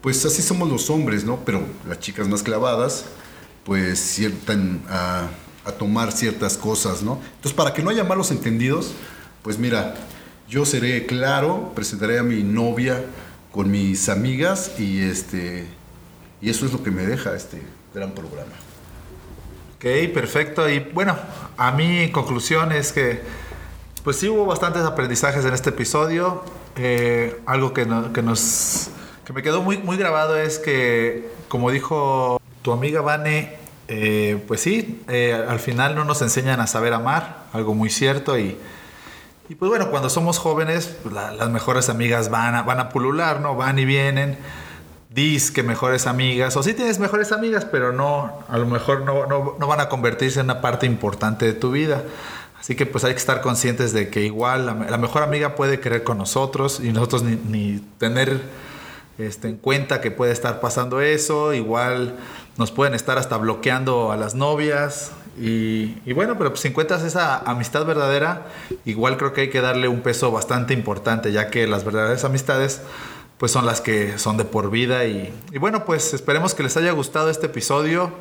pues 0.01 0.24
así 0.24 0.42
somos 0.42 0.70
los 0.70 0.90
hombres, 0.90 1.24
¿no? 1.24 1.40
Pero 1.44 1.61
las 1.88 1.98
chicas 1.98 2.29
más 2.29 2.42
clavadas 2.42 3.05
pues 3.64 3.98
sientan 3.98 4.81
a, 4.88 5.29
a 5.64 5.72
tomar 5.72 6.12
ciertas 6.12 6.57
cosas, 6.57 7.03
¿no? 7.03 7.20
Entonces, 7.35 7.53
para 7.53 7.74
que 7.74 7.83
no 7.83 7.90
haya 7.90 8.05
malos 8.05 8.31
entendidos, 8.31 8.92
pues 9.42 9.59
mira, 9.59 9.94
yo 10.48 10.64
seré 10.64 11.05
claro, 11.05 11.72
presentaré 11.74 12.18
a 12.18 12.22
mi 12.22 12.42
novia 12.44 13.05
con 13.51 13.70
mis 13.70 14.09
amigas 14.09 14.72
y 14.79 15.01
este 15.01 15.66
y 16.40 16.51
eso 16.51 16.66
es 16.66 16.72
lo 16.72 16.83
que 16.83 16.90
me 16.90 17.05
deja 17.05 17.35
este 17.35 17.61
gran 17.94 18.12
programa. 18.12 18.53
Ok, 19.77 20.12
perfecto. 20.12 20.68
Y 20.68 20.81
bueno, 20.81 21.16
a 21.57 21.72
mi 21.72 22.11
conclusión 22.11 22.72
es 22.72 22.92
que, 22.92 23.22
pues 24.09 24.16
sí 24.21 24.29
hubo 24.31 24.47
bastantes 24.47 24.85
aprendizajes 24.85 25.44
en 25.44 25.53
este 25.53 25.68
episodio. 25.68 26.42
Eh, 26.77 27.38
algo 27.44 27.75
que, 27.75 27.87
que 28.14 29.33
me 29.35 29.42
quedó 29.42 29.61
muy, 29.61 29.77
muy 29.77 29.99
grabado 29.99 30.38
es 30.38 30.59
que, 30.59 31.29
como 31.49 31.71
dijo 31.71 32.40
tu 32.62 32.73
amiga 32.73 33.03
Vane, 33.03 33.59
eh, 33.87 34.42
pues 34.49 34.62
sí, 34.62 35.03
eh, 35.09 35.35
al 35.47 35.61
final 35.61 35.94
no 35.94 36.07
nos 36.07 36.23
enseñan 36.23 36.59
a 36.59 36.66
saber 36.66 36.94
amar, 36.94 37.44
algo 37.53 37.75
muy 37.75 37.90
cierto 37.90 38.38
y 38.38 38.57
y 39.51 39.57
pues 39.57 39.68
bueno, 39.68 39.90
cuando 39.90 40.09
somos 40.09 40.38
jóvenes, 40.38 40.97
pues, 41.03 41.14
la- 41.14 41.33
las 41.33 41.51
mejores 41.51 41.90
amigas 41.90 42.31
van 42.31 42.55
a, 42.55 42.62
van 42.62 42.81
a 42.81 42.88
pulular, 42.88 43.40
¿no? 43.40 43.57
Van 43.57 43.79
y 43.79 43.85
vienen. 43.85 44.38
Dis 45.11 45.51
que 45.51 45.62
mejores 45.62 46.07
amigas, 46.07 46.57
o 46.57 46.62
sí 46.62 46.73
tienes 46.73 46.99
mejores 46.99 47.31
amigas, 47.33 47.66
pero 47.66 47.92
no, 47.92 48.33
a 48.49 48.57
lo 48.57 48.64
mejor 48.64 49.03
no, 49.03 49.27
no, 49.27 49.57
no 49.59 49.66
van 49.66 49.81
a 49.81 49.90
convertirse 49.90 50.40
en 50.40 50.47
una 50.47 50.62
parte 50.62 50.87
importante 50.87 51.44
de 51.44 51.53
tu 51.53 51.71
vida. 51.73 52.03
Así 52.61 52.75
que 52.75 52.87
pues 52.87 53.05
hay 53.05 53.12
que 53.12 53.18
estar 53.18 53.40
conscientes 53.40 53.92
de 53.92 54.09
que 54.09 54.23
igual 54.23 54.66
la, 54.66 54.99
mejor 54.99 55.23
amiga 55.23 55.55
puede 55.55 55.81
querer 55.81 56.03
con 56.03 56.18
nosotros 56.18 56.81
y 56.83 56.92
nosotros 56.92 57.23
ni, 57.23 57.79
tener 57.99 58.40
este, 59.16 59.49
en 59.49 59.57
cuenta 59.57 60.01
que 60.01 60.11
puede 60.11 60.33
estar 60.33 60.61
pasando 60.61 61.01
eso. 61.01 61.55
Igual 61.55 62.16
nos 62.57 62.73
pueden 62.73 62.94
estar 62.94 63.16
hasta 63.16 63.37
bloqueando 63.37 64.11
a 64.11 64.16
las 64.16 64.35
novias. 64.35 65.12
Y, 65.40 66.12
bueno, 66.12 66.37
pero 66.37 66.51
pues, 66.51 66.61
si 66.61 66.68
encuentras 66.68 67.05
esa 67.05 67.38
amistad 67.38 67.87
verdadera, 67.87 68.49
igual 68.85 69.16
creo 69.16 69.33
que 69.33 69.42
hay 69.42 69.51
que 69.51 69.61
darle 69.61 69.87
un 69.87 70.01
peso 70.01 70.33
bastante 70.33 70.75
importante, 70.75 71.31
ya 71.31 71.49
que 71.49 71.68
las 71.68 71.85
verdaderas 71.85 72.25
amistades 72.25 72.83
pues 73.38 73.53
son 73.53 73.64
las 73.66 73.81
que 73.81 74.18
son 74.18 74.37
de 74.37 74.44
por 74.44 74.68
vida. 74.68 75.05
Y 75.05 75.33
bueno, 75.61 75.85
pues 75.85 76.12
esperemos 76.12 76.55
que 76.55 76.64
les 76.64 76.77
haya 76.77 76.90
gustado 76.90 77.31
este 77.31 77.47
episodio 77.47 78.12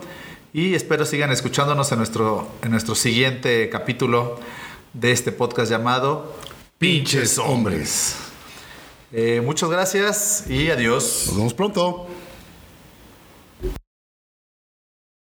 y 0.57 0.73
espero 0.73 1.05
sigan 1.05 1.31
escuchándonos 1.31 1.91
en 1.91 1.99
nuestro, 1.99 2.47
en 2.63 2.71
nuestro 2.71 2.95
siguiente 2.95 3.69
capítulo 3.69 4.39
de 4.91 5.11
este 5.11 5.31
podcast 5.31 5.69
llamado 5.69 6.35
Pinches 6.79 7.37
Hombres. 7.37 8.15
Eh, 9.11 9.39
muchas 9.45 9.69
gracias 9.69 10.49
y 10.49 10.71
adiós. 10.71 11.25
Nos 11.27 11.37
vemos 11.37 11.53
pronto. 11.53 12.07